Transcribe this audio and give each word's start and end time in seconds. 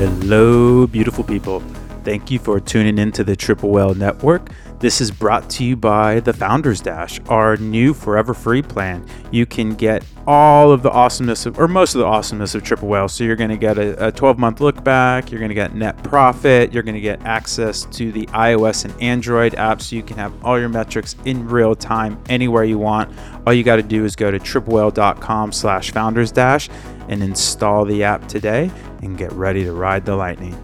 Hello, 0.00 0.86
beautiful 0.86 1.22
people. 1.22 1.60
Thank 2.04 2.30
you 2.30 2.38
for 2.38 2.58
tuning 2.58 2.96
into 2.96 3.22
the 3.22 3.36
Triple 3.36 3.68
Whale 3.68 3.92
Network. 3.92 4.48
This 4.78 5.02
is 5.02 5.10
brought 5.10 5.50
to 5.50 5.62
you 5.62 5.76
by 5.76 6.20
the 6.20 6.32
Founders 6.32 6.80
Dash, 6.80 7.20
our 7.28 7.58
new 7.58 7.92
forever 7.92 8.32
free 8.32 8.62
plan. 8.62 9.06
You 9.30 9.44
can 9.44 9.74
get 9.74 10.02
all 10.26 10.72
of 10.72 10.82
the 10.82 10.90
awesomeness 10.90 11.44
of, 11.44 11.58
or 11.58 11.68
most 11.68 11.94
of 11.94 11.98
the 11.98 12.06
awesomeness 12.06 12.54
of 12.54 12.62
Triple 12.62 12.88
Whale. 12.88 13.08
So 13.08 13.24
you're 13.24 13.36
going 13.36 13.50
to 13.50 13.58
get 13.58 13.76
a 13.76 14.10
12 14.10 14.38
month 14.38 14.62
look 14.62 14.82
back, 14.82 15.30
you're 15.30 15.38
going 15.38 15.50
to 15.50 15.54
get 15.54 15.74
net 15.74 16.02
profit, 16.02 16.72
you're 16.72 16.82
going 16.82 16.94
to 16.94 17.00
get 17.02 17.20
access 17.26 17.84
to 17.84 18.10
the 18.10 18.24
iOS 18.28 18.86
and 18.86 19.02
Android 19.02 19.52
apps 19.52 19.82
so 19.82 19.96
you 19.96 20.02
can 20.02 20.16
have 20.16 20.32
all 20.42 20.58
your 20.58 20.70
metrics 20.70 21.14
in 21.26 21.46
real 21.46 21.74
time 21.74 22.18
anywhere 22.30 22.64
you 22.64 22.78
want. 22.78 23.14
All 23.46 23.52
you 23.52 23.64
got 23.64 23.76
to 23.76 23.82
do 23.82 24.06
is 24.06 24.16
go 24.16 24.30
to 24.30 24.38
triplewhale.com 24.38 25.52
slash 25.52 25.90
founders 25.90 26.32
dash 26.32 26.70
and 27.10 27.24
install 27.24 27.84
the 27.84 28.04
app 28.04 28.26
today 28.28 28.70
and 29.02 29.18
get 29.18 29.32
ready 29.32 29.64
to 29.64 29.72
ride 29.72 30.06
the 30.06 30.14
lightning. 30.16 30.56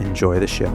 Enjoy 0.00 0.38
the 0.38 0.46
show. 0.46 0.66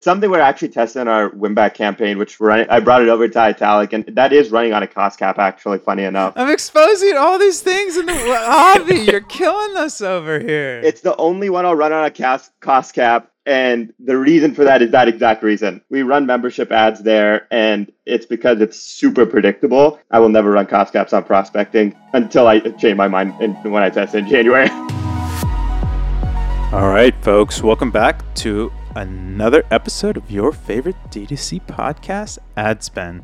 Something 0.00 0.30
we're 0.30 0.38
actually 0.38 0.68
testing 0.68 1.08
our 1.08 1.30
WinBack 1.30 1.74
campaign, 1.74 2.18
which 2.18 2.38
running, 2.38 2.68
I 2.68 2.78
brought 2.78 3.02
it 3.02 3.08
over 3.08 3.26
to 3.26 3.38
Italic, 3.40 3.92
and 3.92 4.04
that 4.06 4.32
is 4.32 4.50
running 4.50 4.72
on 4.72 4.84
a 4.84 4.86
cost 4.86 5.18
cap. 5.18 5.38
Actually, 5.38 5.78
funny 5.78 6.04
enough, 6.04 6.34
I'm 6.36 6.48
exposing 6.48 7.16
all 7.16 7.40
these 7.40 7.60
things 7.60 7.96
in 7.96 8.06
the 8.06 8.14
hobby. 8.14 9.00
You're 9.00 9.20
killing 9.28 9.76
us 9.76 10.00
over 10.00 10.38
here. 10.38 10.80
It's 10.84 11.00
the 11.00 11.16
only 11.16 11.50
one 11.50 11.66
I'll 11.66 11.74
run 11.74 11.92
on 11.92 12.04
a 12.04 12.10
cost 12.12 12.52
cost 12.60 12.94
cap, 12.94 13.32
and 13.46 13.94
the 14.00 14.18
reason 14.18 14.54
for 14.54 14.64
that 14.64 14.82
is 14.82 14.90
that 14.90 15.06
exact 15.06 15.44
reason. 15.44 15.80
We 15.88 16.02
run 16.02 16.26
membership 16.26 16.72
ads 16.72 17.00
there, 17.00 17.46
and 17.52 17.90
it's 18.04 18.26
because 18.26 18.60
it's 18.60 18.78
super 18.78 19.24
predictable. 19.24 20.00
I 20.10 20.18
will 20.18 20.28
never 20.28 20.50
run 20.50 20.66
cost 20.66 20.92
caps 20.92 21.12
on 21.12 21.22
prospecting 21.22 21.94
until 22.12 22.48
I 22.48 22.58
change 22.58 22.96
my 22.96 23.06
mind 23.06 23.40
in, 23.40 23.54
when 23.70 23.84
I 23.84 23.90
test 23.90 24.16
in 24.16 24.26
January. 24.26 24.68
All 26.72 26.90
right, 26.90 27.14
folks, 27.22 27.62
welcome 27.62 27.92
back 27.92 28.34
to 28.36 28.72
another 28.96 29.64
episode 29.70 30.16
of 30.16 30.28
your 30.28 30.50
favorite 30.50 30.96
D2C 31.10 31.64
podcast, 31.66 32.38
Ad 32.56 32.82
Spend. 32.82 33.22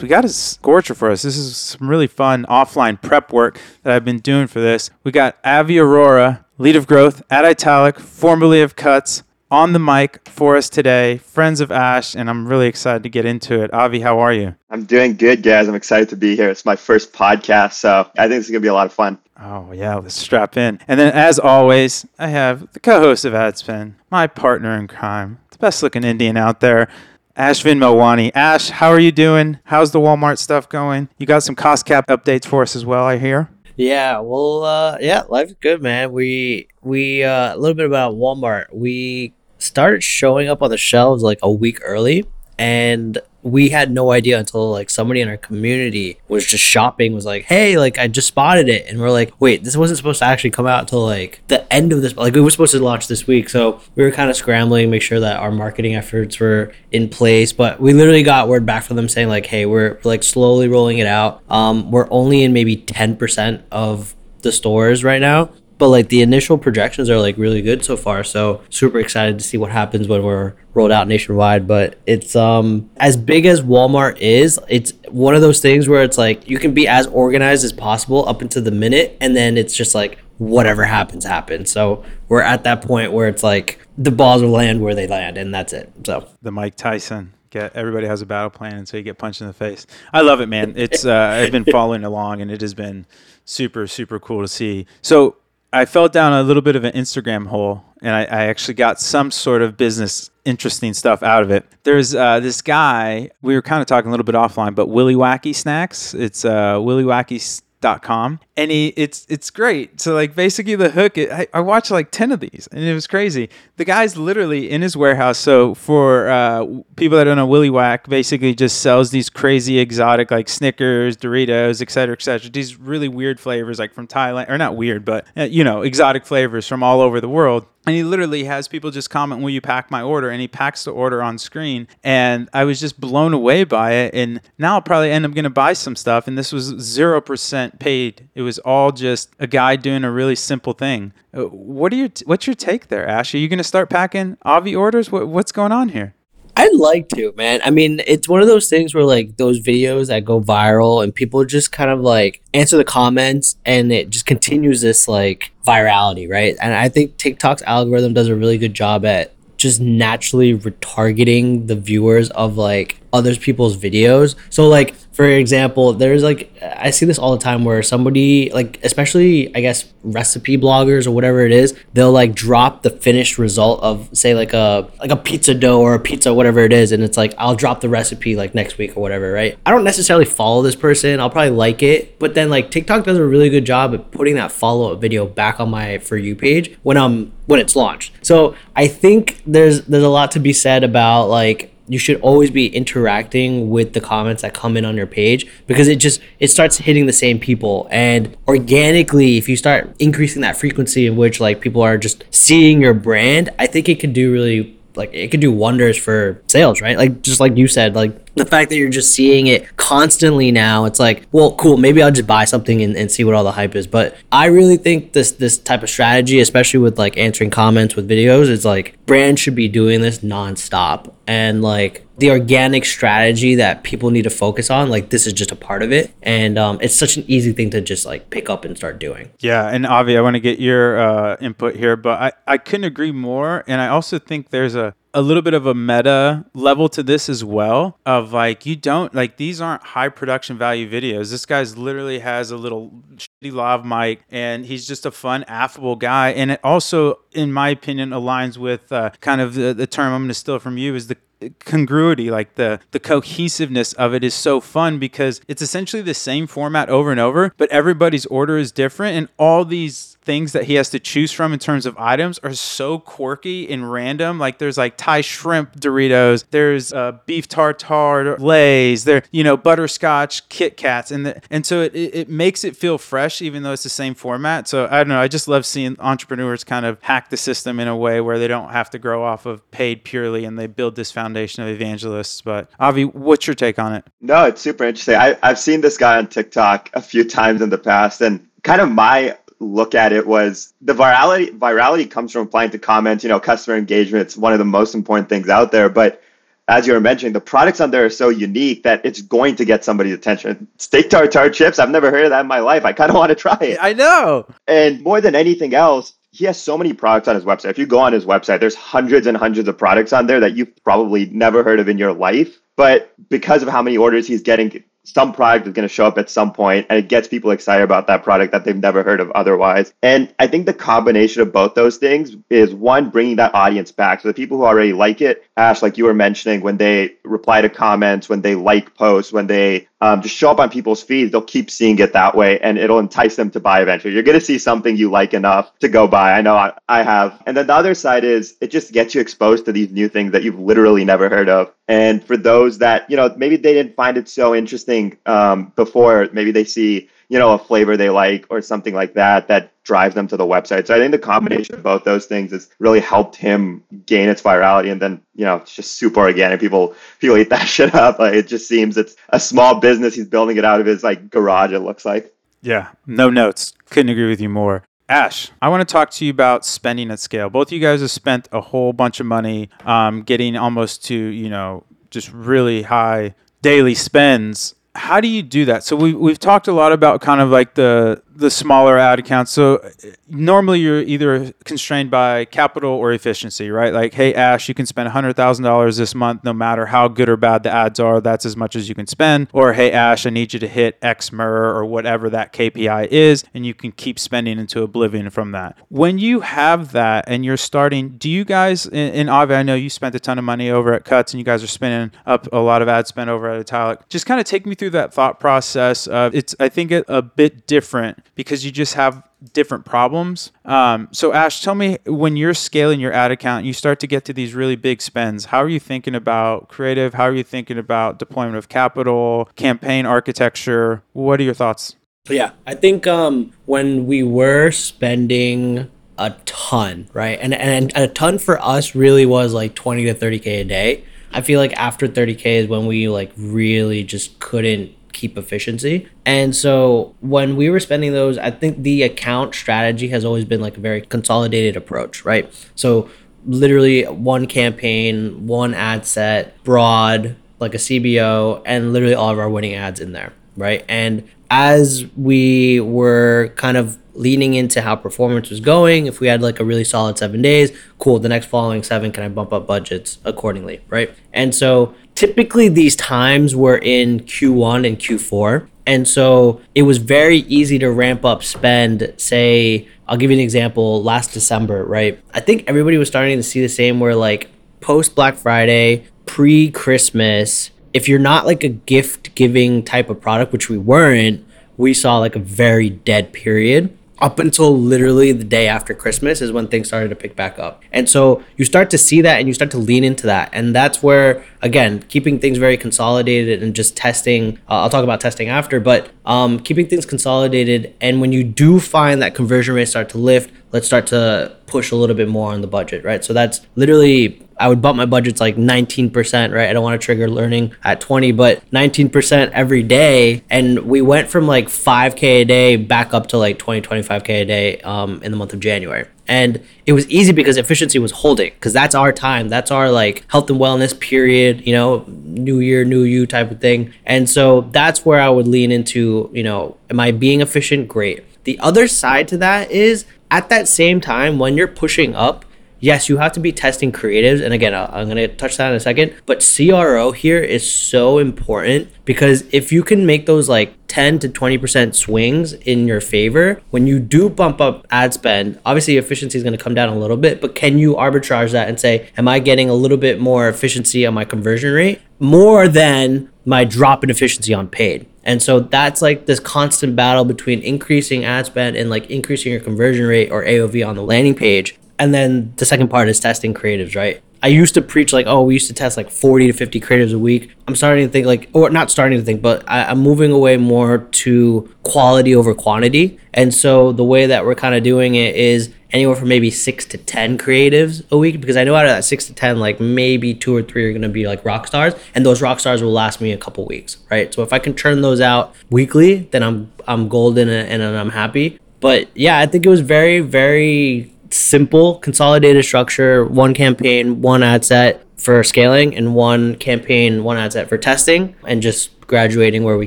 We 0.00 0.08
got 0.08 0.24
a 0.24 0.28
scorcher 0.28 0.94
for 0.94 1.10
us. 1.10 1.22
This 1.22 1.36
is 1.36 1.56
some 1.56 1.90
really 1.90 2.06
fun 2.06 2.46
offline 2.48 3.02
prep 3.02 3.32
work 3.32 3.60
that 3.82 3.94
I've 3.94 4.04
been 4.04 4.20
doing 4.20 4.46
for 4.46 4.60
this. 4.60 4.90
We 5.04 5.10
got 5.10 5.36
Avi 5.44 5.74
Arora, 5.74 6.44
lead 6.56 6.76
of 6.76 6.86
growth 6.86 7.20
at 7.28 7.44
Italic, 7.44 7.98
formerly 7.98 8.62
of 8.62 8.76
Cuts, 8.76 9.24
on 9.50 9.72
the 9.72 9.78
mic 9.78 10.26
for 10.28 10.56
us 10.56 10.68
today, 10.68 11.18
friends 11.18 11.60
of 11.60 11.72
Ash, 11.72 12.14
and 12.14 12.28
I'm 12.28 12.46
really 12.46 12.66
excited 12.66 13.02
to 13.02 13.08
get 13.08 13.24
into 13.24 13.62
it. 13.62 13.72
Avi, 13.72 14.00
how 14.00 14.18
are 14.18 14.32
you? 14.32 14.54
I'm 14.70 14.84
doing 14.84 15.16
good, 15.16 15.42
guys. 15.42 15.68
I'm 15.68 15.74
excited 15.74 16.08
to 16.10 16.16
be 16.16 16.36
here. 16.36 16.50
It's 16.50 16.64
my 16.64 16.76
first 16.76 17.12
podcast, 17.12 17.74
so 17.74 18.10
I 18.18 18.28
think 18.28 18.40
it's 18.40 18.50
going 18.50 18.60
to 18.60 18.64
be 18.64 18.68
a 18.68 18.74
lot 18.74 18.86
of 18.86 18.92
fun. 18.92 19.18
Oh, 19.40 19.72
yeah, 19.72 19.96
let's 19.96 20.14
strap 20.14 20.56
in. 20.56 20.78
And 20.88 20.98
then, 20.98 21.12
as 21.12 21.38
always, 21.38 22.06
I 22.18 22.28
have 22.28 22.72
the 22.72 22.80
co 22.80 23.00
host 23.00 23.24
of 23.24 23.32
AdSpend, 23.32 23.94
my 24.10 24.26
partner 24.26 24.76
in 24.76 24.88
crime, 24.88 25.38
the 25.50 25.58
best 25.58 25.82
looking 25.82 26.04
Indian 26.04 26.36
out 26.36 26.60
there, 26.60 26.88
Ashvin 27.36 27.78
Melwani. 27.78 28.32
Ash, 28.34 28.68
how 28.68 28.88
are 28.88 29.00
you 29.00 29.12
doing? 29.12 29.60
How's 29.64 29.92
the 29.92 30.00
Walmart 30.00 30.38
stuff 30.38 30.68
going? 30.68 31.08
You 31.18 31.26
got 31.26 31.42
some 31.42 31.54
cost 31.54 31.86
cap 31.86 32.06
updates 32.08 32.44
for 32.44 32.62
us 32.62 32.74
as 32.74 32.84
well, 32.84 33.04
I 33.04 33.18
hear. 33.18 33.48
Yeah, 33.76 34.18
well, 34.18 34.64
uh, 34.64 34.98
yeah, 35.00 35.22
life's 35.28 35.54
good, 35.60 35.80
man. 35.80 36.10
We 36.10 36.66
we 36.82 37.22
uh, 37.22 37.54
a 37.54 37.56
little 37.56 37.76
bit 37.76 37.86
about 37.86 38.14
Walmart. 38.14 38.64
We 38.72 39.34
started 39.58 40.02
showing 40.02 40.48
up 40.48 40.62
on 40.62 40.70
the 40.70 40.78
shelves 40.78 41.22
like 41.22 41.38
a 41.42 41.50
week 41.50 41.78
early, 41.82 42.26
and 42.58 43.18
we 43.42 43.68
had 43.68 43.90
no 43.90 44.10
idea 44.10 44.38
until 44.38 44.70
like 44.70 44.90
somebody 44.90 45.20
in 45.20 45.28
our 45.28 45.36
community 45.36 46.18
was 46.28 46.44
just 46.44 46.62
shopping 46.62 47.14
was 47.14 47.24
like 47.24 47.44
hey 47.44 47.78
like 47.78 47.96
i 47.96 48.08
just 48.08 48.26
spotted 48.26 48.68
it 48.68 48.86
and 48.88 49.00
we're 49.00 49.10
like 49.10 49.32
wait 49.40 49.62
this 49.62 49.76
wasn't 49.76 49.96
supposed 49.96 50.18
to 50.18 50.24
actually 50.24 50.50
come 50.50 50.66
out 50.66 50.88
till 50.88 51.04
like 51.04 51.40
the 51.46 51.72
end 51.72 51.92
of 51.92 52.02
this 52.02 52.16
like 52.16 52.34
we 52.34 52.40
were 52.40 52.50
supposed 52.50 52.72
to 52.72 52.82
launch 52.82 53.06
this 53.06 53.26
week. 53.26 53.48
So 53.48 53.80
we 53.94 54.02
were 54.02 54.10
kind 54.10 54.28
of 54.28 54.36
scrambling 54.36 54.90
make 54.90 55.02
sure 55.02 55.20
that 55.20 55.38
our 55.38 55.52
marketing 55.52 55.94
efforts 55.94 56.40
were 56.40 56.72
in 56.90 57.08
place 57.08 57.52
but 57.52 57.80
we 57.80 57.92
literally 57.92 58.22
got 58.22 58.48
word 58.48 58.66
back 58.66 58.82
from 58.82 58.96
them 58.96 59.08
saying 59.08 59.28
like 59.28 59.46
hey 59.46 59.66
we're 59.66 60.00
like 60.02 60.22
slowly 60.22 60.68
rolling 60.68 60.98
it 60.98 61.06
out. 61.06 61.42
Um 61.48 61.90
we're 61.90 62.08
only 62.10 62.42
in 62.42 62.52
maybe 62.52 62.76
10% 62.76 63.62
of 63.70 64.14
the 64.42 64.52
stores 64.52 65.04
right 65.04 65.20
now 65.20 65.50
but 65.78 65.88
like 65.88 66.08
the 66.08 66.20
initial 66.22 66.58
projections 66.58 67.08
are 67.08 67.18
like 67.18 67.36
really 67.38 67.62
good 67.62 67.84
so 67.84 67.96
far 67.96 68.22
so 68.22 68.60
super 68.70 68.98
excited 68.98 69.38
to 69.38 69.44
see 69.44 69.56
what 69.56 69.70
happens 69.70 70.08
when 70.08 70.22
we're 70.22 70.54
rolled 70.74 70.92
out 70.92 71.08
nationwide 71.08 71.66
but 71.66 71.98
it's 72.06 72.36
um 72.36 72.90
as 72.98 73.16
big 73.16 73.46
as 73.46 73.62
walmart 73.62 74.18
is 74.18 74.60
it's 74.68 74.92
one 75.08 75.34
of 75.34 75.40
those 75.40 75.60
things 75.60 75.88
where 75.88 76.02
it's 76.02 76.18
like 76.18 76.48
you 76.48 76.58
can 76.58 76.74
be 76.74 76.86
as 76.86 77.06
organized 77.08 77.64
as 77.64 77.72
possible 77.72 78.28
up 78.28 78.42
until 78.42 78.62
the 78.62 78.70
minute 78.70 79.16
and 79.20 79.36
then 79.36 79.56
it's 79.56 79.74
just 79.74 79.94
like 79.94 80.18
whatever 80.38 80.84
happens 80.84 81.24
happens. 81.24 81.70
So 81.70 82.04
we're 82.28 82.42
at 82.42 82.64
that 82.64 82.82
point 82.82 83.12
where 83.12 83.28
it's 83.28 83.42
like 83.42 83.80
the 83.96 84.10
balls 84.10 84.42
will 84.42 84.50
land 84.50 84.80
where 84.80 84.94
they 84.94 85.06
land 85.06 85.36
and 85.36 85.52
that's 85.52 85.72
it 85.72 85.92
so. 86.06 86.28
The 86.42 86.52
mike 86.52 86.76
tyson. 86.76 87.34
Get 87.50 87.74
everybody 87.74 88.06
has 88.06 88.20
a 88.20 88.26
battle 88.26 88.50
plan 88.50 88.76
and 88.76 88.86
so 88.86 88.98
you 88.98 89.02
get 89.02 89.18
punched 89.18 89.40
in 89.40 89.46
the 89.46 89.52
face. 89.52 89.86
I 90.12 90.20
love 90.20 90.40
it 90.40 90.48
man. 90.48 90.74
It's 90.76 91.04
uh, 91.04 91.40
i've 91.42 91.52
been 91.52 91.64
following 91.64 92.04
along 92.04 92.40
and 92.40 92.50
it 92.50 92.60
has 92.60 92.74
been 92.74 93.06
super 93.44 93.86
super 93.86 94.18
cool 94.18 94.42
to 94.42 94.48
see. 94.48 94.86
So 95.02 95.36
I 95.72 95.84
fell 95.84 96.08
down 96.08 96.32
a 96.32 96.42
little 96.42 96.62
bit 96.62 96.76
of 96.76 96.84
an 96.84 96.92
Instagram 96.92 97.46
hole, 97.46 97.84
and 98.00 98.14
I, 98.14 98.22
I, 98.22 98.44
actually 98.44 98.74
got 98.74 99.00
some 99.00 99.30
sort 99.30 99.60
of 99.60 99.76
business 99.76 100.30
interesting 100.46 100.94
stuff 100.94 101.22
out 101.22 101.42
of 101.42 101.50
it. 101.50 101.66
There's 101.82 102.14
uh, 102.14 102.40
this 102.40 102.62
guy 102.62 103.30
we 103.42 103.54
were 103.54 103.60
kind 103.60 103.82
of 103.82 103.86
talking 103.86 104.08
a 104.08 104.10
little 104.10 104.24
bit 104.24 104.34
offline, 104.34 104.74
but 104.74 104.88
Willy 104.88 105.14
Wacky 105.14 105.54
Snacks. 105.54 106.14
It's 106.14 106.44
uh, 106.44 106.80
Willy 106.82 107.04
Wacky 107.04 107.60
dot 107.80 108.02
com 108.02 108.40
and 108.58 108.72
he 108.72 108.88
it's 108.96 109.24
it's 109.28 109.50
great 109.50 110.00
so 110.00 110.12
like 110.14 110.34
basically 110.34 110.74
the 110.74 110.90
hook 110.90 111.16
it, 111.16 111.30
I, 111.30 111.46
I 111.54 111.60
watched 111.60 111.92
like 111.92 112.10
10 112.10 112.32
of 112.32 112.40
these 112.40 112.68
and 112.72 112.82
it 112.82 112.92
was 112.92 113.06
crazy 113.06 113.48
the 113.76 113.84
guy's 113.84 114.16
literally 114.16 114.68
in 114.68 114.82
his 114.82 114.96
warehouse 114.96 115.38
so 115.38 115.74
for 115.74 116.28
uh, 116.28 116.66
people 116.96 117.16
that 117.18 117.24
don't 117.24 117.36
know 117.36 117.46
willy 117.46 117.70
whack 117.70 118.08
basically 118.08 118.56
just 118.56 118.80
sells 118.80 119.12
these 119.12 119.30
crazy 119.30 119.78
exotic 119.78 120.32
like 120.32 120.48
snickers 120.48 121.16
doritos 121.16 121.80
etc 121.80 122.14
etc 122.14 122.50
these 122.50 122.76
really 122.76 123.08
weird 123.08 123.38
flavors 123.38 123.78
like 123.78 123.94
from 123.94 124.08
thailand 124.08 124.50
or 124.50 124.58
not 124.58 124.74
weird 124.74 125.04
but 125.04 125.24
uh, 125.36 125.44
you 125.44 125.62
know 125.62 125.82
exotic 125.82 126.26
flavors 126.26 126.66
from 126.66 126.82
all 126.82 127.00
over 127.00 127.20
the 127.20 127.28
world 127.28 127.64
and 127.88 127.96
he 127.96 128.02
literally 128.02 128.44
has 128.44 128.68
people 128.68 128.90
just 128.90 129.08
comment, 129.08 129.40
Will 129.40 129.48
you 129.48 129.62
pack 129.62 129.90
my 129.90 130.02
order? 130.02 130.28
And 130.28 130.40
he 130.40 130.48
packs 130.48 130.84
the 130.84 130.90
order 130.90 131.22
on 131.22 131.38
screen. 131.38 131.88
And 132.04 132.48
I 132.52 132.64
was 132.64 132.80
just 132.80 133.00
blown 133.00 133.32
away 133.32 133.64
by 133.64 133.92
it. 133.92 134.14
And 134.14 134.42
now 134.58 134.74
I'll 134.74 134.82
probably 134.82 135.10
end 135.10 135.24
up 135.24 135.32
going 135.32 135.44
to 135.44 135.50
buy 135.50 135.72
some 135.72 135.96
stuff. 135.96 136.28
And 136.28 136.36
this 136.36 136.52
was 136.52 136.74
0% 136.74 137.78
paid. 137.78 138.28
It 138.34 138.42
was 138.42 138.47
all 138.56 138.92
just 138.92 139.34
a 139.38 139.46
guy 139.46 139.76
doing 139.76 140.04
a 140.04 140.10
really 140.10 140.34
simple 140.34 140.72
thing. 140.72 141.12
Uh, 141.34 141.42
what 141.42 141.92
are 141.92 141.96
your, 141.96 142.08
what's 142.24 142.46
your 142.46 142.54
take 142.54 142.88
there, 142.88 143.06
Ash? 143.06 143.34
Are 143.34 143.38
you 143.38 143.48
going 143.48 143.58
to 143.58 143.64
start 143.64 143.90
packing 143.90 144.38
Obvi 144.46 144.74
orders? 144.74 145.12
What, 145.12 145.28
what's 145.28 145.52
going 145.52 145.72
on 145.72 145.90
here? 145.90 146.14
I'd 146.58 146.74
like 146.74 147.08
to, 147.10 147.32
man. 147.36 147.60
I 147.64 147.70
mean, 147.70 148.00
it's 148.04 148.28
one 148.28 148.40
of 148.40 148.48
those 148.48 148.68
things 148.68 148.92
where 148.92 149.04
like 149.04 149.36
those 149.36 149.60
videos 149.60 150.08
that 150.08 150.24
go 150.24 150.40
viral 150.40 151.04
and 151.04 151.14
people 151.14 151.44
just 151.44 151.70
kind 151.70 151.88
of 151.88 152.00
like 152.00 152.42
answer 152.52 152.76
the 152.76 152.84
comments 152.84 153.56
and 153.64 153.92
it 153.92 154.10
just 154.10 154.26
continues 154.26 154.80
this 154.80 155.06
like 155.06 155.52
virality, 155.64 156.28
right? 156.28 156.56
And 156.60 156.74
I 156.74 156.88
think 156.88 157.16
TikTok's 157.16 157.62
algorithm 157.62 158.12
does 158.12 158.26
a 158.26 158.34
really 158.34 158.58
good 158.58 158.74
job 158.74 159.04
at 159.04 159.34
just 159.56 159.80
naturally 159.80 160.58
retargeting 160.58 161.68
the 161.68 161.76
viewers 161.76 162.30
of 162.30 162.56
like 162.56 163.00
other 163.12 163.34
people's 163.36 163.76
videos. 163.76 164.34
So 164.50 164.68
like 164.68 164.94
for 165.18 165.26
example, 165.26 165.94
there's 165.94 166.22
like 166.22 166.52
I 166.62 166.90
see 166.90 167.04
this 167.04 167.18
all 167.18 167.36
the 167.36 167.42
time 167.42 167.64
where 167.64 167.82
somebody 167.82 168.50
like 168.50 168.78
especially 168.84 169.52
I 169.54 169.60
guess 169.60 169.92
recipe 170.04 170.56
bloggers 170.56 171.08
or 171.08 171.10
whatever 171.10 171.40
it 171.40 171.50
is, 171.50 171.76
they'll 171.92 172.12
like 172.12 172.34
drop 172.34 172.82
the 172.82 172.90
finished 172.90 173.36
result 173.36 173.82
of 173.82 174.08
say 174.16 174.34
like 174.34 174.52
a 174.52 174.88
like 175.00 175.10
a 175.10 175.16
pizza 175.16 175.54
dough 175.54 175.80
or 175.80 175.94
a 175.94 175.98
pizza 175.98 176.32
whatever 176.32 176.60
it 176.60 176.72
is 176.72 176.92
and 176.92 177.02
it's 177.02 177.16
like 177.16 177.34
I'll 177.36 177.56
drop 177.56 177.80
the 177.80 177.88
recipe 177.88 178.36
like 178.36 178.54
next 178.54 178.78
week 178.78 178.96
or 178.96 179.00
whatever, 179.00 179.32
right? 179.32 179.58
I 179.66 179.72
don't 179.72 179.82
necessarily 179.82 180.24
follow 180.24 180.62
this 180.62 180.76
person. 180.76 181.18
I'll 181.18 181.30
probably 181.30 181.50
like 181.50 181.82
it, 181.82 182.18
but 182.20 182.34
then 182.34 182.48
like 182.48 182.70
TikTok 182.70 183.04
does 183.04 183.18
a 183.18 183.24
really 183.24 183.50
good 183.50 183.64
job 183.64 183.94
at 183.94 184.12
putting 184.12 184.36
that 184.36 184.52
follow-up 184.52 185.00
video 185.00 185.26
back 185.26 185.58
on 185.58 185.68
my 185.68 185.98
for 185.98 186.16
you 186.16 186.36
page 186.36 186.76
when 186.82 186.96
I'm 186.96 187.32
when 187.46 187.60
it's 187.60 187.74
launched. 187.74 188.12
So, 188.22 188.54
I 188.76 188.86
think 188.86 189.42
there's 189.46 189.82
there's 189.86 190.04
a 190.04 190.08
lot 190.08 190.30
to 190.32 190.38
be 190.38 190.52
said 190.52 190.84
about 190.84 191.28
like 191.28 191.74
you 191.88 191.98
should 191.98 192.20
always 192.20 192.50
be 192.50 192.66
interacting 192.68 193.70
with 193.70 193.92
the 193.92 194.00
comments 194.00 194.42
that 194.42 194.54
come 194.54 194.76
in 194.76 194.84
on 194.84 194.96
your 194.96 195.06
page 195.06 195.46
because 195.66 195.88
it 195.88 195.96
just 195.96 196.20
it 196.38 196.48
starts 196.48 196.78
hitting 196.78 197.06
the 197.06 197.12
same 197.12 197.38
people. 197.38 197.88
And 197.90 198.36
organically 198.46 199.36
if 199.36 199.48
you 199.48 199.56
start 199.56 199.94
increasing 199.98 200.42
that 200.42 200.56
frequency 200.56 201.06
in 201.06 201.16
which 201.16 201.40
like 201.40 201.60
people 201.60 201.82
are 201.82 201.98
just 201.98 202.24
seeing 202.30 202.80
your 202.80 202.94
brand 202.94 203.50
i 203.58 203.66
think 203.66 203.88
it 203.88 204.00
could 204.00 204.12
do 204.12 204.32
really 204.32 204.78
like 204.98 205.10
it 205.14 205.30
could 205.30 205.40
do 205.40 205.52
wonders 205.52 205.96
for 205.96 206.42
sales 206.48 206.82
right? 206.82 206.98
Like 206.98 207.22
just 207.22 207.40
like 207.40 207.56
you 207.56 207.68
said 207.68 207.94
like 207.94 208.34
the 208.34 208.44
fact 208.44 208.68
that 208.70 208.76
you're 208.76 208.90
just 208.90 209.14
seeing 209.14 209.46
it 209.46 209.76
constantly 209.88 210.52
now, 210.52 210.84
it's 210.84 211.00
like, 211.00 211.26
well, 211.32 211.54
cool, 211.54 211.78
maybe 211.78 212.02
I'll 212.02 212.10
just 212.10 212.26
buy 212.26 212.44
something 212.44 212.82
and, 212.82 212.94
and 212.94 213.10
see 213.10 213.24
what 213.24 213.34
all 213.34 213.42
the 213.42 213.52
hype 213.52 213.74
is. 213.74 213.86
But 213.86 214.16
I 214.30 214.46
really 214.46 214.76
think 214.76 215.14
this 215.14 215.32
this 215.32 215.56
type 215.56 215.82
of 215.82 215.88
strategy, 215.88 216.40
especially 216.40 216.80
with 216.80 216.98
like 216.98 217.16
answering 217.16 217.48
comments 217.48 217.96
with 217.96 218.06
videos, 218.06 218.50
is 218.50 218.66
like 218.66 218.98
brands 219.06 219.40
should 219.40 219.54
be 219.54 219.66
doing 219.66 220.02
this 220.02 220.18
nonstop. 220.18 221.14
And 221.26 221.62
like 221.62 222.06
the 222.18 222.30
organic 222.30 222.84
strategy 222.84 223.54
that 223.54 223.82
people 223.82 224.10
need 224.10 224.22
to 224.22 224.30
focus 224.30 224.70
on, 224.70 224.90
like 224.90 225.08
this 225.08 225.26
is 225.26 225.32
just 225.32 225.52
a 225.52 225.56
part 225.56 225.82
of 225.82 225.90
it. 225.90 226.12
And 226.22 226.58
um, 226.58 226.78
it's 226.82 226.94
such 226.94 227.16
an 227.16 227.24
easy 227.26 227.52
thing 227.52 227.70
to 227.70 227.80
just 227.80 228.04
like 228.04 228.28
pick 228.28 228.50
up 228.50 228.64
and 228.66 228.76
start 228.76 228.98
doing. 228.98 229.30
Yeah, 229.38 229.68
and 229.68 229.86
Avi, 229.86 230.18
I 230.18 230.20
want 230.20 230.34
to 230.34 230.40
get 230.40 230.58
your 230.58 230.98
uh, 230.98 231.36
input 231.40 231.76
here, 231.76 231.96
but 231.96 232.20
I, 232.20 232.32
I 232.46 232.58
couldn't 232.58 232.84
agree 232.84 233.12
more. 233.12 233.64
And 233.66 233.80
I 233.80 233.88
also 233.88 234.18
think 234.18 234.50
there's 234.50 234.74
a 234.74 234.94
a 235.14 235.22
little 235.22 235.42
bit 235.42 235.54
of 235.54 235.66
a 235.66 235.74
meta 235.74 236.44
level 236.54 236.88
to 236.90 237.02
this 237.02 237.28
as 237.28 237.44
well 237.44 237.98
of 238.04 238.32
like 238.32 238.66
you 238.66 238.76
don't 238.76 239.14
like 239.14 239.36
these 239.36 239.60
aren't 239.60 239.82
high 239.82 240.08
production 240.08 240.58
value 240.58 240.88
videos. 240.88 241.30
This 241.30 241.46
guy's 241.46 241.76
literally 241.76 242.18
has 242.20 242.50
a 242.50 242.56
little 242.56 242.92
shitty 243.16 243.52
lav 243.52 243.84
mic 243.84 244.22
and 244.30 244.66
he's 244.66 244.86
just 244.86 245.06
a 245.06 245.10
fun 245.10 245.44
affable 245.44 245.96
guy. 245.96 246.30
And 246.30 246.52
it 246.52 246.60
also 246.62 247.20
in 247.32 247.52
my 247.52 247.68
opinion 247.68 248.10
aligns 248.10 248.56
with 248.58 248.90
uh, 248.92 249.10
kind 249.20 249.40
of 249.40 249.54
the, 249.54 249.72
the 249.72 249.86
term 249.86 250.12
i'm 250.12 250.22
going 250.22 250.28
to 250.28 250.34
steal 250.34 250.58
from 250.58 250.76
you 250.76 250.94
is 250.94 251.06
the 251.06 251.16
congruity 251.60 252.32
like 252.32 252.56
the 252.56 252.80
the 252.90 252.98
cohesiveness 252.98 253.92
of 253.92 254.12
it 254.12 254.24
is 254.24 254.34
so 254.34 254.60
fun 254.60 254.98
because 254.98 255.40
it's 255.46 255.62
essentially 255.62 256.02
the 256.02 256.14
same 256.14 256.48
format 256.48 256.88
over 256.88 257.12
and 257.12 257.20
over 257.20 257.54
but 257.56 257.70
everybody's 257.70 258.26
order 258.26 258.58
is 258.58 258.72
different 258.72 259.16
and 259.16 259.28
all 259.38 259.64
these 259.64 260.17
things 260.28 260.52
that 260.52 260.64
he 260.64 260.74
has 260.74 260.90
to 260.90 260.98
choose 261.00 261.32
from 261.32 261.54
in 261.54 261.58
terms 261.58 261.86
of 261.86 261.96
items 261.96 262.38
are 262.40 262.52
so 262.52 262.98
quirky 262.98 263.66
and 263.70 263.90
random. 263.90 264.38
Like 264.38 264.58
there's 264.58 264.76
like 264.76 264.98
Thai 264.98 265.22
shrimp 265.22 265.80
Doritos, 265.80 266.44
there's 266.50 266.92
uh, 266.92 267.12
beef 267.24 267.48
tartare 267.48 268.36
Lays, 268.36 269.04
there 269.04 269.22
you 269.30 269.42
know 269.42 269.56
butterscotch 269.56 270.46
Kit 270.50 270.76
Kats, 270.76 271.10
and 271.10 271.24
the, 271.24 271.40
and 271.50 271.64
so 271.64 271.80
it, 271.80 271.94
it 271.94 272.28
makes 272.28 272.62
it 272.62 272.76
feel 272.76 272.98
fresh 272.98 273.40
even 273.40 273.62
though 273.62 273.72
it's 273.72 273.84
the 273.84 273.88
same 273.88 274.14
format. 274.14 274.68
So 274.68 274.86
I 274.90 274.98
don't 274.98 275.08
know. 275.08 275.18
I 275.18 275.28
just 275.28 275.48
love 275.48 275.64
seeing 275.64 275.96
entrepreneurs 275.98 276.62
kind 276.62 276.84
of 276.84 276.98
hack 277.00 277.30
the 277.30 277.38
system 277.38 277.80
in 277.80 277.88
a 277.88 277.96
way 277.96 278.20
where 278.20 278.38
they 278.38 278.48
don't 278.48 278.68
have 278.68 278.90
to 278.90 278.98
grow 278.98 279.24
off 279.24 279.46
of 279.46 279.68
paid 279.70 280.04
purely 280.04 280.44
and 280.44 280.58
they 280.58 280.66
build 280.66 280.94
this 280.94 281.10
foundation 281.10 281.62
of 281.62 281.70
evangelists. 281.70 282.42
But 282.42 282.68
Avi, 282.78 283.06
what's 283.06 283.46
your 283.46 283.54
take 283.54 283.78
on 283.78 283.94
it? 283.94 284.04
No, 284.20 284.44
it's 284.44 284.60
super 284.60 284.84
interesting. 284.84 285.14
I, 285.14 285.38
I've 285.42 285.58
seen 285.58 285.80
this 285.80 285.96
guy 285.96 286.18
on 286.18 286.26
TikTok 286.26 286.90
a 286.92 287.00
few 287.00 287.24
times 287.24 287.62
in 287.62 287.70
the 287.70 287.78
past, 287.78 288.20
and 288.20 288.46
kind 288.62 288.82
of 288.82 288.90
my 288.90 289.34
look 289.60 289.94
at 289.94 290.12
it 290.12 290.26
was 290.26 290.72
the 290.80 290.92
virality 290.92 291.50
virality 291.58 292.08
comes 292.08 292.32
from 292.32 292.42
applying 292.42 292.70
to 292.70 292.78
comments 292.78 293.24
you 293.24 293.28
know 293.28 293.40
customer 293.40 293.76
engagement 293.76 294.22
it's 294.22 294.36
one 294.36 294.52
of 294.52 294.58
the 294.58 294.64
most 294.64 294.94
important 294.94 295.28
things 295.28 295.48
out 295.48 295.72
there 295.72 295.88
but 295.88 296.22
as 296.68 296.86
you 296.86 296.92
were 296.92 297.00
mentioning 297.00 297.32
the 297.32 297.40
products 297.40 297.80
on 297.80 297.90
there 297.90 298.04
are 298.04 298.10
so 298.10 298.28
unique 298.28 298.82
that 298.84 299.04
it's 299.04 299.22
going 299.22 299.56
to 299.56 299.64
get 299.64 299.84
somebody's 299.84 300.12
attention. 300.12 300.68
Steak 300.76 301.10
tartare 301.10 301.50
chips 301.50 301.78
i've 301.78 301.90
never 301.90 302.10
heard 302.10 302.24
of 302.24 302.30
that 302.30 302.42
in 302.42 302.46
my 302.46 302.60
life 302.60 302.84
i 302.84 302.92
kind 302.92 303.10
of 303.10 303.16
want 303.16 303.30
to 303.30 303.34
try 303.34 303.58
it. 303.60 303.78
I 303.80 303.92
know. 303.94 304.46
And 304.66 305.02
more 305.02 305.20
than 305.20 305.34
anything 305.34 305.74
else 305.74 306.12
he 306.30 306.44
has 306.44 306.60
so 306.60 306.76
many 306.78 306.92
products 306.92 307.26
on 307.26 307.34
his 307.34 307.44
website. 307.44 307.70
If 307.70 307.78
you 307.78 307.86
go 307.86 307.98
on 307.98 308.12
his 308.12 308.24
website 308.26 308.60
there's 308.60 308.76
hundreds 308.76 309.26
and 309.26 309.36
hundreds 309.36 309.68
of 309.68 309.76
products 309.76 310.12
on 310.12 310.26
there 310.26 310.40
that 310.40 310.54
you've 310.54 310.84
probably 310.84 311.26
never 311.26 311.64
heard 311.64 311.80
of 311.80 311.88
in 311.88 311.98
your 311.98 312.12
life 312.12 312.58
but 312.76 313.12
because 313.28 313.62
of 313.64 313.68
how 313.68 313.82
many 313.82 313.96
orders 313.96 314.28
he's 314.28 314.42
getting 314.42 314.84
some 315.08 315.32
product 315.32 315.66
is 315.66 315.72
going 315.72 315.88
to 315.88 315.92
show 315.92 316.06
up 316.06 316.18
at 316.18 316.28
some 316.28 316.52
point 316.52 316.86
and 316.90 316.98
it 316.98 317.08
gets 317.08 317.28
people 317.28 317.50
excited 317.50 317.82
about 317.82 318.06
that 318.06 318.22
product 318.22 318.52
that 318.52 318.64
they've 318.64 318.76
never 318.76 319.02
heard 319.02 319.20
of 319.20 319.30
otherwise. 319.30 319.94
And 320.02 320.32
I 320.38 320.46
think 320.46 320.66
the 320.66 320.74
combination 320.74 321.40
of 321.40 321.52
both 321.52 321.74
those 321.74 321.96
things 321.96 322.36
is 322.50 322.74
one, 322.74 323.08
bringing 323.08 323.36
that 323.36 323.54
audience 323.54 323.90
back. 323.90 324.20
So 324.20 324.28
the 324.28 324.34
people 324.34 324.58
who 324.58 324.64
already 324.64 324.92
like 324.92 325.22
it, 325.22 325.44
Ash, 325.56 325.80
like 325.80 325.96
you 325.96 326.04
were 326.04 326.14
mentioning, 326.14 326.60
when 326.60 326.76
they 326.76 327.14
reply 327.24 327.62
to 327.62 327.70
comments, 327.70 328.28
when 328.28 328.42
they 328.42 328.54
like 328.54 328.94
posts, 328.94 329.32
when 329.32 329.46
they 329.46 329.88
um, 330.00 330.22
just 330.22 330.34
show 330.34 330.50
up 330.50 330.60
on 330.60 330.70
people's 330.70 331.02
feeds, 331.02 331.32
they'll 331.32 331.42
keep 331.42 331.70
seeing 331.70 331.98
it 331.98 332.12
that 332.12 332.34
way 332.34 332.60
and 332.60 332.78
it'll 332.78 332.98
entice 332.98 333.36
them 333.36 333.50
to 333.50 333.60
buy 333.60 333.82
eventually. 333.82 334.14
You're 334.14 334.22
going 334.22 334.38
to 334.38 334.44
see 334.44 334.58
something 334.58 334.96
you 334.96 335.10
like 335.10 335.34
enough 335.34 335.76
to 335.80 335.88
go 335.88 336.06
buy. 336.06 336.32
I 336.32 336.40
know 336.40 336.54
I, 336.54 336.72
I 336.88 337.02
have. 337.02 337.42
And 337.46 337.56
then 337.56 337.66
the 337.66 337.74
other 337.74 337.94
side 337.94 338.24
is 338.24 338.56
it 338.60 338.68
just 338.68 338.92
gets 338.92 339.14
you 339.14 339.20
exposed 339.20 339.64
to 339.64 339.72
these 339.72 339.90
new 339.90 340.08
things 340.08 340.32
that 340.32 340.42
you've 340.42 340.58
literally 340.58 341.04
never 341.04 341.28
heard 341.28 341.48
of. 341.48 341.72
And 341.88 342.22
for 342.22 342.36
those 342.36 342.78
that, 342.78 343.10
you 343.10 343.16
know, 343.16 343.34
maybe 343.36 343.56
they 343.56 343.72
didn't 343.72 343.96
find 343.96 344.16
it 344.16 344.28
so 344.28 344.54
interesting 344.54 345.16
um, 345.26 345.72
before, 345.74 346.28
maybe 346.32 346.52
they 346.52 346.64
see 346.64 347.08
you 347.28 347.38
know, 347.38 347.52
a 347.52 347.58
flavor 347.58 347.96
they 347.96 348.10
like 348.10 348.46
or 348.50 348.62
something 348.62 348.94
like 348.94 349.14
that 349.14 349.48
that 349.48 349.72
drives 349.84 350.14
them 350.14 350.26
to 350.28 350.36
the 350.36 350.44
website. 350.44 350.86
So 350.86 350.94
I 350.94 350.98
think 350.98 351.12
the 351.12 351.18
combination 351.18 351.74
of 351.74 351.82
both 351.82 352.04
those 352.04 352.26
things 352.26 352.52
has 352.52 352.70
really 352.78 353.00
helped 353.00 353.36
him 353.36 353.82
gain 354.06 354.28
its 354.28 354.42
virality. 354.42 354.90
And 354.90 355.00
then, 355.00 355.20
you 355.34 355.44
know, 355.44 355.56
it's 355.56 355.74
just 355.74 355.92
super 355.96 356.20
organic. 356.20 356.60
People 356.60 356.94
people 357.20 357.36
eat 357.36 357.50
that 357.50 357.64
shit 357.68 357.94
up. 357.94 358.18
Like, 358.18 358.34
it 358.34 358.48
just 358.48 358.66
seems 358.66 358.96
it's 358.96 359.16
a 359.28 359.40
small 359.40 359.78
business. 359.80 360.14
He's 360.14 360.26
building 360.26 360.56
it 360.56 360.64
out 360.64 360.80
of 360.80 360.86
his 360.86 361.04
like 361.04 361.30
garage, 361.30 361.72
it 361.72 361.80
looks 361.80 362.04
like. 362.04 362.34
Yeah. 362.62 362.88
No 363.06 363.30
notes. 363.30 363.74
Couldn't 363.90 364.10
agree 364.10 364.28
with 364.28 364.40
you 364.40 364.48
more. 364.48 364.84
Ash, 365.10 365.50
I 365.62 365.70
want 365.70 365.86
to 365.86 365.90
talk 365.90 366.10
to 366.12 366.24
you 366.24 366.30
about 366.30 366.66
spending 366.66 367.10
at 367.10 367.18
scale. 367.18 367.48
Both 367.48 367.72
you 367.72 367.80
guys 367.80 368.02
have 368.02 368.10
spent 368.10 368.46
a 368.52 368.60
whole 368.60 368.92
bunch 368.92 369.20
of 369.20 369.26
money 369.26 369.70
um, 369.86 370.22
getting 370.22 370.54
almost 370.54 371.02
to, 371.06 371.14
you 371.14 371.48
know, 371.48 371.84
just 372.10 372.30
really 372.30 372.82
high 372.82 373.34
daily 373.62 373.94
spends 373.94 374.74
how 374.98 375.20
do 375.20 375.28
you 375.28 375.42
do 375.42 375.64
that? 375.66 375.84
So 375.84 375.96
we 375.96 376.12
we've 376.14 376.38
talked 376.38 376.68
a 376.68 376.72
lot 376.72 376.92
about 376.92 377.20
kind 377.20 377.40
of 377.40 377.50
like 377.50 377.74
the 377.74 378.22
the 378.38 378.50
smaller 378.50 378.96
ad 378.96 379.18
accounts. 379.18 379.50
So 379.50 379.80
normally 380.28 380.78
you're 380.78 381.00
either 381.00 381.52
constrained 381.64 382.08
by 382.08 382.44
capital 382.44 382.92
or 382.92 383.10
efficiency, 383.12 383.68
right? 383.68 383.92
Like, 383.92 384.14
hey, 384.14 384.32
Ash, 384.32 384.68
you 384.68 384.74
can 384.74 384.86
spend 384.86 385.10
$100,000 385.10 385.98
this 385.98 386.14
month 386.14 386.44
no 386.44 386.52
matter 386.52 386.86
how 386.86 387.08
good 387.08 387.28
or 387.28 387.36
bad 387.36 387.64
the 387.64 387.70
ads 387.70 387.98
are. 387.98 388.20
That's 388.20 388.46
as 388.46 388.56
much 388.56 388.76
as 388.76 388.88
you 388.88 388.94
can 388.94 389.08
spend. 389.08 389.48
Or, 389.52 389.72
hey, 389.72 389.90
Ash, 389.90 390.24
I 390.24 390.30
need 390.30 390.52
you 390.52 390.60
to 390.60 390.68
hit 390.68 390.98
X 391.02 391.32
MER 391.32 391.74
or 391.74 391.84
whatever 391.84 392.30
that 392.30 392.52
KPI 392.52 393.08
is, 393.08 393.44
and 393.52 393.66
you 393.66 393.74
can 393.74 393.90
keep 393.90 394.20
spending 394.20 394.60
into 394.60 394.82
oblivion 394.82 395.30
from 395.30 395.50
that. 395.50 395.76
When 395.88 396.18
you 396.18 396.40
have 396.40 396.92
that 396.92 397.24
and 397.26 397.44
you're 397.44 397.56
starting, 397.56 398.10
do 398.18 398.30
you 398.30 398.44
guys, 398.44 398.86
in, 398.86 399.28
Avi, 399.28 399.54
I 399.54 399.64
know 399.64 399.74
you 399.74 399.90
spent 399.90 400.14
a 400.14 400.20
ton 400.20 400.38
of 400.38 400.44
money 400.44 400.70
over 400.70 400.92
at 400.92 401.04
Cuts 401.04 401.32
and 401.32 401.40
you 401.40 401.44
guys 401.44 401.64
are 401.64 401.66
spending 401.68 402.16
up 402.24 402.46
a 402.52 402.58
lot 402.58 402.82
of 402.82 402.88
ad 402.88 403.08
spend 403.08 403.30
over 403.30 403.50
at 403.50 403.58
Italic. 403.58 404.08
Just 404.08 404.26
kind 404.26 404.38
of 404.38 404.46
take 404.46 404.64
me 404.64 404.76
through 404.76 404.90
that 404.90 405.12
thought 405.12 405.40
process. 405.40 406.06
Of, 406.06 406.36
it's, 406.36 406.54
I 406.60 406.68
think, 406.68 406.92
a 406.92 407.20
bit 407.20 407.66
different 407.66 408.22
because 408.34 408.64
you 408.64 408.70
just 408.70 408.94
have 408.94 409.22
different 409.52 409.84
problems. 409.84 410.52
Um, 410.64 411.08
so, 411.12 411.32
Ash, 411.32 411.62
tell 411.62 411.74
me 411.74 411.98
when 412.06 412.36
you're 412.36 412.54
scaling 412.54 413.00
your 413.00 413.12
ad 413.12 413.30
account, 413.30 413.64
you 413.64 413.72
start 413.72 414.00
to 414.00 414.06
get 414.06 414.24
to 414.26 414.32
these 414.32 414.54
really 414.54 414.76
big 414.76 415.02
spends. 415.02 415.46
How 415.46 415.58
are 415.58 415.68
you 415.68 415.80
thinking 415.80 416.14
about 416.14 416.68
creative? 416.68 417.14
How 417.14 417.24
are 417.24 417.34
you 417.34 417.44
thinking 417.44 417.78
about 417.78 418.18
deployment 418.18 418.56
of 418.56 418.68
capital, 418.68 419.48
campaign 419.56 420.06
architecture? 420.06 421.02
What 421.12 421.40
are 421.40 421.44
your 421.44 421.54
thoughts? 421.54 421.96
Yeah, 422.28 422.50
I 422.66 422.74
think 422.74 423.06
um, 423.06 423.52
when 423.66 424.06
we 424.06 424.22
were 424.22 424.70
spending 424.70 425.90
a 426.18 426.30
ton, 426.44 427.08
right, 427.14 427.38
and 427.40 427.54
and 427.54 427.90
a 427.94 428.08
ton 428.08 428.38
for 428.38 428.60
us 428.60 428.94
really 428.94 429.24
was 429.24 429.54
like 429.54 429.74
twenty 429.74 430.04
to 430.04 430.14
thirty 430.14 430.38
k 430.38 430.60
a 430.60 430.64
day. 430.64 431.04
I 431.32 431.42
feel 431.42 431.60
like 431.60 431.72
after 431.74 432.08
30k 432.08 432.46
is 432.46 432.68
when 432.68 432.86
we 432.86 433.08
like 433.08 433.32
really 433.36 434.02
just 434.02 434.38
couldn't 434.40 434.92
keep 435.12 435.36
efficiency. 435.36 436.08
And 436.24 436.54
so 436.54 437.14
when 437.20 437.56
we 437.56 437.70
were 437.70 437.80
spending 437.80 438.12
those, 438.12 438.38
I 438.38 438.50
think 438.50 438.82
the 438.82 439.02
account 439.02 439.54
strategy 439.54 440.08
has 440.08 440.24
always 440.24 440.44
been 440.44 440.60
like 440.60 440.76
a 440.76 440.80
very 440.80 441.02
consolidated 441.02 441.76
approach, 441.76 442.24
right? 442.24 442.52
So 442.74 443.08
literally 443.46 444.04
one 444.04 444.46
campaign, 444.46 445.46
one 445.46 445.74
ad 445.74 446.06
set, 446.06 446.62
broad, 446.64 447.36
like 447.58 447.74
a 447.74 447.78
CBO, 447.78 448.62
and 448.64 448.92
literally 448.92 449.14
all 449.14 449.30
of 449.30 449.38
our 449.38 449.48
winning 449.48 449.74
ads 449.74 450.00
in 450.00 450.12
there, 450.12 450.32
right? 450.56 450.84
And 450.88 451.28
as 451.50 452.06
we 452.16 452.80
were 452.80 453.52
kind 453.56 453.76
of 453.76 453.98
leaning 454.18 454.54
into 454.54 454.82
how 454.82 454.96
performance 454.96 455.48
was 455.48 455.60
going. 455.60 456.06
If 456.06 456.20
we 456.20 456.26
had 456.26 456.42
like 456.42 456.60
a 456.60 456.64
really 456.64 456.84
solid 456.84 457.16
seven 457.16 457.40
days, 457.40 457.70
cool. 457.98 458.18
The 458.18 458.28
next 458.28 458.46
following 458.46 458.82
seven, 458.82 459.12
can 459.12 459.22
I 459.22 459.28
bump 459.28 459.52
up 459.52 459.66
budgets 459.66 460.18
accordingly? 460.24 460.80
Right. 460.88 461.14
And 461.32 461.54
so 461.54 461.94
typically 462.18 462.68
these 462.68 462.96
times 462.96 463.54
were 463.54 463.78
in 463.78 464.18
Q1 464.18 464.84
and 464.84 464.98
Q4. 464.98 465.68
And 465.86 466.08
so 466.08 466.60
it 466.74 466.82
was 466.82 466.98
very 466.98 467.38
easy 467.42 467.78
to 467.78 467.88
ramp 467.92 468.24
up 468.24 468.42
spend, 468.42 469.14
say, 469.18 469.86
I'll 470.08 470.16
give 470.16 470.32
you 470.32 470.36
an 470.36 470.42
example, 470.42 471.00
last 471.00 471.32
December, 471.32 471.84
right? 471.84 472.20
I 472.34 472.40
think 472.40 472.64
everybody 472.66 472.98
was 472.98 473.06
starting 473.06 473.36
to 473.36 473.42
see 473.44 473.60
the 473.60 473.68
same 473.68 474.00
where 474.00 474.16
like 474.16 474.50
post 474.80 475.14
Black 475.14 475.36
Friday, 475.36 476.06
pre 476.26 476.72
Christmas, 476.72 477.70
if 477.94 478.08
you're 478.08 478.18
not 478.18 478.46
like 478.46 478.64
a 478.64 478.68
gift 478.68 479.32
giving 479.36 479.84
type 479.84 480.10
of 480.10 480.20
product, 480.20 480.52
which 480.52 480.68
we 480.68 480.76
weren't, 480.76 481.46
we 481.76 481.94
saw 481.94 482.18
like 482.18 482.34
a 482.34 482.40
very 482.40 482.90
dead 482.90 483.32
period 483.32 483.96
up 484.20 484.38
until 484.38 484.76
literally 484.76 485.32
the 485.32 485.44
day 485.44 485.68
after 485.68 485.94
Christmas 485.94 486.40
is 486.40 486.50
when 486.50 486.66
things 486.66 486.88
started 486.88 487.08
to 487.08 487.16
pick 487.16 487.36
back 487.36 487.58
up. 487.58 487.82
And 487.92 488.08
so 488.08 488.42
you 488.56 488.64
start 488.64 488.90
to 488.90 488.98
see 488.98 489.20
that 489.20 489.38
and 489.38 489.46
you 489.46 489.54
start 489.54 489.70
to 489.72 489.78
lean 489.78 490.04
into 490.04 490.26
that. 490.26 490.50
And 490.52 490.74
that's 490.74 491.02
where 491.02 491.44
again, 491.62 492.02
keeping 492.08 492.38
things 492.38 492.58
very 492.58 492.76
consolidated 492.76 493.62
and 493.62 493.74
just 493.74 493.96
testing. 493.96 494.58
Uh, 494.68 494.82
I'll 494.82 494.90
talk 494.90 495.04
about 495.04 495.20
testing 495.20 495.48
after, 495.48 495.80
but 495.80 496.10
um, 496.24 496.60
keeping 496.60 496.86
things 496.86 497.06
consolidated. 497.06 497.94
And 498.00 498.20
when 498.20 498.32
you 498.32 498.44
do 498.44 498.80
find 498.80 499.22
that 499.22 499.34
conversion 499.34 499.74
rates 499.74 499.90
start 499.90 500.08
to 500.10 500.18
lift, 500.18 500.52
let's 500.72 500.86
start 500.86 501.06
to 501.08 501.56
push 501.66 501.90
a 501.90 501.96
little 501.96 502.16
bit 502.16 502.28
more 502.28 502.52
on 502.52 502.60
the 502.60 502.66
budget, 502.66 503.04
right? 503.04 503.24
So 503.24 503.32
that's 503.32 503.60
literally 503.76 504.42
I 504.60 504.68
would 504.68 504.82
bump 504.82 504.96
my 504.96 505.06
budgets 505.06 505.40
like 505.40 505.56
19%, 505.56 506.52
right? 506.52 506.68
I 506.68 506.72
don't 506.72 506.82
want 506.82 507.00
to 507.00 507.04
trigger 507.04 507.28
learning 507.28 507.74
at 507.84 508.00
20, 508.00 508.32
but 508.32 508.68
19% 508.70 509.50
every 509.52 509.82
day. 509.82 510.42
And 510.50 510.80
we 510.80 511.00
went 511.00 511.28
from 511.28 511.46
like 511.46 511.68
5K 511.68 512.22
a 512.22 512.44
day 512.44 512.76
back 512.76 513.14
up 513.14 513.28
to 513.28 513.38
like 513.38 513.58
20, 513.58 513.82
25K 513.82 514.28
a 514.28 514.44
day 514.44 514.80
um, 514.80 515.22
in 515.22 515.30
the 515.30 515.36
month 515.36 515.52
of 515.52 515.60
January. 515.60 516.06
And 516.28 516.62
it 516.84 516.92
was 516.92 517.08
easy 517.08 517.32
because 517.32 517.56
efficiency 517.56 517.98
was 517.98 518.12
holding 518.12 518.52
because 518.52 518.74
that's 518.74 518.94
our 518.94 519.12
time. 519.12 519.48
That's 519.48 519.70
our 519.70 519.90
like 519.90 520.24
health 520.30 520.50
and 520.50 520.60
wellness 520.60 520.98
period, 520.98 521.66
you 521.66 521.72
know, 521.72 522.04
new 522.06 522.60
year, 522.60 522.84
new 522.84 523.02
you 523.02 523.26
type 523.26 523.50
of 523.50 523.60
thing. 523.60 523.94
And 524.04 524.28
so 524.28 524.60
that's 524.72 525.06
where 525.06 525.20
I 525.20 525.30
would 525.30 525.48
lean 525.48 525.72
into, 525.72 526.30
you 526.34 526.42
know, 526.42 526.76
am 526.90 527.00
I 527.00 527.12
being 527.12 527.40
efficient? 527.40 527.88
Great. 527.88 528.24
The 528.44 528.58
other 528.60 528.86
side 528.88 529.26
to 529.28 529.38
that 529.38 529.70
is 529.70 530.04
at 530.30 530.48
that 530.50 530.68
same 530.68 531.00
time, 531.00 531.38
when 531.38 531.56
you're 531.56 531.66
pushing 531.66 532.14
up, 532.14 532.44
yes, 532.80 533.08
you 533.08 533.18
have 533.18 533.32
to 533.32 533.40
be 533.40 533.52
testing 533.52 533.92
creatives. 533.92 534.42
And 534.42 534.52
again, 534.52 534.74
I'm 534.74 535.06
going 535.06 535.16
to 535.16 535.28
touch 535.28 535.56
that 535.56 535.70
in 535.70 535.76
a 535.76 535.80
second. 535.80 536.14
But 536.26 536.46
CRO 536.56 537.12
here 537.12 537.40
is 537.40 537.70
so 537.70 538.18
important 538.18 538.88
because 539.04 539.44
if 539.52 539.72
you 539.72 539.82
can 539.82 540.06
make 540.06 540.26
those 540.26 540.48
like 540.48 540.74
10 540.88 541.18
to 541.20 541.28
20% 541.28 541.94
swings 541.94 542.52
in 542.54 542.86
your 542.86 543.00
favor, 543.00 543.60
when 543.70 543.86
you 543.86 544.00
do 544.00 544.28
bump 544.28 544.60
up 544.60 544.86
ad 544.90 545.14
spend, 545.14 545.58
obviously 545.64 545.96
efficiency 545.96 546.38
is 546.38 546.44
going 546.44 546.56
to 546.56 546.62
come 546.62 546.74
down 546.74 546.88
a 546.88 546.98
little 546.98 547.16
bit, 547.16 547.40
but 547.40 547.54
can 547.54 547.78
you 547.78 547.94
arbitrage 547.94 548.52
that 548.52 548.68
and 548.68 548.80
say, 548.80 549.08
am 549.16 549.28
I 549.28 549.38
getting 549.38 549.68
a 549.68 549.74
little 549.74 549.98
bit 549.98 550.20
more 550.20 550.48
efficiency 550.48 551.06
on 551.06 551.14
my 551.14 551.24
conversion 551.24 551.72
rate 551.72 552.00
more 552.20 552.66
than 552.68 553.30
my 553.44 553.64
drop 553.64 554.02
in 554.02 554.10
efficiency 554.10 554.54
on 554.54 554.68
paid? 554.68 555.06
And 555.24 555.42
so 555.42 555.60
that's 555.60 556.00
like 556.00 556.24
this 556.24 556.40
constant 556.40 556.96
battle 556.96 557.24
between 557.24 557.60
increasing 557.60 558.24
ad 558.24 558.46
spend 558.46 558.76
and 558.76 558.88
like 558.88 559.10
increasing 559.10 559.52
your 559.52 559.60
conversion 559.60 560.06
rate 560.06 560.30
or 560.30 560.42
AOV 560.42 560.86
on 560.86 560.96
the 560.96 561.02
landing 561.02 561.34
page 561.34 561.78
and 561.98 562.14
then 562.14 562.52
the 562.56 562.64
second 562.64 562.88
part 562.88 563.08
is 563.08 563.18
testing 563.20 563.54
creatives, 563.54 563.96
right? 563.96 564.22
I 564.42 564.48
used 564.48 564.74
to 564.74 564.82
preach 564.82 565.12
like, 565.12 565.26
oh, 565.26 565.42
we 565.42 565.54
used 565.54 565.66
to 565.66 565.74
test 565.74 565.96
like 565.96 566.10
40 566.10 566.46
to 566.46 566.52
50 566.52 566.80
creatives 566.80 567.12
a 567.12 567.18
week. 567.18 567.50
I'm 567.66 567.74
starting 567.74 568.06
to 568.06 568.12
think 568.12 568.26
like, 568.26 568.48
or 568.52 568.70
not 568.70 568.90
starting 568.90 569.18
to 569.18 569.24
think, 569.24 569.42
but 569.42 569.64
I, 569.68 569.90
am 569.90 569.98
moving 569.98 570.30
away 570.30 570.56
more 570.56 570.98
to 570.98 571.74
quality 571.82 572.36
over 572.36 572.54
quantity. 572.54 573.18
And 573.34 573.52
so 573.52 573.90
the 573.90 574.04
way 574.04 574.26
that 574.26 574.46
we're 574.46 574.54
kind 574.54 574.76
of 574.76 574.84
doing 574.84 575.16
it 575.16 575.34
is 575.34 575.74
anywhere 575.90 576.14
from 576.14 576.28
maybe 576.28 576.50
six 576.50 576.84
to 576.86 576.98
10 576.98 577.36
creatives 577.38 578.08
a 578.10 578.18
week 578.18 578.40
because 578.40 578.56
I 578.56 578.62
know 578.62 578.76
out 578.76 578.84
of 578.84 578.90
that 578.90 579.04
six 579.04 579.26
to 579.26 579.34
10, 579.34 579.58
like 579.58 579.80
maybe 579.80 580.34
two 580.34 580.54
or 580.54 580.62
three 580.62 580.84
are 580.84 580.92
going 580.92 581.02
to 581.02 581.08
be 581.08 581.26
like 581.26 581.44
rock 581.44 581.66
stars. 581.66 581.94
And 582.14 582.24
those 582.24 582.40
rock 582.40 582.60
stars 582.60 582.80
will 582.80 582.92
last 582.92 583.20
me 583.20 583.32
a 583.32 583.38
couple 583.38 583.66
weeks, 583.66 583.96
right? 584.08 584.32
So 584.32 584.42
if 584.42 584.52
I 584.52 584.60
can 584.60 584.76
churn 584.76 585.00
those 585.00 585.20
out 585.20 585.52
weekly, 585.70 586.28
then 586.30 586.44
I'm, 586.44 586.70
I'm 586.86 587.08
golden 587.08 587.48
and, 587.48 587.82
and 587.82 587.96
I'm 587.96 588.10
happy. 588.10 588.60
But 588.80 589.08
yeah, 589.16 589.40
I 589.40 589.46
think 589.46 589.66
it 589.66 589.68
was 589.68 589.80
very, 589.80 590.20
very 590.20 591.12
simple 591.30 591.96
consolidated 591.96 592.64
structure 592.64 593.24
one 593.24 593.54
campaign 593.54 594.20
one 594.22 594.42
ad 594.42 594.64
set 594.64 595.04
for 595.16 595.42
scaling 595.42 595.94
and 595.94 596.14
one 596.14 596.54
campaign 596.56 597.24
one 597.24 597.36
ad 597.36 597.52
set 597.52 597.68
for 597.68 597.76
testing 597.76 598.34
and 598.46 598.62
just 598.62 598.98
graduating 599.06 599.64
where 599.64 599.76
we 599.76 599.86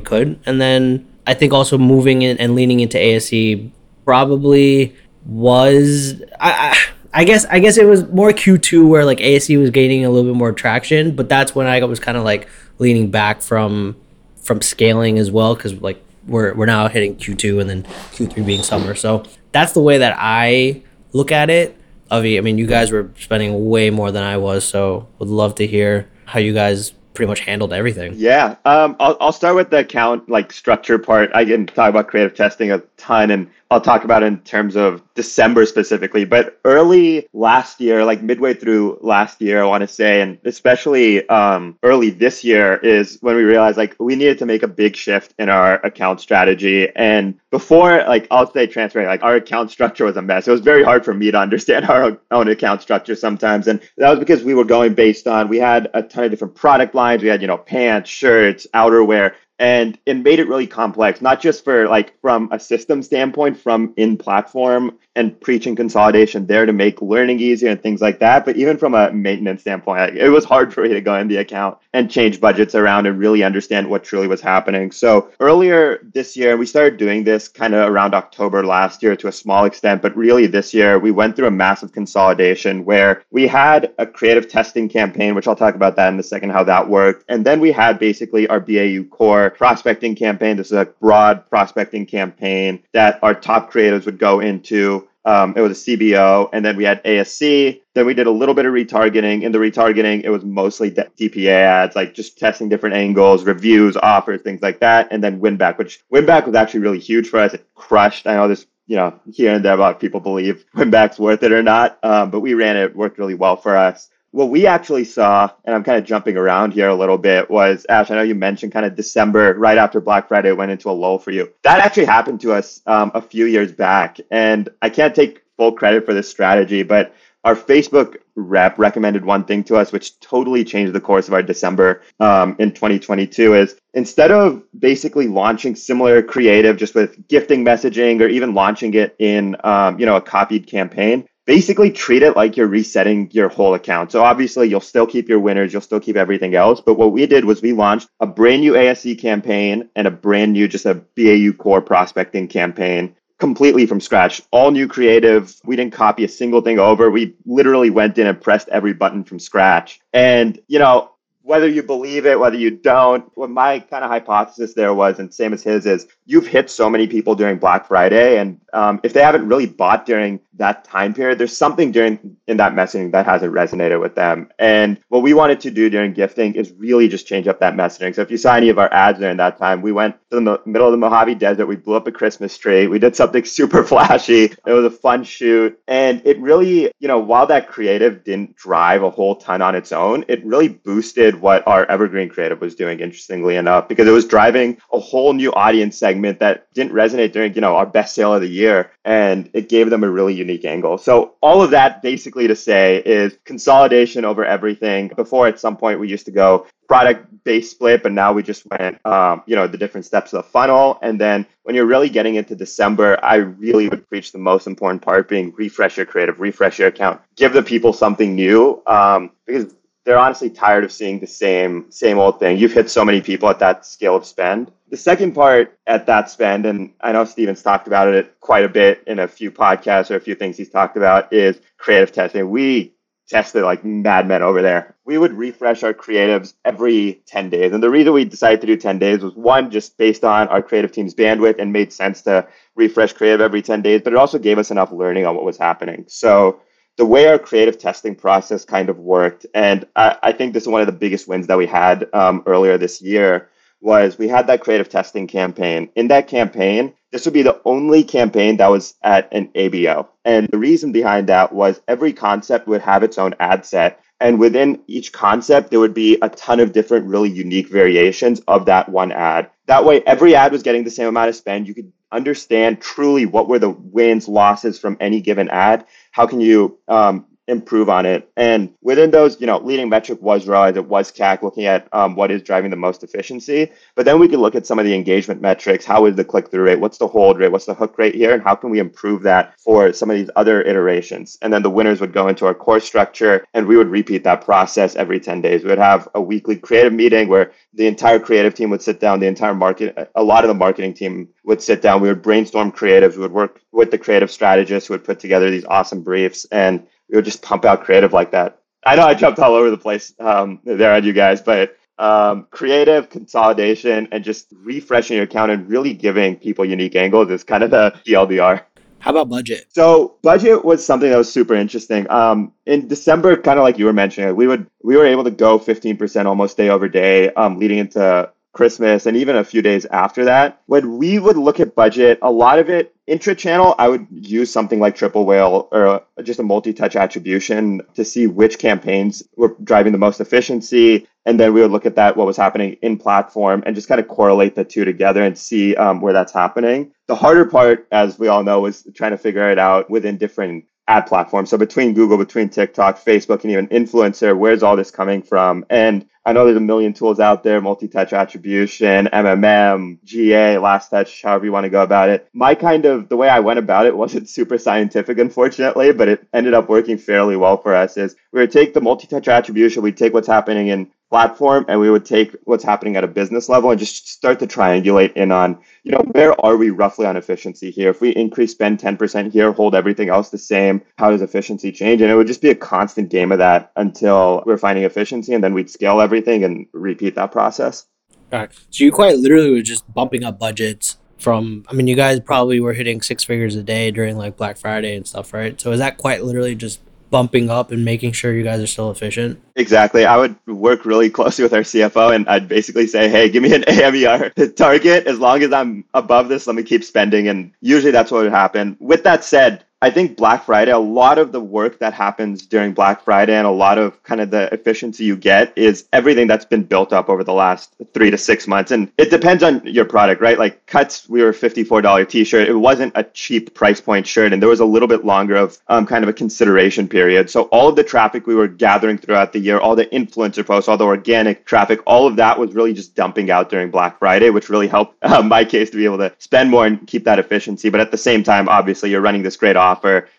could 0.00 0.38
and 0.46 0.60
then 0.60 1.06
i 1.26 1.34
think 1.34 1.52
also 1.52 1.78
moving 1.78 2.22
in 2.22 2.36
and 2.38 2.54
leaning 2.54 2.80
into 2.80 2.98
ASC 2.98 3.70
probably 4.04 4.94
was 5.24 6.20
I, 6.40 6.70
I 6.70 6.76
I 7.14 7.24
guess 7.24 7.44
I 7.46 7.58
guess 7.58 7.76
it 7.76 7.84
was 7.84 8.08
more 8.08 8.30
Q2 8.30 8.88
where 8.88 9.04
like 9.04 9.18
ASC 9.18 9.58
was 9.58 9.70
gaining 9.70 10.04
a 10.04 10.10
little 10.10 10.30
bit 10.30 10.36
more 10.36 10.52
traction, 10.52 11.14
but 11.14 11.28
that's 11.28 11.54
when 11.54 11.66
I 11.66 11.84
was 11.84 12.00
kind 12.00 12.16
of 12.16 12.24
like 12.24 12.48
leaning 12.78 13.10
back 13.10 13.42
from 13.42 13.96
from 14.36 14.62
scaling 14.62 15.18
as 15.18 15.30
well 15.30 15.54
because 15.54 15.74
like 15.74 16.02
we're 16.26 16.54
we're 16.54 16.66
now 16.66 16.88
hitting 16.88 17.16
Q2 17.16 17.60
and 17.60 17.68
then 17.68 17.82
Q3 17.82 18.46
being 18.46 18.62
summer. 18.62 18.94
So 18.94 19.24
that's 19.52 19.72
the 19.72 19.82
way 19.82 19.98
that 19.98 20.16
I 20.18 20.82
look 21.12 21.32
at 21.32 21.50
it, 21.50 21.76
Avi, 22.10 22.36
I 22.36 22.42
mean, 22.42 22.58
you 22.58 22.66
guys 22.66 22.92
were 22.92 23.10
spending 23.18 23.68
way 23.68 23.90
more 23.90 24.10
than 24.10 24.22
I 24.22 24.36
was, 24.36 24.64
so 24.64 25.08
would 25.18 25.28
love 25.28 25.54
to 25.56 25.66
hear 25.66 26.10
how 26.26 26.40
you 26.40 26.52
guys 26.52 26.92
pretty 27.14 27.28
much 27.28 27.40
handled 27.40 27.72
everything. 27.72 28.12
Yeah, 28.16 28.56
um, 28.64 28.96
I'll, 29.00 29.16
I'll 29.20 29.32
start 29.32 29.54
with 29.54 29.70
the 29.70 29.78
account 29.78 30.28
like 30.28 30.52
structure 30.52 30.98
part. 30.98 31.30
I 31.34 31.44
can 31.44 31.66
talk 31.66 31.90
about 31.90 32.08
creative 32.08 32.34
testing 32.34 32.70
a 32.70 32.78
ton, 32.96 33.30
and 33.30 33.50
I'll 33.72 33.80
talk 33.80 34.04
about 34.04 34.22
in 34.22 34.38
terms 34.40 34.76
of 34.76 35.02
December 35.14 35.64
specifically. 35.64 36.24
But 36.24 36.60
early 36.64 37.26
last 37.32 37.80
year, 37.80 38.04
like 38.04 38.22
midway 38.22 38.52
through 38.54 38.98
last 39.00 39.40
year, 39.40 39.62
I 39.62 39.66
want 39.66 39.80
to 39.80 39.88
say, 39.88 40.20
and 40.20 40.38
especially 40.44 41.26
um, 41.28 41.78
early 41.82 42.10
this 42.10 42.44
year, 42.44 42.76
is 42.76 43.18
when 43.22 43.34
we 43.34 43.42
realized 43.42 43.78
like 43.78 43.96
we 43.98 44.14
needed 44.14 44.38
to 44.38 44.46
make 44.46 44.62
a 44.62 44.68
big 44.68 44.94
shift 44.94 45.34
in 45.38 45.48
our 45.48 45.74
account 45.86 46.20
strategy. 46.20 46.88
And 46.94 47.40
before, 47.50 48.04
like 48.06 48.26
I'll 48.30 48.50
say 48.52 48.66
transparent, 48.66 49.10
like 49.10 49.22
our 49.22 49.36
account 49.36 49.70
structure 49.70 50.04
was 50.04 50.16
a 50.16 50.22
mess. 50.22 50.46
It 50.46 50.50
was 50.50 50.60
very 50.60 50.84
hard 50.84 51.04
for 51.04 51.14
me 51.14 51.30
to 51.30 51.38
understand 51.38 51.84
our 51.88 52.18
own 52.30 52.48
account 52.48 52.82
structure 52.82 53.14
sometimes, 53.14 53.68
and 53.68 53.80
that 53.96 54.10
was 54.10 54.18
because 54.18 54.44
we 54.44 54.54
were 54.54 54.64
going 54.64 54.94
based 54.94 55.26
on 55.26 55.48
we 55.48 55.58
had 55.58 55.90
a 55.94 56.02
ton 56.02 56.24
of 56.24 56.30
different 56.30 56.54
product 56.54 56.94
lines. 56.94 57.22
We 57.22 57.28
had 57.28 57.40
you 57.40 57.46
know 57.46 57.58
pants, 57.58 58.10
shirts, 58.10 58.66
outerwear, 58.74 59.34
and 59.62 59.96
it 60.06 60.14
made 60.14 60.40
it 60.40 60.48
really 60.48 60.66
complex 60.66 61.22
not 61.22 61.40
just 61.40 61.62
for 61.62 61.86
like 61.88 62.20
from 62.20 62.48
a 62.50 62.58
system 62.58 63.00
standpoint 63.00 63.56
from 63.56 63.94
in 63.96 64.16
platform 64.18 64.98
and 65.14 65.38
preaching 65.40 65.76
consolidation 65.76 66.46
there 66.46 66.64
to 66.64 66.72
make 66.72 67.02
learning 67.02 67.38
easier 67.40 67.70
and 67.70 67.82
things 67.82 68.00
like 68.00 68.18
that. 68.20 68.44
But 68.44 68.56
even 68.56 68.78
from 68.78 68.94
a 68.94 69.12
maintenance 69.12 69.60
standpoint, 69.60 70.16
it 70.16 70.30
was 70.30 70.44
hard 70.44 70.72
for 70.74 70.82
me 70.82 70.90
to 70.90 71.00
go 71.00 71.16
in 71.16 71.28
the 71.28 71.36
account 71.36 71.78
and 71.92 72.10
change 72.10 72.40
budgets 72.40 72.74
around 72.74 73.06
and 73.06 73.18
really 73.18 73.44
understand 73.44 73.90
what 73.90 74.04
truly 74.04 74.26
was 74.26 74.40
happening. 74.40 74.90
So 74.90 75.30
earlier 75.40 76.00
this 76.14 76.36
year, 76.36 76.56
we 76.56 76.64
started 76.64 76.96
doing 76.96 77.24
this 77.24 77.48
kind 77.48 77.74
of 77.74 77.90
around 77.90 78.14
October 78.14 78.64
last 78.64 79.02
year 79.02 79.14
to 79.16 79.28
a 79.28 79.32
small 79.32 79.66
extent. 79.66 80.00
But 80.00 80.16
really 80.16 80.46
this 80.46 80.72
year, 80.72 80.98
we 80.98 81.10
went 81.10 81.36
through 81.36 81.48
a 81.48 81.50
massive 81.50 81.92
consolidation 81.92 82.84
where 82.84 83.24
we 83.30 83.46
had 83.46 83.92
a 83.98 84.06
creative 84.06 84.48
testing 84.48 84.88
campaign, 84.88 85.34
which 85.34 85.46
I'll 85.46 85.56
talk 85.56 85.74
about 85.74 85.96
that 85.96 86.12
in 86.12 86.18
a 86.18 86.22
second, 86.22 86.50
how 86.50 86.64
that 86.64 86.88
worked. 86.88 87.24
And 87.28 87.44
then 87.44 87.60
we 87.60 87.72
had 87.72 87.98
basically 87.98 88.48
our 88.48 88.60
BAU 88.60 89.04
core 89.10 89.50
prospecting 89.50 90.14
campaign. 90.14 90.56
This 90.56 90.68
is 90.68 90.78
a 90.78 90.86
broad 90.86 91.48
prospecting 91.50 92.06
campaign 92.06 92.82
that 92.92 93.18
our 93.22 93.34
top 93.34 93.70
creatives 93.70 94.06
would 94.06 94.18
go 94.18 94.40
into 94.40 95.08
um, 95.24 95.54
it 95.56 95.60
was 95.60 95.86
a 95.86 95.90
CBO, 95.90 96.48
and 96.52 96.64
then 96.64 96.76
we 96.76 96.84
had 96.84 97.02
ASC. 97.04 97.80
Then 97.94 98.06
we 98.06 98.14
did 98.14 98.26
a 98.26 98.30
little 98.30 98.54
bit 98.54 98.66
of 98.66 98.72
retargeting. 98.72 99.42
In 99.42 99.52
the 99.52 99.58
retargeting, 99.58 100.24
it 100.24 100.30
was 100.30 100.44
mostly 100.44 100.90
DPA 100.90 101.48
ads, 101.48 101.96
like 101.96 102.14
just 102.14 102.38
testing 102.38 102.68
different 102.68 102.96
angles, 102.96 103.44
reviews, 103.44 103.96
offers, 103.96 104.42
things 104.42 104.62
like 104.62 104.80
that. 104.80 105.08
And 105.10 105.22
then 105.22 105.40
Winback, 105.40 105.78
which 105.78 106.02
Winback 106.12 106.46
was 106.46 106.56
actually 106.56 106.80
really 106.80 106.98
huge 106.98 107.28
for 107.28 107.38
us. 107.38 107.54
It 107.54 107.66
crushed. 107.74 108.26
I 108.26 108.34
know 108.34 108.48
this, 108.48 108.66
you 108.86 108.96
know, 108.96 109.18
here 109.32 109.54
and 109.54 109.64
there, 109.64 109.74
a 109.74 109.76
lot 109.76 109.94
of 109.94 110.00
people 110.00 110.20
believe 110.20 110.64
Winback's 110.76 111.18
worth 111.18 111.42
it 111.42 111.52
or 111.52 111.62
not, 111.62 111.98
um, 112.02 112.30
but 112.30 112.40
we 112.40 112.54
ran 112.54 112.76
it 112.76 112.96
worked 112.96 113.18
really 113.18 113.34
well 113.34 113.56
for 113.56 113.76
us 113.76 114.08
what 114.32 114.48
we 114.48 114.66
actually 114.66 115.04
saw, 115.04 115.50
and 115.64 115.74
I'm 115.74 115.84
kind 115.84 115.98
of 115.98 116.04
jumping 116.04 116.36
around 116.36 116.72
here 116.72 116.88
a 116.88 116.94
little 116.94 117.18
bit, 117.18 117.50
was 117.50 117.86
Ash. 117.88 118.10
I 118.10 118.16
know 118.16 118.22
you 118.22 118.34
mentioned 118.34 118.72
kind 118.72 118.84
of 118.84 118.96
December, 118.96 119.54
right 119.54 119.78
after 119.78 120.00
Black 120.00 120.28
Friday, 120.28 120.52
went 120.52 120.72
into 120.72 120.90
a 120.90 120.92
lull 120.92 121.18
for 121.18 121.30
you. 121.30 121.52
That 121.62 121.80
actually 121.80 122.06
happened 122.06 122.40
to 122.40 122.52
us 122.52 122.80
um, 122.86 123.12
a 123.14 123.22
few 123.22 123.44
years 123.46 123.72
back, 123.72 124.18
and 124.30 124.68
I 124.80 124.88
can't 124.88 125.14
take 125.14 125.42
full 125.56 125.72
credit 125.72 126.06
for 126.06 126.14
this 126.14 126.28
strategy, 126.28 126.82
but 126.82 127.14
our 127.44 127.54
Facebook 127.56 128.16
rep 128.36 128.78
recommended 128.78 129.24
one 129.24 129.44
thing 129.44 129.64
to 129.64 129.76
us, 129.76 129.92
which 129.92 130.18
totally 130.20 130.64
changed 130.64 130.92
the 130.92 131.00
course 131.00 131.28
of 131.28 131.34
our 131.34 131.42
December 131.42 132.02
um, 132.20 132.56
in 132.58 132.70
2022. 132.70 133.54
Is 133.54 133.76
instead 133.94 134.30
of 134.30 134.62
basically 134.78 135.26
launching 135.26 135.74
similar 135.74 136.22
creative, 136.22 136.76
just 136.76 136.94
with 136.94 137.28
gifting 137.28 137.64
messaging, 137.64 138.20
or 138.20 138.28
even 138.28 138.54
launching 138.54 138.94
it 138.94 139.14
in 139.18 139.56
um, 139.64 139.98
you 139.98 140.06
know 140.06 140.16
a 140.16 140.20
copied 140.20 140.66
campaign, 140.66 141.28
basically 141.52 141.90
treat 141.90 142.22
it 142.22 142.34
like 142.34 142.56
you're 142.56 142.66
resetting 142.66 143.28
your 143.30 143.50
whole 143.50 143.74
account. 143.74 144.10
So 144.10 144.24
obviously 144.24 144.70
you'll 144.70 144.80
still 144.80 145.06
keep 145.06 145.28
your 145.28 145.38
winners, 145.38 145.70
you'll 145.70 145.82
still 145.82 146.00
keep 146.00 146.16
everything 146.16 146.54
else. 146.54 146.80
But 146.80 146.94
what 146.94 147.12
we 147.12 147.26
did 147.26 147.44
was 147.44 147.60
we 147.60 147.74
launched 147.74 148.08
a 148.20 148.26
brand 148.26 148.62
new 148.62 148.72
ASC 148.72 149.20
campaign 149.20 149.90
and 149.94 150.06
a 150.06 150.10
brand 150.10 150.54
new 150.54 150.66
just 150.66 150.86
a 150.86 150.94
BAU 150.94 151.52
core 151.52 151.82
prospecting 151.82 152.48
campaign 152.48 153.14
completely 153.38 153.84
from 153.84 154.00
scratch. 154.00 154.40
All 154.50 154.70
new 154.70 154.88
creative. 154.88 155.54
We 155.62 155.76
didn't 155.76 155.92
copy 155.92 156.24
a 156.24 156.28
single 156.28 156.62
thing 156.62 156.78
over. 156.78 157.10
We 157.10 157.34
literally 157.44 157.90
went 157.90 158.16
in 158.16 158.26
and 158.26 158.40
pressed 158.40 158.68
every 158.70 158.94
button 158.94 159.22
from 159.22 159.38
scratch. 159.38 160.00
And, 160.14 160.58
you 160.68 160.78
know, 160.78 161.10
whether 161.42 161.68
you 161.68 161.82
believe 161.82 162.26
it, 162.26 162.38
whether 162.38 162.56
you 162.56 162.70
don't, 162.70 163.30
what 163.36 163.50
my 163.50 163.80
kind 163.80 164.04
of 164.04 164.10
hypothesis 164.10 164.74
there 164.74 164.94
was, 164.94 165.18
and 165.18 165.32
same 165.32 165.52
as 165.52 165.62
his, 165.62 165.86
is 165.86 166.06
you've 166.24 166.46
hit 166.46 166.70
so 166.70 166.88
many 166.88 167.06
people 167.06 167.34
during 167.34 167.58
Black 167.58 167.86
Friday, 167.86 168.38
and 168.38 168.60
um, 168.72 169.00
if 169.02 169.12
they 169.12 169.22
haven't 169.22 169.46
really 169.46 169.66
bought 169.66 170.06
during 170.06 170.40
that 170.54 170.84
time 170.84 171.12
period, 171.12 171.38
there's 171.38 171.56
something 171.56 171.92
during 171.92 172.36
in 172.46 172.56
that 172.56 172.74
messaging 172.74 173.10
that 173.12 173.26
hasn't 173.26 173.52
resonated 173.52 174.00
with 174.00 174.14
them. 174.14 174.50
And 174.58 174.98
what 175.08 175.22
we 175.22 175.34
wanted 175.34 175.60
to 175.60 175.70
do 175.70 175.90
during 175.90 176.12
gifting 176.12 176.54
is 176.54 176.72
really 176.72 177.08
just 177.08 177.26
change 177.26 177.48
up 177.48 177.60
that 177.60 177.74
messaging. 177.74 178.14
So 178.14 178.22
if 178.22 178.30
you 178.30 178.36
saw 178.36 178.54
any 178.54 178.68
of 178.68 178.78
our 178.78 178.92
ads 178.92 179.18
during 179.18 179.36
that 179.38 179.58
time, 179.58 179.82
we 179.82 179.92
went 179.92 180.16
to 180.30 180.40
the 180.40 180.60
middle 180.64 180.86
of 180.86 180.92
the 180.92 180.98
Mojave 180.98 181.34
Desert, 181.36 181.66
we 181.66 181.76
blew 181.76 181.94
up 181.94 182.06
a 182.06 182.12
Christmas 182.12 182.56
tree, 182.56 182.86
we 182.86 182.98
did 182.98 183.16
something 183.16 183.44
super 183.58 183.84
flashy. 183.84 184.44
It 184.44 184.72
was 184.72 184.84
a 184.84 184.90
fun 184.90 185.24
shoot, 185.24 185.78
and 185.88 186.22
it 186.24 186.38
really, 186.38 186.92
you 186.98 187.08
know, 187.08 187.18
while 187.18 187.46
that 187.48 187.68
creative 187.68 188.24
didn't 188.24 188.56
drive 188.56 189.02
a 189.02 189.10
whole 189.10 189.36
ton 189.36 189.62
on 189.62 189.74
its 189.74 189.92
own, 189.92 190.24
it 190.28 190.44
really 190.44 190.68
boosted 190.68 191.31
what 191.40 191.66
our 191.66 191.84
evergreen 191.86 192.28
creative 192.28 192.60
was 192.60 192.74
doing. 192.74 193.00
Interestingly 193.00 193.56
enough, 193.56 193.88
because 193.88 194.06
it 194.06 194.12
was 194.12 194.26
driving 194.26 194.78
a 194.92 194.98
whole 194.98 195.32
new 195.32 195.52
audience 195.52 195.96
segment 195.96 196.40
that 196.40 196.72
didn't 196.74 196.92
resonate 196.92 197.32
during, 197.32 197.54
you 197.54 197.60
know, 197.60 197.76
our 197.76 197.86
best 197.86 198.14
sale 198.14 198.34
of 198.34 198.40
the 198.40 198.48
year, 198.48 198.90
and 199.04 199.50
it 199.52 199.68
gave 199.68 199.90
them 199.90 200.04
a 200.04 200.10
really 200.10 200.34
unique 200.34 200.64
angle. 200.64 200.98
So 200.98 201.34
all 201.40 201.62
of 201.62 201.70
that 201.70 202.02
basically 202.02 202.48
to 202.48 202.56
say 202.56 203.02
is 203.04 203.36
consolidation 203.44 204.24
over 204.24 204.44
everything. 204.44 205.08
Before 205.14 205.46
at 205.46 205.60
some 205.60 205.76
point 205.76 206.00
we 206.00 206.08
used 206.08 206.26
to 206.26 206.32
go 206.32 206.66
product 206.88 207.26
based 207.44 207.70
split, 207.70 208.02
but 208.02 208.12
now 208.12 208.32
we 208.32 208.42
just 208.42 208.66
went, 208.70 209.04
um, 209.06 209.42
you 209.46 209.56
know, 209.56 209.66
the 209.66 209.78
different 209.78 210.04
steps 210.04 210.32
of 210.32 210.44
the 210.44 210.50
funnel. 210.50 210.98
And 211.02 211.20
then 211.20 211.46
when 211.62 211.74
you're 211.74 211.86
really 211.86 212.08
getting 212.08 212.34
into 212.34 212.54
December, 212.54 213.18
I 213.22 213.36
really 213.36 213.88
would 213.88 214.06
preach 214.08 214.32
the 214.32 214.38
most 214.38 214.66
important 214.66 215.02
part 215.02 215.28
being 215.28 215.52
refresh 215.56 215.96
your 215.96 216.06
creative, 216.06 216.40
refresh 216.40 216.78
your 216.78 216.88
account, 216.88 217.20
give 217.36 217.52
the 217.52 217.62
people 217.62 217.92
something 217.92 218.34
new 218.34 218.82
um, 218.86 219.30
because 219.46 219.74
they're 220.04 220.18
honestly 220.18 220.50
tired 220.50 220.84
of 220.84 220.92
seeing 220.92 221.20
the 221.20 221.26
same 221.26 221.90
same 221.90 222.18
old 222.18 222.38
thing. 222.40 222.58
You've 222.58 222.72
hit 222.72 222.90
so 222.90 223.04
many 223.04 223.20
people 223.20 223.48
at 223.48 223.58
that 223.60 223.86
scale 223.86 224.16
of 224.16 224.24
spend. 224.24 224.72
The 224.90 224.96
second 224.96 225.32
part 225.32 225.78
at 225.86 226.06
that 226.06 226.28
spend, 226.30 226.66
and 226.66 226.92
I 227.00 227.12
know 227.12 227.24
Steven's 227.24 227.62
talked 227.62 227.86
about 227.86 228.08
it 228.08 228.38
quite 228.40 228.64
a 228.64 228.68
bit 228.68 229.02
in 229.06 229.18
a 229.18 229.28
few 229.28 229.50
podcasts 229.50 230.10
or 230.10 230.16
a 230.16 230.20
few 230.20 230.34
things 230.34 230.56
he's 230.56 230.70
talked 230.70 230.96
about, 230.96 231.32
is 231.32 231.60
creative 231.78 232.12
testing. 232.12 232.50
We 232.50 232.94
tested 233.28 233.62
like 233.62 233.84
madmen 233.84 234.42
over 234.42 234.60
there. 234.60 234.94
We 235.06 235.16
would 235.16 235.32
refresh 235.32 235.82
our 235.82 235.94
creatives 235.94 236.52
every 236.64 237.22
10 237.26 237.48
days. 237.48 237.72
And 237.72 237.82
the 237.82 237.88
reason 237.88 238.12
we 238.12 238.26
decided 238.26 238.60
to 238.60 238.66
do 238.66 238.76
10 238.76 238.98
days 238.98 239.20
was 239.20 239.34
one, 239.34 239.70
just 239.70 239.96
based 239.96 240.24
on 240.24 240.48
our 240.48 240.62
creative 240.62 240.92
team's 240.92 241.14
bandwidth 241.14 241.58
and 241.58 241.72
made 241.72 241.92
sense 241.92 242.20
to 242.22 242.46
refresh 242.74 243.14
creative 243.14 243.40
every 243.40 243.62
10 243.62 243.80
days, 243.80 244.02
but 244.02 244.12
it 244.12 244.18
also 244.18 244.38
gave 244.38 244.58
us 244.58 244.70
enough 244.70 244.92
learning 244.92 245.24
on 245.24 245.34
what 245.34 245.44
was 245.44 245.56
happening. 245.56 246.04
So 246.08 246.60
the 246.96 247.06
way 247.06 247.26
our 247.26 247.38
creative 247.38 247.78
testing 247.78 248.14
process 248.14 248.64
kind 248.64 248.88
of 248.88 248.98
worked, 248.98 249.46
and 249.54 249.86
I, 249.96 250.16
I 250.22 250.32
think 250.32 250.52
this 250.52 250.64
is 250.64 250.68
one 250.68 250.82
of 250.82 250.86
the 250.86 250.92
biggest 250.92 251.26
wins 251.26 251.46
that 251.46 251.58
we 251.58 251.66
had 251.66 252.08
um, 252.12 252.42
earlier 252.46 252.76
this 252.78 253.00
year, 253.00 253.48
was 253.80 254.16
we 254.16 254.28
had 254.28 254.46
that 254.46 254.60
creative 254.60 254.88
testing 254.88 255.26
campaign. 255.26 255.88
In 255.96 256.08
that 256.08 256.28
campaign, 256.28 256.94
this 257.10 257.24
would 257.24 257.34
be 257.34 257.42
the 257.42 257.60
only 257.64 258.04
campaign 258.04 258.56
that 258.58 258.70
was 258.70 258.94
at 259.02 259.28
an 259.32 259.48
ABO. 259.54 260.06
And 260.24 260.48
the 260.48 260.58
reason 260.58 260.92
behind 260.92 261.28
that 261.28 261.52
was 261.52 261.80
every 261.88 262.12
concept 262.12 262.68
would 262.68 262.80
have 262.80 263.02
its 263.02 263.18
own 263.18 263.34
ad 263.40 263.66
set. 263.66 264.00
And 264.20 264.38
within 264.38 264.80
each 264.86 265.12
concept, 265.12 265.70
there 265.70 265.80
would 265.80 265.94
be 265.94 266.16
a 266.22 266.28
ton 266.28 266.60
of 266.60 266.72
different, 266.72 267.06
really 267.06 267.28
unique 267.28 267.68
variations 267.68 268.40
of 268.46 268.66
that 268.66 268.88
one 268.88 269.10
ad. 269.10 269.50
That 269.66 269.84
way, 269.84 270.00
every 270.06 270.36
ad 270.36 270.52
was 270.52 270.62
getting 270.62 270.84
the 270.84 270.90
same 270.90 271.08
amount 271.08 271.30
of 271.30 271.34
spend. 271.34 271.66
You 271.66 271.74
could 271.74 271.92
understand 272.12 272.80
truly 272.80 273.26
what 273.26 273.48
were 273.48 273.58
the 273.58 273.70
wins, 273.70 274.28
losses 274.28 274.78
from 274.78 274.96
any 275.00 275.20
given 275.20 275.48
ad. 275.48 275.84
How 276.12 276.26
can 276.26 276.40
you 276.40 276.78
um, 276.88 277.26
improve 277.52 277.88
on 277.88 278.06
it. 278.06 278.30
And 278.36 278.74
within 278.80 279.10
those, 279.10 279.40
you 279.40 279.46
know, 279.46 279.58
leading 279.58 279.88
metric 279.88 280.20
was 280.20 280.48
ROAS, 280.48 280.76
it 280.76 280.88
was 280.88 281.12
CAC, 281.12 281.42
looking 281.42 281.66
at 281.66 281.86
um, 281.92 282.16
what 282.16 282.30
is 282.30 282.42
driving 282.42 282.70
the 282.70 282.76
most 282.76 283.04
efficiency. 283.04 283.70
But 283.94 284.06
then 284.06 284.18
we 284.18 284.28
could 284.28 284.40
look 284.40 284.54
at 284.54 284.66
some 284.66 284.78
of 284.78 284.84
the 284.84 284.94
engagement 284.94 285.40
metrics. 285.40 285.84
How 285.84 286.06
is 286.06 286.16
the 286.16 286.24
click 286.24 286.50
through 286.50 286.64
rate? 286.64 286.80
What's 286.80 286.98
the 286.98 287.06
hold 287.06 287.38
rate? 287.38 287.52
What's 287.52 287.66
the 287.66 287.74
hook 287.74 287.96
rate 287.98 288.14
here? 288.14 288.32
And 288.34 288.42
how 288.42 288.54
can 288.54 288.70
we 288.70 288.80
improve 288.80 289.22
that 289.22 289.54
for 289.60 289.92
some 289.92 290.10
of 290.10 290.16
these 290.16 290.30
other 290.34 290.62
iterations? 290.62 291.38
And 291.42 291.52
then 291.52 291.62
the 291.62 291.70
winners 291.70 292.00
would 292.00 292.12
go 292.12 292.28
into 292.28 292.46
our 292.46 292.54
core 292.54 292.80
structure 292.80 293.44
and 293.54 293.66
we 293.66 293.76
would 293.76 293.88
repeat 293.88 294.24
that 294.24 294.44
process 294.44 294.96
every 294.96 295.20
10 295.20 295.42
days. 295.42 295.62
We 295.62 295.70
would 295.70 295.78
have 295.78 296.08
a 296.14 296.20
weekly 296.20 296.56
creative 296.56 296.92
meeting 296.92 297.28
where 297.28 297.52
the 297.74 297.86
entire 297.86 298.18
creative 298.18 298.54
team 298.54 298.70
would 298.70 298.82
sit 298.82 298.98
down, 298.98 299.20
the 299.20 299.26
entire 299.26 299.54
market, 299.54 300.10
a 300.14 300.22
lot 300.22 300.44
of 300.44 300.48
the 300.48 300.54
marketing 300.54 300.94
team 300.94 301.28
would 301.44 301.62
sit 301.62 301.82
down. 301.82 302.00
We 302.00 302.08
would 302.08 302.22
brainstorm 302.22 302.72
creatives. 302.72 303.14
We 303.14 303.22
would 303.22 303.32
work 303.32 303.60
with 303.72 303.90
the 303.90 303.98
creative 303.98 304.30
strategists 304.30 304.88
who 304.88 304.94
would 304.94 305.04
put 305.04 305.20
together 305.20 305.50
these 305.50 305.64
awesome 305.64 306.02
briefs. 306.02 306.46
And 306.52 306.86
we 307.12 307.16
would 307.16 307.26
just 307.26 307.42
pump 307.42 307.64
out 307.64 307.84
creative 307.84 308.12
like 308.12 308.32
that. 308.32 308.58
I 308.84 308.96
know 308.96 309.04
I 309.04 309.14
jumped 309.14 309.38
all 309.38 309.54
over 309.54 309.70
the 309.70 309.78
place 309.78 310.12
um, 310.18 310.58
there 310.64 310.92
on 310.92 311.04
you 311.04 311.12
guys, 311.12 311.40
but 311.40 311.76
um, 311.98 312.48
creative 312.50 313.10
consolidation 313.10 314.08
and 314.10 314.24
just 314.24 314.48
refreshing 314.64 315.16
your 315.16 315.24
account 315.24 315.52
and 315.52 315.68
really 315.68 315.92
giving 315.94 316.36
people 316.36 316.64
unique 316.64 316.96
angles 316.96 317.30
is 317.30 317.44
kind 317.44 317.62
of 317.62 317.70
the 317.70 317.94
TLDR. 318.04 318.64
How 318.98 319.10
about 319.10 319.28
budget? 319.28 319.66
So 319.68 320.16
budget 320.22 320.64
was 320.64 320.84
something 320.84 321.10
that 321.10 321.18
was 321.18 321.30
super 321.30 321.54
interesting. 321.54 322.08
Um, 322.10 322.52
in 322.66 322.88
December, 322.88 323.36
kind 323.36 323.58
of 323.58 323.62
like 323.62 323.78
you 323.78 323.84
were 323.84 323.92
mentioning, 323.92 324.34
we 324.34 324.46
would 324.46 324.66
we 324.82 324.96
were 324.96 325.06
able 325.06 325.24
to 325.24 325.30
go 325.30 325.58
15% 325.58 326.26
almost 326.26 326.56
day 326.56 326.70
over 326.70 326.88
day, 326.88 327.32
um, 327.34 327.58
leading 327.58 327.78
into 327.78 328.30
Christmas 328.52 329.06
and 329.06 329.16
even 329.16 329.36
a 329.36 329.44
few 329.44 329.62
days 329.62 329.86
after 329.86 330.24
that. 330.26 330.60
When 330.66 330.98
we 330.98 331.18
would 331.18 331.36
look 331.36 331.58
at 331.58 331.74
budget, 331.74 332.18
a 332.22 332.30
lot 332.30 332.58
of 332.58 332.68
it 332.68 332.94
intra 333.06 333.34
channel, 333.34 333.74
I 333.78 333.88
would 333.88 334.06
use 334.10 334.52
something 334.52 334.78
like 334.78 334.94
Triple 334.94 335.24
Whale 335.24 335.68
or 335.72 336.02
just 336.22 336.38
a 336.38 336.42
multi 336.42 336.72
touch 336.72 336.94
attribution 336.94 337.82
to 337.94 338.04
see 338.04 338.26
which 338.26 338.58
campaigns 338.58 339.22
were 339.36 339.56
driving 339.64 339.92
the 339.92 339.98
most 339.98 340.20
efficiency. 340.20 341.06
And 341.24 341.38
then 341.38 341.54
we 341.54 341.60
would 341.60 341.70
look 341.70 341.86
at 341.86 341.96
that, 341.96 342.16
what 342.16 342.26
was 342.26 342.36
happening 342.36 342.76
in 342.82 342.98
platform, 342.98 343.62
and 343.64 343.76
just 343.76 343.88
kind 343.88 344.00
of 344.00 344.08
correlate 344.08 344.54
the 344.54 344.64
two 344.64 344.84
together 344.84 345.22
and 345.22 345.38
see 345.38 345.76
um, 345.76 346.00
where 346.00 346.12
that's 346.12 346.32
happening. 346.32 346.92
The 347.06 347.14
harder 347.14 347.44
part, 347.44 347.86
as 347.92 348.18
we 348.18 348.28
all 348.28 348.42
know, 348.42 348.66
is 348.66 348.86
trying 348.94 349.12
to 349.12 349.18
figure 349.18 349.48
it 349.50 349.58
out 349.58 349.88
within 349.88 350.16
different 350.16 350.64
ad 350.88 351.06
platforms. 351.06 351.50
So 351.50 351.56
between 351.56 351.94
Google, 351.94 352.18
between 352.18 352.48
TikTok, 352.48 352.98
Facebook, 352.98 353.42
and 353.42 353.52
even 353.52 353.68
influencer, 353.68 354.36
where's 354.36 354.62
all 354.62 354.76
this 354.76 354.90
coming 354.90 355.22
from? 355.22 355.64
And 355.70 356.06
I 356.24 356.32
know 356.32 356.44
there's 356.44 356.56
a 356.56 356.60
million 356.60 356.92
tools 356.92 357.18
out 357.18 357.42
there, 357.42 357.60
multi-touch 357.60 358.12
attribution, 358.12 359.06
MMM, 359.12 359.98
GA, 360.04 360.58
last 360.58 360.90
touch, 360.90 361.22
however 361.22 361.44
you 361.44 361.52
want 361.52 361.64
to 361.64 361.70
go 361.70 361.82
about 361.82 362.10
it. 362.10 362.28
My 362.32 362.54
kind 362.54 362.84
of, 362.84 363.08
the 363.08 363.16
way 363.16 363.28
I 363.28 363.40
went 363.40 363.58
about 363.58 363.86
it 363.86 363.96
wasn't 364.02 364.28
super 364.28 364.58
scientific, 364.58 365.18
unfortunately, 365.18 365.92
but 365.92 366.08
it 366.08 366.28
ended 366.32 366.54
up 366.54 366.68
working 366.68 366.98
fairly 366.98 367.36
well 367.36 367.56
for 367.56 367.74
us 367.74 367.96
is 367.96 368.14
we 368.32 368.40
would 368.40 368.52
take 368.52 368.74
the 368.74 368.80
multi-touch 368.80 369.28
attribution, 369.28 369.82
we'd 369.82 369.96
take 369.96 370.14
what's 370.14 370.28
happening 370.28 370.68
in 370.68 370.90
platform 371.12 371.66
and 371.68 371.78
we 371.78 371.90
would 371.90 372.06
take 372.06 372.34
what's 372.44 372.64
happening 372.64 372.96
at 372.96 373.04
a 373.04 373.06
business 373.06 373.46
level 373.46 373.70
and 373.70 373.78
just 373.78 374.08
start 374.08 374.38
to 374.38 374.46
triangulate 374.46 375.12
in 375.12 375.30
on 375.30 375.62
you 375.82 375.92
know 375.92 375.98
where 376.12 376.32
are 376.42 376.56
we 376.56 376.70
roughly 376.70 377.04
on 377.04 377.18
efficiency 377.18 377.70
here? 377.70 377.90
If 377.90 378.00
we 378.00 378.12
increase 378.12 378.52
spend 378.52 378.78
10% 378.80 379.30
here 379.30 379.52
hold 379.52 379.74
everything 379.74 380.08
else 380.08 380.30
the 380.30 380.38
same 380.38 380.80
how 380.96 381.10
does 381.10 381.20
efficiency 381.20 381.70
change? 381.70 382.00
And 382.00 382.10
it 382.10 382.14
would 382.14 382.26
just 382.26 382.40
be 382.40 382.48
a 382.48 382.54
constant 382.54 383.10
game 383.10 383.30
of 383.30 383.36
that 383.40 383.72
until 383.76 384.42
we're 384.46 384.56
finding 384.56 384.84
efficiency 384.84 385.34
and 385.34 385.44
then 385.44 385.52
we'd 385.52 385.68
scale 385.68 386.00
everything 386.00 386.44
and 386.44 386.66
repeat 386.72 387.14
that 387.16 387.30
process. 387.30 387.84
All 388.32 388.38
right 388.38 388.50
so 388.70 388.82
you 388.82 388.90
quite 388.90 389.18
literally 389.18 389.50
were 389.50 389.60
just 389.60 389.84
bumping 389.92 390.24
up 390.24 390.38
budgets 390.38 390.96
from 391.18 391.64
i 391.68 391.74
mean 391.74 391.86
you 391.86 391.94
guys 391.94 392.18
probably 392.18 392.58
were 392.58 392.72
hitting 392.72 393.00
six 393.00 393.22
figures 393.22 393.54
a 393.54 393.62
day 393.62 393.90
during 393.90 394.16
like 394.16 394.36
black 394.36 394.56
friday 394.56 394.96
and 394.96 395.06
stuff 395.06 395.34
right? 395.34 395.60
So 395.60 395.70
is 395.72 395.78
that 395.78 395.98
quite 395.98 396.24
literally 396.24 396.54
just 396.54 396.80
bumping 397.12 397.50
up 397.50 397.70
and 397.70 397.84
making 397.84 398.10
sure 398.10 398.34
you 398.34 398.42
guys 398.42 398.60
are 398.60 398.66
still 398.66 398.90
efficient? 398.90 399.40
Exactly. 399.54 400.04
I 400.04 400.16
would 400.16 400.34
work 400.48 400.84
really 400.84 401.10
closely 401.10 401.44
with 401.44 401.52
our 401.52 401.60
CFO 401.60 402.12
and 402.12 402.28
I'd 402.28 402.48
basically 402.48 402.88
say, 402.88 403.08
hey, 403.08 403.28
give 403.28 403.44
me 403.44 403.54
an 403.54 403.62
AMER 403.68 404.30
target. 404.56 405.06
As 405.06 405.20
long 405.20 405.42
as 405.42 405.52
I'm 405.52 405.84
above 405.94 406.28
this, 406.28 406.48
let 406.48 406.56
me 406.56 406.64
keep 406.64 406.82
spending. 406.82 407.28
And 407.28 407.52
usually 407.60 407.92
that's 407.92 408.10
what 408.10 408.24
would 408.24 408.32
happen. 408.32 408.76
With 408.80 409.04
that 409.04 409.22
said, 409.22 409.64
I 409.82 409.90
think 409.90 410.16
Black 410.16 410.44
Friday, 410.44 410.70
a 410.70 410.78
lot 410.78 411.18
of 411.18 411.32
the 411.32 411.40
work 411.40 411.80
that 411.80 411.92
happens 411.92 412.46
during 412.46 412.72
Black 412.72 413.02
Friday 413.02 413.34
and 413.34 413.48
a 413.48 413.50
lot 413.50 413.78
of 413.78 414.00
kind 414.04 414.20
of 414.20 414.30
the 414.30 414.48
efficiency 414.54 415.02
you 415.02 415.16
get 415.16 415.52
is 415.56 415.88
everything 415.92 416.28
that's 416.28 416.44
been 416.44 416.62
built 416.62 416.92
up 416.92 417.08
over 417.08 417.24
the 417.24 417.32
last 417.32 417.74
three 417.92 418.08
to 418.08 418.16
six 418.16 418.46
months. 418.46 418.70
And 418.70 418.92
it 418.96 419.10
depends 419.10 419.42
on 419.42 419.60
your 419.66 419.84
product, 419.84 420.22
right? 420.22 420.38
Like 420.38 420.64
cuts, 420.66 421.08
we 421.08 421.20
were 421.20 421.30
a 421.30 421.34
$54 421.34 422.08
t 422.08 422.22
shirt. 422.22 422.48
It 422.48 422.54
wasn't 422.54 422.92
a 422.94 423.02
cheap 423.02 423.54
price 423.54 423.80
point 423.80 424.06
shirt. 424.06 424.32
And 424.32 424.40
there 424.40 424.48
was 424.48 424.60
a 424.60 424.64
little 424.64 424.86
bit 424.86 425.04
longer 425.04 425.34
of 425.34 425.58
um, 425.66 425.84
kind 425.84 426.04
of 426.04 426.08
a 426.08 426.12
consideration 426.12 426.86
period. 426.86 427.28
So 427.28 427.42
all 427.50 427.68
of 427.68 427.74
the 427.74 427.82
traffic 427.82 428.28
we 428.28 428.36
were 428.36 428.46
gathering 428.46 428.98
throughout 428.98 429.32
the 429.32 429.40
year, 429.40 429.58
all 429.58 429.74
the 429.74 429.86
influencer 429.86 430.46
posts, 430.46 430.68
all 430.68 430.76
the 430.76 430.84
organic 430.84 431.44
traffic, 431.44 431.80
all 431.88 432.06
of 432.06 432.14
that 432.14 432.38
was 432.38 432.54
really 432.54 432.72
just 432.72 432.94
dumping 432.94 433.32
out 433.32 433.50
during 433.50 433.72
Black 433.72 433.98
Friday, 433.98 434.30
which 434.30 434.48
really 434.48 434.68
helped 434.68 434.96
uh, 435.02 435.22
my 435.24 435.44
case 435.44 435.70
to 435.70 435.76
be 435.76 435.86
able 435.86 435.98
to 435.98 436.14
spend 436.18 436.52
more 436.52 436.66
and 436.66 436.86
keep 436.86 437.02
that 437.02 437.18
efficiency. 437.18 437.68
But 437.68 437.80
at 437.80 437.90
the 437.90 437.98
same 437.98 438.22
time, 438.22 438.48
obviously, 438.48 438.88
you're 438.88 439.00
running 439.00 439.24
this 439.24 439.36
great 439.36 439.56
offer. 439.56 439.71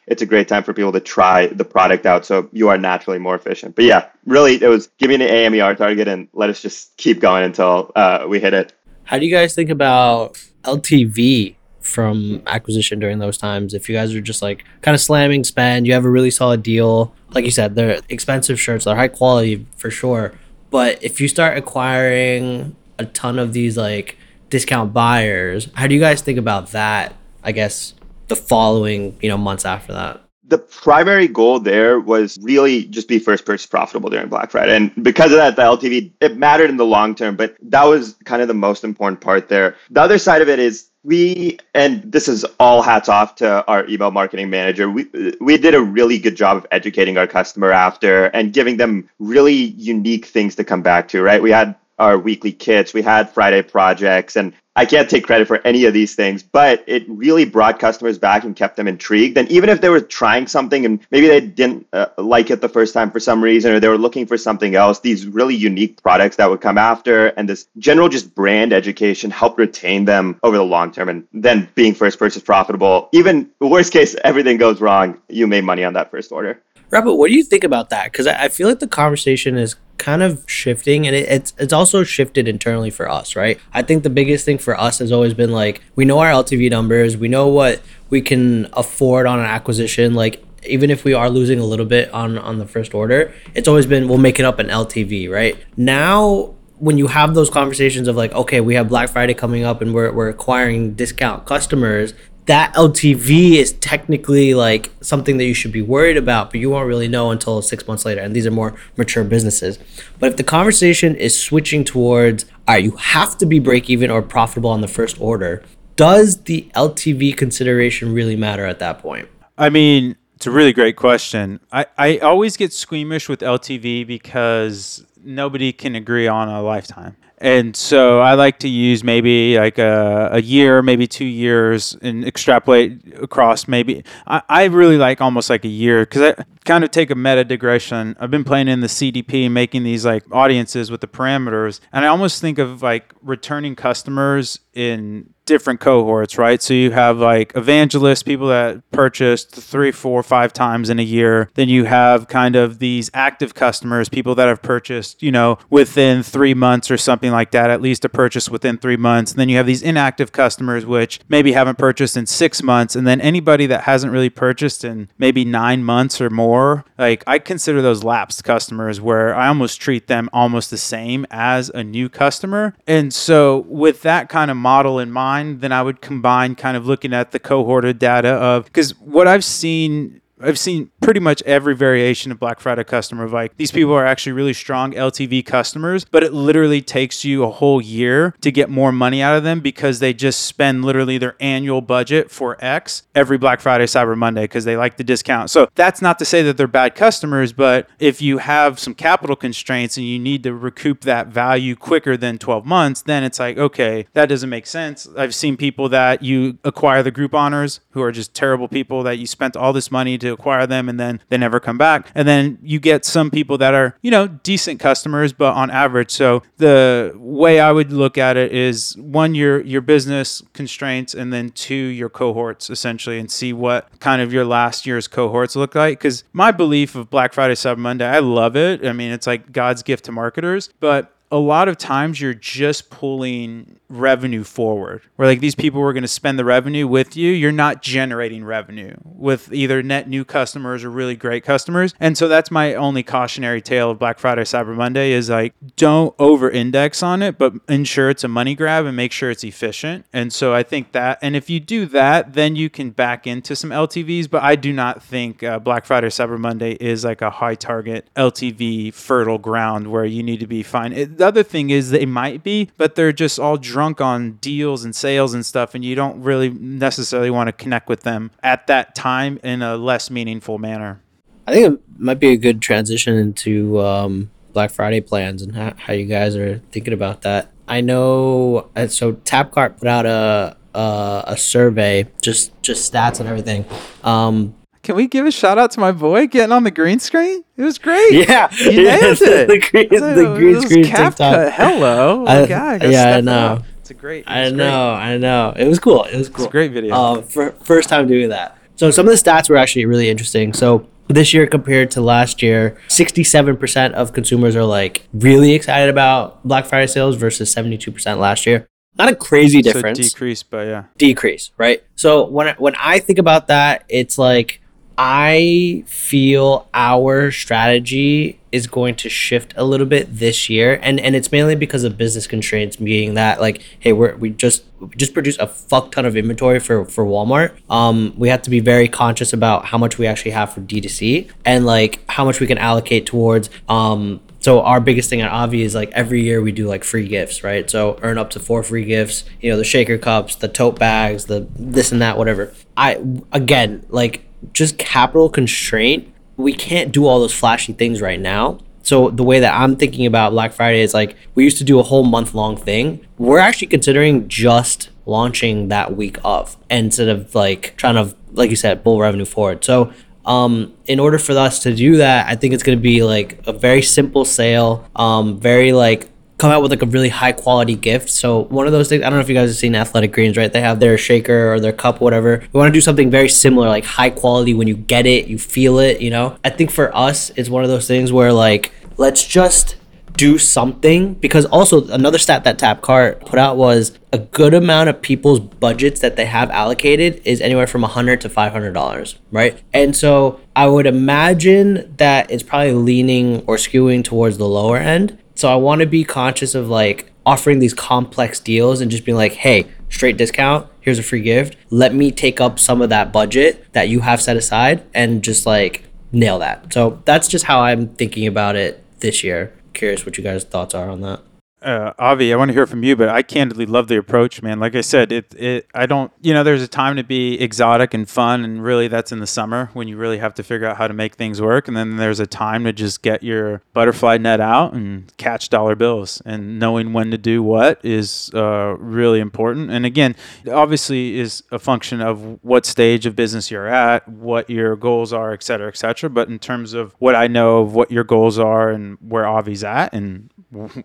It's 0.07 0.21
a 0.21 0.25
great 0.25 0.47
time 0.47 0.63
for 0.63 0.73
people 0.73 0.91
to 0.91 0.99
try 0.99 1.47
the 1.47 1.65
product 1.65 2.05
out. 2.05 2.25
So 2.25 2.49
you 2.51 2.69
are 2.69 2.77
naturally 2.77 3.19
more 3.19 3.35
efficient. 3.35 3.75
But 3.75 3.85
yeah, 3.85 4.09
really, 4.25 4.61
it 4.61 4.67
was 4.67 4.87
give 4.97 5.09
me 5.09 5.15
an 5.15 5.21
AMER 5.21 5.75
target 5.75 6.07
and 6.07 6.27
let 6.33 6.49
us 6.49 6.61
just 6.61 6.95
keep 6.97 7.19
going 7.19 7.43
until 7.43 7.91
uh, 7.95 8.25
we 8.27 8.39
hit 8.39 8.53
it. 8.53 8.73
How 9.05 9.19
do 9.19 9.25
you 9.25 9.35
guys 9.35 9.53
think 9.53 9.69
about 9.69 10.33
LTV 10.63 11.55
from 11.81 12.41
acquisition 12.47 12.99
during 12.99 13.19
those 13.19 13.37
times? 13.37 13.73
If 13.73 13.89
you 13.89 13.95
guys 13.95 14.13
are 14.15 14.21
just 14.21 14.41
like 14.41 14.63
kind 14.81 14.95
of 14.95 15.01
slamming 15.01 15.43
spend, 15.43 15.85
you 15.85 15.93
have 15.93 16.05
a 16.05 16.09
really 16.09 16.31
solid 16.31 16.63
deal. 16.63 17.13
Like 17.31 17.45
you 17.45 17.51
said, 17.51 17.75
they're 17.75 17.99
expensive 18.09 18.59
shirts, 18.59 18.85
they're 18.85 18.95
high 18.95 19.09
quality 19.09 19.65
for 19.75 19.89
sure. 19.89 20.33
But 20.69 21.03
if 21.03 21.21
you 21.21 21.27
start 21.27 21.57
acquiring 21.57 22.75
a 22.97 23.05
ton 23.05 23.37
of 23.37 23.53
these 23.53 23.77
like 23.77 24.17
discount 24.49 24.93
buyers, 24.93 25.69
how 25.73 25.87
do 25.87 25.93
you 25.93 26.01
guys 26.01 26.21
think 26.21 26.39
about 26.39 26.71
that? 26.71 27.13
I 27.43 27.51
guess 27.51 27.93
the 28.35 28.41
following 28.41 29.17
you 29.21 29.29
know 29.29 29.37
months 29.37 29.65
after 29.65 29.93
that 29.93 30.21
the 30.45 30.57
primary 30.57 31.27
goal 31.27 31.59
there 31.59 31.99
was 31.99 32.37
really 32.41 32.83
just 32.85 33.07
be 33.07 33.17
first 33.17 33.45
purchase 33.45 33.65
profitable 33.65 34.09
during 34.09 34.27
Black 34.27 34.51
Friday. 34.51 34.75
And 34.75 35.03
because 35.03 35.31
of 35.31 35.37
that, 35.37 35.55
the 35.55 35.61
LTV, 35.61 36.11
it 36.19 36.37
mattered 36.37 36.69
in 36.69 36.77
the 36.77 36.85
long 36.85 37.15
term, 37.15 37.35
but 37.35 37.55
that 37.61 37.85
was 37.85 38.15
kind 38.25 38.41
of 38.41 38.49
the 38.49 38.53
most 38.53 38.83
important 38.83 39.21
part 39.21 39.47
there. 39.47 39.75
The 39.89 40.01
other 40.01 40.17
side 40.17 40.41
of 40.41 40.49
it 40.49 40.59
is 40.59 40.91
we 41.03 41.59
and 41.73 42.01
this 42.11 42.27
is 42.27 42.45
all 42.59 42.81
hats 42.81 43.09
off 43.09 43.35
to 43.35 43.65
our 43.67 43.85
email 43.87 44.11
marketing 44.11 44.49
manager 44.49 44.89
we 44.89 45.05
we 45.41 45.57
did 45.57 45.75
a 45.75 45.81
really 45.81 46.17
good 46.17 46.35
job 46.35 46.57
of 46.57 46.65
educating 46.71 47.17
our 47.17 47.27
customer 47.27 47.71
after 47.71 48.25
and 48.27 48.53
giving 48.53 48.77
them 48.77 49.09
really 49.19 49.53
unique 49.53 50.25
things 50.25 50.55
to 50.55 50.63
come 50.63 50.81
back 50.81 51.09
to 51.09 51.21
right 51.21 51.41
we 51.41 51.51
had 51.51 51.75
our 51.99 52.17
weekly 52.17 52.53
kits 52.53 52.93
we 52.93 53.01
had 53.01 53.29
friday 53.29 53.61
projects 53.61 54.37
and 54.37 54.53
I 54.75 54.85
can't 54.85 55.09
take 55.09 55.23
credit 55.25 55.47
for 55.47 55.61
any 55.65 55.85
of 55.85 55.93
these 55.93 56.15
things, 56.15 56.41
but 56.41 56.83
it 56.87 57.05
really 57.07 57.45
brought 57.45 57.77
customers 57.77 58.17
back 58.17 58.43
and 58.43 58.55
kept 58.55 58.75
them 58.75 58.87
intrigued. 58.87 59.37
And 59.37 59.49
even 59.51 59.69
if 59.69 59.81
they 59.81 59.89
were 59.89 60.01
trying 60.01 60.47
something 60.47 60.85
and 60.85 60.99
maybe 61.11 61.27
they 61.27 61.41
didn't 61.41 61.87
uh, 61.93 62.07
like 62.17 62.49
it 62.49 62.61
the 62.61 62.69
first 62.69 62.93
time 62.93 63.11
for 63.11 63.19
some 63.19 63.43
reason, 63.43 63.71
or 63.71 63.79
they 63.79 63.87
were 63.87 63.97
looking 63.99 64.25
for 64.25 64.37
something 64.37 64.73
else, 64.75 64.99
these 64.99 65.27
really 65.27 65.55
unique 65.55 66.01
products 66.01 66.37
that 66.37 66.49
would 66.49 66.61
come 66.61 66.79
after 66.79 67.27
and 67.27 67.47
this 67.47 67.67
general 67.77 68.09
just 68.09 68.33
brand 68.33 68.73
education 68.73 69.29
helped 69.29 69.59
retain 69.59 70.05
them 70.05 70.39
over 70.41 70.57
the 70.57 70.63
long 70.63 70.91
term. 70.91 71.07
And 71.07 71.27
then 71.33 71.69
being 71.75 71.93
first 71.93 72.17
purchase 72.17 72.41
profitable, 72.41 73.09
even 73.11 73.51
worst 73.59 73.93
case, 73.93 74.15
everything 74.23 74.57
goes 74.57 74.81
wrong, 74.81 75.19
you 75.29 75.45
made 75.45 75.63
money 75.63 75.83
on 75.83 75.93
that 75.93 76.09
first 76.09 76.31
order. 76.31 76.59
Rabah, 76.93 77.15
what 77.15 77.29
do 77.29 77.35
you 77.35 77.43
think 77.43 77.63
about 77.63 77.89
that? 77.89 78.11
Because 78.11 78.27
I 78.27 78.49
feel 78.49 78.69
like 78.69 78.77
the 78.77 78.87
conversation 78.87 79.57
is 79.57 79.75
kind 79.97 80.21
of 80.21 80.43
shifting, 80.47 81.07
and 81.07 81.15
it, 81.15 81.27
it's 81.27 81.53
it's 81.57 81.73
also 81.73 82.03
shifted 82.03 82.47
internally 82.47 82.91
for 82.91 83.09
us, 83.09 83.35
right? 83.35 83.59
I 83.73 83.81
think 83.81 84.03
the 84.03 84.11
biggest 84.11 84.45
thing 84.45 84.59
for 84.59 84.79
us 84.79 84.99
has 84.99 85.11
always 85.11 85.33
been 85.33 85.51
like 85.51 85.81
we 85.95 86.05
know 86.05 86.19
our 86.19 86.29
LTV 86.29 86.69
numbers, 86.69 87.17
we 87.17 87.27
know 87.27 87.47
what 87.47 87.81
we 88.11 88.21
can 88.21 88.67
afford 88.73 89.25
on 89.25 89.39
an 89.39 89.45
acquisition, 89.45 90.13
like 90.13 90.45
even 90.67 90.91
if 90.91 91.03
we 91.03 91.15
are 91.15 91.31
losing 91.31 91.57
a 91.57 91.65
little 91.65 91.87
bit 91.87 92.13
on 92.13 92.37
on 92.37 92.59
the 92.59 92.67
first 92.67 92.93
order, 92.93 93.33
it's 93.55 93.67
always 93.67 93.87
been 93.87 94.07
we'll 94.07 94.19
make 94.19 94.37
it 94.37 94.45
up 94.45 94.59
in 94.59 94.67
LTV, 94.67 95.31
right? 95.31 95.57
Now 95.75 96.53
when 96.77 96.97
you 96.97 97.07
have 97.07 97.33
those 97.33 97.49
conversations 97.49 98.07
of 98.07 98.15
like, 98.15 98.33
okay, 98.33 98.59
we 98.59 98.75
have 98.75 98.89
Black 98.89 99.09
Friday 99.09 99.33
coming 99.33 99.63
up 99.63 99.81
and 99.81 99.93
we're, 99.93 100.11
we're 100.11 100.27
acquiring 100.27 100.95
discount 100.95 101.45
customers, 101.45 102.13
that 102.45 102.73
LTV 102.73 103.53
is 103.53 103.73
technically 103.73 104.53
like 104.53 104.91
something 105.01 105.37
that 105.37 105.45
you 105.45 105.53
should 105.53 105.71
be 105.71 105.81
worried 105.81 106.17
about, 106.17 106.51
but 106.51 106.59
you 106.59 106.69
won't 106.69 106.87
really 106.87 107.07
know 107.07 107.31
until 107.31 107.61
six 107.61 107.87
months 107.87 108.05
later. 108.05 108.21
And 108.21 108.35
these 108.35 108.45
are 108.45 108.51
more 108.51 108.75
mature 108.97 109.23
businesses. 109.23 109.79
But 110.19 110.31
if 110.31 110.37
the 110.37 110.43
conversation 110.43 111.15
is 111.15 111.39
switching 111.39 111.83
towards, 111.83 112.45
all 112.67 112.75
right, 112.75 112.83
you 112.83 112.91
have 112.91 113.37
to 113.37 113.45
be 113.45 113.59
break 113.59 113.89
even 113.89 114.11
or 114.11 114.21
profitable 114.21 114.69
on 114.69 114.81
the 114.81 114.87
first 114.87 115.19
order, 115.21 115.63
does 115.95 116.43
the 116.43 116.69
LTV 116.75 117.37
consideration 117.37 118.13
really 118.13 118.35
matter 118.35 118.65
at 118.65 118.79
that 118.79 118.99
point? 118.99 119.29
I 119.57 119.69
mean, 119.69 120.17
it's 120.35 120.47
a 120.47 120.51
really 120.51 120.73
great 120.73 120.97
question. 120.97 121.59
I, 121.71 121.85
I 121.97 122.17
always 122.17 122.57
get 122.57 122.73
squeamish 122.73 123.29
with 123.29 123.39
LTV 123.39 124.05
because 124.05 125.05
nobody 125.23 125.71
can 125.71 125.95
agree 125.95 126.27
on 126.27 126.49
a 126.49 126.61
lifetime. 126.61 127.15
And 127.43 127.75
so 127.75 128.21
I 128.21 128.35
like 128.35 128.59
to 128.59 128.69
use 128.69 129.03
maybe 129.03 129.57
like 129.59 129.77
a, 129.77 130.29
a 130.31 130.41
year, 130.41 130.81
maybe 130.81 131.07
two 131.07 131.25
years, 131.25 131.93
and 132.01 132.25
extrapolate 132.25 133.01
across 133.21 133.67
maybe. 133.67 134.05
I, 134.25 134.41
I 134.47 134.63
really 134.63 134.95
like 134.95 135.19
almost 135.19 135.49
like 135.49 135.65
a 135.65 135.69
year 135.69 136.05
because 136.05 136.21
I 136.21 136.45
kind 136.63 136.85
of 136.85 136.91
take 136.91 137.11
a 137.11 137.15
meta 137.15 137.43
digression. 137.43 138.15
I've 138.17 138.31
been 138.31 138.45
playing 138.45 138.69
in 138.69 138.79
the 138.79 138.87
CDP, 138.87 139.51
making 139.51 139.83
these 139.83 140.05
like 140.05 140.23
audiences 140.31 140.89
with 140.89 141.01
the 141.01 141.07
parameters, 141.07 141.81
and 141.91 142.05
I 142.05 142.07
almost 142.07 142.39
think 142.39 142.59
of 142.59 142.81
like 142.81 143.13
returning 143.21 143.75
customers 143.75 144.59
in 144.73 145.32
different 145.45 145.79
cohorts, 145.79 146.37
right? 146.37 146.61
So 146.61 146.73
you 146.73 146.91
have 146.91 147.17
like 147.17 147.55
evangelists, 147.55 148.23
people 148.23 148.47
that 148.47 148.89
purchased 148.91 149.51
three, 149.51 149.91
four, 149.91 150.23
five 150.23 150.53
times 150.53 150.89
in 150.89 150.99
a 150.99 151.03
year. 151.03 151.49
Then 151.55 151.69
you 151.69 151.85
have 151.85 152.27
kind 152.27 152.55
of 152.55 152.79
these 152.79 153.11
active 153.13 153.53
customers, 153.53 154.09
people 154.09 154.35
that 154.35 154.47
have 154.47 154.61
purchased, 154.61 155.21
you 155.21 155.31
know, 155.31 155.57
within 155.69 156.23
three 156.23 156.53
months 156.53 156.89
or 156.89 156.97
something 156.97 157.31
like 157.31 157.51
that, 157.51 157.69
at 157.69 157.81
least 157.81 158.05
a 158.05 158.09
purchase 158.09 158.49
within 158.49 158.77
three 158.77 158.97
months. 158.97 159.31
And 159.31 159.39
then 159.39 159.49
you 159.49 159.57
have 159.57 159.65
these 159.65 159.81
inactive 159.81 160.31
customers, 160.31 160.85
which 160.85 161.19
maybe 161.27 161.51
haven't 161.51 161.77
purchased 161.77 162.15
in 162.15 162.25
six 162.25 162.63
months. 162.63 162.95
And 162.95 163.05
then 163.05 163.19
anybody 163.21 163.65
that 163.67 163.81
hasn't 163.81 164.13
really 164.13 164.29
purchased 164.29 164.83
in 164.83 165.09
maybe 165.17 165.43
nine 165.43 165.83
months 165.83 166.21
or 166.21 166.29
more, 166.29 166.85
like 166.97 167.23
I 167.27 167.39
consider 167.39 167.81
those 167.81 168.03
lapsed 168.03 168.43
customers 168.43 169.01
where 169.01 169.35
I 169.35 169.47
almost 169.47 169.81
treat 169.81 170.07
them 170.07 170.29
almost 170.31 170.71
the 170.71 170.77
same 170.77 171.25
as 171.31 171.69
a 171.69 171.83
new 171.83 172.09
customer. 172.09 172.75
And 172.87 173.13
so 173.13 173.59
with 173.67 174.01
that 174.03 174.29
kind 174.29 174.49
of 174.49 174.57
model 174.57 174.99
in 174.99 175.11
mind, 175.11 175.32
then 175.41 175.71
I 175.71 175.81
would 175.81 176.01
combine 176.01 176.55
kind 176.55 176.75
of 176.77 176.85
looking 176.85 177.13
at 177.13 177.31
the 177.31 177.39
cohorted 177.39 177.99
data 177.99 178.29
of 178.29 178.65
because 178.65 178.97
what 178.99 179.27
I've 179.27 179.43
seen 179.43 180.21
I've 180.43 180.59
seen 180.59 180.91
pretty 181.01 181.19
much 181.19 181.41
every 181.43 181.75
variation 181.75 182.31
of 182.31 182.39
Black 182.39 182.59
Friday 182.59 182.83
customer. 182.83 183.27
Like 183.27 183.57
these 183.57 183.71
people 183.71 183.93
are 183.93 184.05
actually 184.05 184.33
really 184.33 184.53
strong 184.53 184.93
LTV 184.93 185.45
customers, 185.45 186.05
but 186.05 186.23
it 186.23 186.33
literally 186.33 186.81
takes 186.81 187.25
you 187.25 187.43
a 187.43 187.49
whole 187.49 187.81
year 187.81 188.35
to 188.41 188.51
get 188.51 188.69
more 188.69 188.91
money 188.91 189.21
out 189.21 189.35
of 189.35 189.43
them 189.43 189.59
because 189.59 189.99
they 189.99 190.13
just 190.13 190.43
spend 190.43 190.85
literally 190.85 191.17
their 191.17 191.35
annual 191.39 191.81
budget 191.81 192.31
for 192.31 192.57
X 192.63 193.03
every 193.15 193.37
Black 193.37 193.59
Friday, 193.59 193.85
Cyber 193.85 194.15
Monday 194.15 194.43
because 194.43 194.65
they 194.65 194.77
like 194.77 194.97
the 194.97 195.03
discount. 195.03 195.49
So 195.49 195.67
that's 195.75 196.01
not 196.01 196.19
to 196.19 196.25
say 196.25 196.41
that 196.43 196.57
they're 196.57 196.67
bad 196.67 196.95
customers, 196.95 197.51
but 197.53 197.89
if 197.99 198.21
you 198.21 198.37
have 198.37 198.79
some 198.79 198.93
capital 198.93 199.35
constraints 199.35 199.97
and 199.97 200.05
you 200.05 200.19
need 200.19 200.43
to 200.43 200.53
recoup 200.53 201.01
that 201.01 201.27
value 201.27 201.75
quicker 201.75 202.15
than 202.15 202.37
12 202.37 202.65
months, 202.65 203.01
then 203.01 203.23
it's 203.23 203.39
like, 203.39 203.57
okay, 203.57 204.05
that 204.13 204.27
doesn't 204.27 204.49
make 204.49 204.67
sense. 204.67 205.07
I've 205.17 205.35
seen 205.35 205.57
people 205.57 205.89
that 205.89 206.21
you 206.23 206.57
acquire 206.63 207.01
the 207.03 207.11
group 207.11 207.23
Grouponers 207.23 207.79
who 207.91 208.01
are 208.01 208.11
just 208.11 208.33
terrible 208.33 208.67
people 208.67 209.03
that 209.03 209.17
you 209.17 209.25
spent 209.25 209.55
all 209.55 209.73
this 209.73 209.91
money 209.91 210.17
to 210.17 210.32
acquire 210.33 210.67
them 210.67 210.89
and 210.89 210.99
then 210.99 211.21
they 211.29 211.37
never 211.37 211.59
come 211.59 211.77
back. 211.77 212.11
And 212.15 212.27
then 212.27 212.57
you 212.61 212.79
get 212.79 213.05
some 213.05 213.31
people 213.31 213.57
that 213.59 213.73
are, 213.73 213.97
you 214.01 214.11
know, 214.11 214.27
decent 214.27 214.79
customers, 214.79 215.33
but 215.33 215.53
on 215.53 215.71
average. 215.71 216.11
So 216.11 216.43
the 216.57 217.13
way 217.15 217.59
I 217.59 217.71
would 217.71 217.91
look 217.91 218.17
at 218.17 218.37
it 218.37 218.51
is 218.51 218.97
one, 218.97 219.35
your 219.35 219.61
your 219.61 219.81
business 219.81 220.41
constraints, 220.53 221.13
and 221.13 221.31
then 221.31 221.49
two, 221.49 221.73
your 221.75 222.09
cohorts 222.09 222.69
essentially, 222.69 223.19
and 223.19 223.31
see 223.31 223.53
what 223.53 223.99
kind 223.99 224.21
of 224.21 224.33
your 224.33 224.45
last 224.45 224.85
year's 224.85 225.07
cohorts 225.07 225.55
look 225.55 225.75
like. 225.75 225.99
Because 225.99 226.23
my 226.33 226.51
belief 226.51 226.95
of 226.95 227.09
Black 227.09 227.33
Friday, 227.33 227.53
Cyber 227.53 227.77
Monday, 227.77 228.05
I 228.05 228.19
love 228.19 228.55
it. 228.55 228.85
I 228.85 228.93
mean, 228.93 229.11
it's 229.11 229.27
like 229.27 229.51
God's 229.51 229.83
gift 229.83 230.05
to 230.05 230.11
marketers, 230.11 230.69
but 230.79 231.12
a 231.33 231.37
lot 231.37 231.67
of 231.67 231.79
times 231.79 232.21
you're 232.21 232.35
just 232.35 232.91
pulling 232.91 233.79
revenue 233.89 234.43
forward. 234.43 235.01
Where 235.15 235.27
like 235.27 235.39
these 235.39 235.55
people 235.55 235.81
were 235.81 235.91
going 235.91 236.03
to 236.03 236.07
spend 236.07 236.37
the 236.37 236.45
revenue 236.45 236.87
with 236.87 237.17
you 237.17 237.31
you're 237.31 237.51
not 237.51 237.81
generating 237.81 238.45
revenue 238.45 238.95
with 239.03 239.51
either 239.51 239.81
net 239.81 240.07
new 240.07 240.25
customers 240.25 240.83
or 240.83 240.91
really 240.91 241.15
great 241.15 241.43
customers. 241.43 241.95
And 241.99 242.15
so 242.17 242.27
that's 242.27 242.51
my 242.51 242.75
only 242.75 243.01
cautionary 243.01 243.61
tale 243.61 243.89
of 243.89 243.99
black 243.99 244.19
friday 244.19 244.43
cyber 244.43 244.75
monday 244.75 245.11
is 245.11 245.29
like 245.29 245.53
don't 245.75 246.13
over 246.19 246.49
index 246.49 247.01
on 247.01 247.23
it 247.23 247.39
but 247.39 247.53
ensure 247.67 248.11
it's 248.11 248.23
a 248.23 248.27
money 248.27 248.53
grab 248.53 248.85
and 248.85 248.95
make 248.95 249.11
sure 249.11 249.31
it's 249.31 249.43
efficient. 249.43 250.05
And 250.13 250.31
so 250.31 250.53
i 250.53 250.61
think 250.61 250.91
that 250.91 251.17
and 251.23 251.35
if 251.35 251.49
you 251.49 251.59
do 251.59 251.87
that 251.87 252.33
then 252.33 252.55
you 252.55 252.69
can 252.69 252.91
back 252.91 253.25
into 253.25 253.55
some 253.55 253.71
ltvs 253.71 254.29
but 254.29 254.43
i 254.43 254.55
do 254.55 254.71
not 254.71 255.01
think 255.01 255.41
uh, 255.41 255.57
black 255.57 255.85
friday 255.85 256.07
cyber 256.07 256.37
monday 256.37 256.73
is 256.73 257.03
like 257.03 257.21
a 257.23 257.31
high 257.31 257.55
target 257.55 258.07
ltv 258.15 258.93
fertile 258.93 259.39
ground 259.39 259.87
where 259.87 260.05
you 260.05 260.21
need 260.21 260.39
to 260.39 260.47
be 260.47 260.61
fine. 260.61 260.93
It, 260.93 261.17
the 261.23 261.27
other 261.29 261.43
thing 261.43 261.69
is 261.69 261.89
they 261.89 262.05
might 262.05 262.43
be 262.43 262.69
but 262.75 262.95
they're 262.95 263.13
just 263.13 263.39
all 263.39 263.55
drunk 263.55 264.01
on 264.01 264.33
deals 264.41 264.83
and 264.83 264.93
sales 264.93 265.33
and 265.33 265.45
stuff, 265.45 265.73
and 265.73 265.85
you 265.85 265.95
don't 265.95 266.21
really 266.21 266.49
necessarily 266.49 267.29
want 267.29 267.47
to 267.47 267.53
connect 267.53 267.87
with 267.87 268.01
them 268.01 268.29
at 268.43 268.67
that 268.67 268.93
time 268.93 269.39
in 269.41 269.61
a 269.61 269.77
less 269.77 270.11
meaningful 270.11 270.57
manner. 270.57 270.99
I 271.47 271.53
think 271.53 271.73
it 271.73 271.81
might 271.97 272.19
be 272.19 272.29
a 272.29 272.37
good 272.37 272.61
transition 272.61 273.15
into 273.15 273.79
um, 273.79 274.31
Black 274.51 274.71
Friday 274.71 274.99
plans 274.99 275.41
and 275.41 275.55
how, 275.55 275.73
how 275.77 275.93
you 275.93 276.05
guys 276.05 276.35
are 276.35 276.59
thinking 276.71 276.93
about 276.93 277.21
that. 277.21 277.51
I 277.69 277.79
know, 277.79 278.69
uh, 278.75 278.87
so 278.87 279.13
Tapcart 279.13 279.79
put 279.79 279.87
out 279.87 280.05
a 280.05 280.57
a, 280.73 281.23
a 281.27 281.37
survey, 281.37 282.07
just 282.21 282.51
just 282.61 282.91
stats 282.91 283.21
and 283.21 283.29
everything. 283.29 283.63
Um, 284.03 284.55
can 284.83 284.95
we 284.97 285.07
give 285.07 285.25
a 285.25 285.31
shout 285.31 285.57
out 285.57 285.71
to 285.71 285.79
my 285.79 285.91
boy 285.91 286.27
getting 286.27 286.51
on 286.51 286.63
the 286.63 286.71
green 286.71 286.99
screen? 286.99 287.43
It 287.55 287.63
was 287.63 287.77
great. 287.77 288.13
Yeah, 288.13 288.53
you 288.59 288.83
nailed 288.83 289.21
it. 289.21 289.47
the 289.47 289.59
green, 289.59 289.87
the 289.89 290.33
green 290.35 290.61
screen 290.61 290.83
TikTok. 290.83 291.53
Hello, 291.53 292.25
I, 292.27 292.45
God, 292.45 292.83
yeah, 292.83 293.15
I 293.15 293.21
know. 293.21 293.63
It's 293.79 293.91
a 293.91 293.93
great. 293.93 294.25
I 294.27 294.49
know, 294.49 294.91
I 294.91 295.17
know. 295.17 295.53
It 295.55 295.67
was 295.67 295.79
cool. 295.79 296.03
It 296.03 296.17
was 296.17 296.29
cool. 296.29 296.45
It's 296.45 296.49
a 296.49 296.51
great 296.51 296.71
video. 296.71 296.93
Uh, 296.93 297.21
for 297.21 297.51
first 297.63 297.89
time 297.89 298.07
doing 298.07 298.29
that. 298.29 298.57
So 298.75 298.91
some 298.91 299.07
of 299.07 299.11
the 299.11 299.17
stats 299.17 299.49
were 299.49 299.55
actually 299.55 299.85
really 299.85 300.09
interesting. 300.09 300.53
So 300.53 300.87
this 301.07 301.33
year 301.33 301.47
compared 301.47 301.91
to 301.91 302.01
last 302.01 302.41
year, 302.41 302.77
67% 302.87 303.93
of 303.93 304.13
consumers 304.13 304.55
are 304.55 304.65
like 304.65 305.07
really 305.13 305.53
excited 305.53 305.89
about 305.89 306.45
Black 306.45 306.65
Friday 306.65 306.87
sales 306.87 307.15
versus 307.15 307.53
72% 307.53 308.17
last 308.17 308.45
year. 308.45 308.67
Not 308.97 309.09
a 309.09 309.15
crazy 309.15 309.61
difference. 309.61 309.99
So 309.99 310.03
decrease, 310.03 310.43
but 310.43 310.67
yeah. 310.67 310.83
Decrease, 310.97 311.51
right? 311.57 311.83
So 311.95 312.25
when 312.25 312.55
when 312.55 312.75
I 312.77 312.99
think 312.99 313.19
about 313.19 313.47
that, 313.47 313.85
it's 313.89 314.17
like 314.17 314.61
I 314.97 315.83
feel 315.87 316.67
our 316.73 317.31
strategy 317.31 318.39
is 318.51 318.67
going 318.67 318.93
to 318.95 319.09
shift 319.09 319.53
a 319.57 319.63
little 319.63 319.87
bit 319.87 320.17
this 320.17 320.49
year, 320.49 320.79
and 320.83 320.99
and 320.99 321.15
it's 321.15 321.31
mainly 321.31 321.55
because 321.55 321.83
of 321.83 321.97
business 321.97 322.27
constraints, 322.27 322.79
meaning 322.79 323.15
that 323.15 323.41
like, 323.41 323.61
hey, 323.79 323.93
we're 323.93 324.15
we 324.15 324.29
just 324.29 324.63
just 324.95 325.13
produce 325.13 325.37
a 325.39 325.47
fuck 325.47 325.91
ton 325.91 326.05
of 326.05 326.15
inventory 326.15 326.59
for 326.59 326.85
for 326.85 327.03
Walmart. 327.05 327.57
Um, 327.69 328.13
we 328.17 328.29
have 328.29 328.41
to 328.43 328.49
be 328.49 328.59
very 328.59 328.87
conscious 328.87 329.33
about 329.33 329.65
how 329.65 329.77
much 329.77 329.97
we 329.97 330.05
actually 330.05 330.31
have 330.31 330.53
for 330.53 330.61
D2C 330.61 331.31
and 331.45 331.65
like 331.65 332.03
how 332.09 332.25
much 332.25 332.39
we 332.39 332.47
can 332.47 332.57
allocate 332.57 333.05
towards 333.05 333.49
um 333.69 334.19
so 334.43 334.61
our 334.61 334.81
biggest 334.81 335.09
thing 335.09 335.21
at 335.21 335.31
Obvi 335.31 335.61
is 335.61 335.73
like 335.73 335.89
every 335.93 336.21
year 336.21 336.41
we 336.41 336.51
do 336.51 336.67
like 336.67 336.83
free 336.83 337.07
gifts, 337.07 337.45
right? 337.45 337.69
So 337.69 337.97
earn 338.01 338.17
up 338.17 338.31
to 338.31 338.41
four 338.41 338.61
free 338.61 338.83
gifts. 338.83 339.23
You 339.39 339.51
know, 339.51 339.57
the 339.57 339.63
shaker 339.63 339.97
cups, 339.97 340.35
the 340.35 340.49
tote 340.49 340.77
bags, 340.77 341.25
the 341.25 341.47
this 341.55 341.93
and 341.93 342.01
that, 342.01 342.17
whatever. 342.17 342.53
I 342.75 343.01
again 343.31 343.85
like 343.87 344.25
just 344.51 344.77
capital 344.77 345.29
constraint. 345.29 346.11
We 346.37 346.53
can't 346.53 346.91
do 346.91 347.05
all 347.05 347.19
those 347.19 347.33
flashy 347.33 347.73
things 347.73 348.01
right 348.01 348.19
now. 348.19 348.59
So 348.81 349.09
the 349.09 349.23
way 349.23 349.39
that 349.39 349.53
I'm 349.53 349.77
thinking 349.77 350.05
about 350.05 350.31
Black 350.31 350.51
Friday 350.51 350.81
is 350.81 350.93
like 350.93 351.15
we 351.35 351.43
used 351.43 351.57
to 351.59 351.63
do 351.63 351.79
a 351.79 351.83
whole 351.83 352.03
month 352.03 352.33
long 352.33 352.57
thing. 352.57 353.05
We're 353.17 353.39
actually 353.39 353.67
considering 353.67 354.27
just 354.27 354.89
launching 355.05 355.69
that 355.69 355.95
week 355.95 356.17
of 356.23 356.57
instead 356.69 357.07
of 357.07 357.33
like 357.33 357.75
trying 357.77 357.95
to 357.95 358.15
like 358.33 358.49
you 358.49 358.55
said 358.55 358.83
pull 358.83 358.99
revenue 358.99 359.25
forward. 359.25 359.63
So 359.63 359.93
um, 360.25 360.73
in 360.85 360.99
order 360.99 361.17
for 361.17 361.37
us 361.37 361.59
to 361.59 361.75
do 361.75 361.97
that, 361.97 362.27
I 362.27 362.35
think 362.35 362.53
it's 362.53 362.63
going 362.63 362.77
to 362.77 362.81
be 362.81 363.03
like 363.03 363.39
a 363.45 363.53
very 363.53 363.81
simple 363.81 364.25
sale, 364.25 364.89
um, 364.95 365.39
very 365.39 365.73
like 365.73 366.09
come 366.37 366.51
out 366.51 366.61
with 366.61 366.71
like 366.71 366.81
a 366.81 366.85
really 366.85 367.09
high 367.09 367.31
quality 367.31 367.75
gift. 367.75 368.09
So 368.09 368.43
one 368.45 368.65
of 368.65 368.73
those 368.73 368.89
things, 368.89 369.03
I 369.03 369.09
don't 369.09 369.17
know 369.17 369.21
if 369.21 369.29
you 369.29 369.35
guys 369.35 369.49
have 369.49 369.57
seen 369.57 369.75
Athletic 369.75 370.11
Greens, 370.11 370.35
right? 370.35 370.51
They 370.51 370.61
have 370.61 370.79
their 370.79 370.97
shaker 370.97 371.53
or 371.53 371.59
their 371.59 371.71
cup, 371.71 372.01
whatever. 372.01 372.43
We 372.51 372.57
want 372.57 372.69
to 372.69 372.73
do 372.73 372.81
something 372.81 373.09
very 373.09 373.29
similar, 373.29 373.67
like 373.67 373.85
high 373.85 374.09
quality. 374.09 374.53
When 374.53 374.67
you 374.67 374.75
get 374.75 375.05
it, 375.05 375.27
you 375.27 375.37
feel 375.37 375.79
it. 375.79 376.01
You 376.01 376.09
know, 376.09 376.37
I 376.43 376.49
think 376.49 376.71
for 376.71 376.95
us, 376.95 377.29
it's 377.35 377.49
one 377.49 377.63
of 377.63 377.69
those 377.69 377.87
things 377.87 378.11
where 378.11 378.33
like 378.33 378.71
let's 378.97 379.25
just 379.25 379.77
do 380.17 380.37
something 380.37 381.15
because 381.15 381.45
also 381.45 381.87
another 381.87 382.17
stat 382.17 382.43
that 382.43 382.59
Tapcart 382.59 383.25
put 383.25 383.39
out 383.39 383.57
was 383.57 383.97
a 384.11 384.19
good 384.19 384.53
amount 384.53 384.89
of 384.89 385.01
people's 385.01 385.39
budgets 385.39 386.01
that 386.01 386.15
they 386.15 386.25
have 386.25 386.51
allocated 386.51 387.21
is 387.25 387.41
anywhere 387.41 387.65
from 387.65 387.81
100 387.81 388.21
to 388.21 388.29
500 388.29 388.73
dollars 388.73 389.17
right 389.31 389.61
and 389.73 389.95
so 389.95 390.39
i 390.55 390.67
would 390.67 390.85
imagine 390.85 391.93
that 391.97 392.29
it's 392.29 392.43
probably 392.43 392.73
leaning 392.73 393.43
or 393.47 393.55
skewing 393.55 394.03
towards 394.03 394.37
the 394.37 394.47
lower 394.47 394.77
end 394.77 395.17
so 395.43 395.49
I 395.51 395.57
want 395.57 395.81
to 395.81 395.85
be 395.85 396.05
conscious 396.05 396.55
of 396.55 396.69
like 396.69 397.11
offering 397.25 397.59
these 397.59 397.73
complex 397.73 398.39
deals 398.39 398.79
and 398.79 398.89
just 398.89 399.03
being 399.03 399.17
like, 399.17 399.33
hey, 399.33 399.67
straight 399.89 400.15
discount, 400.15 400.69
here's 400.79 400.99
a 400.99 401.03
free 401.03 401.19
gift. 401.19 401.57
Let 401.69 401.93
me 401.93 402.11
take 402.11 402.39
up 402.39 402.59
some 402.59 402.81
of 402.81 402.87
that 402.91 403.11
budget 403.11 403.65
that 403.73 403.89
you 403.89 403.99
have 403.99 404.21
set 404.21 404.37
aside 404.37 404.85
and 404.93 405.21
just 405.21 405.45
like 405.45 405.83
nail 406.13 406.39
that. 406.39 406.71
So 406.71 407.01
that's 407.03 407.27
just 407.27 407.43
how 407.43 407.59
I'm 407.59 407.89
thinking 407.89 408.25
about 408.25 408.55
it 408.55 408.81
this 409.01 409.21
year. 409.21 409.53
Curious 409.73 410.05
what 410.05 410.17
you 410.17 410.23
guys' 410.23 410.45
thoughts 410.45 410.73
are 410.73 410.89
on 410.89 411.01
that 411.01 411.19
uh, 411.63 411.93
Avi, 411.97 412.33
I 412.33 412.35
want 412.35 412.49
to 412.49 412.53
hear 412.53 412.67
from 412.67 412.83
you, 412.83 412.95
but 412.95 413.09
I 413.09 413.21
candidly 413.21 413.65
love 413.65 413.87
the 413.87 413.97
approach, 413.97 414.41
man. 414.41 414.59
Like 414.59 414.75
I 414.75 414.81
said, 414.81 415.11
it, 415.11 415.33
it, 415.35 415.67
I 415.73 415.85
don't, 415.85 416.11
you 416.21 416.33
know, 416.33 416.43
there's 416.43 416.61
a 416.61 416.67
time 416.67 416.95
to 416.97 417.03
be 417.03 417.39
exotic 417.39 417.93
and 417.93 418.07
fun, 418.09 418.43
and 418.43 418.63
really 418.63 418.87
that's 418.87 419.11
in 419.11 419.19
the 419.19 419.27
summer 419.27 419.69
when 419.73 419.87
you 419.87 419.97
really 419.97 420.17
have 420.17 420.33
to 420.35 420.43
figure 420.43 420.67
out 420.67 420.77
how 420.77 420.87
to 420.87 420.93
make 420.93 421.15
things 421.15 421.41
work. 421.41 421.67
And 421.67 421.75
then 421.75 421.97
there's 421.97 422.19
a 422.19 422.27
time 422.27 422.63
to 422.65 422.73
just 422.73 423.01
get 423.01 423.23
your 423.23 423.61
butterfly 423.73 424.17
net 424.17 424.39
out 424.39 424.73
and 424.73 425.15
catch 425.17 425.49
dollar 425.49 425.75
bills. 425.75 426.21
And 426.25 426.59
knowing 426.59 426.93
when 426.93 427.11
to 427.11 427.17
do 427.17 427.41
what 427.41 427.79
is 427.83 428.31
uh, 428.33 428.75
really 428.77 429.19
important. 429.19 429.71
And 429.71 429.85
again, 429.85 430.15
obviously, 430.51 431.19
is 431.19 431.43
a 431.51 431.59
function 431.59 432.01
of 432.01 432.43
what 432.43 432.65
stage 432.65 433.05
of 433.05 433.15
business 433.15 433.49
you're 433.49 433.67
at, 433.67 434.07
what 434.07 434.49
your 434.49 434.75
goals 434.75 435.13
are, 435.13 435.33
et 435.33 435.43
cetera, 435.43 435.67
et 435.67 435.77
cetera. 435.77 436.09
But 436.09 436.27
in 436.27 436.39
terms 436.39 436.73
of 436.73 436.95
what 436.99 437.15
I 437.15 437.27
know 437.27 437.61
of 437.61 437.73
what 437.73 437.91
your 437.91 438.03
goals 438.03 438.37
are 438.39 438.69
and 438.69 438.97
where 438.99 439.23
Obvi's 439.23 439.63
at 439.63 439.93
and 439.93 440.29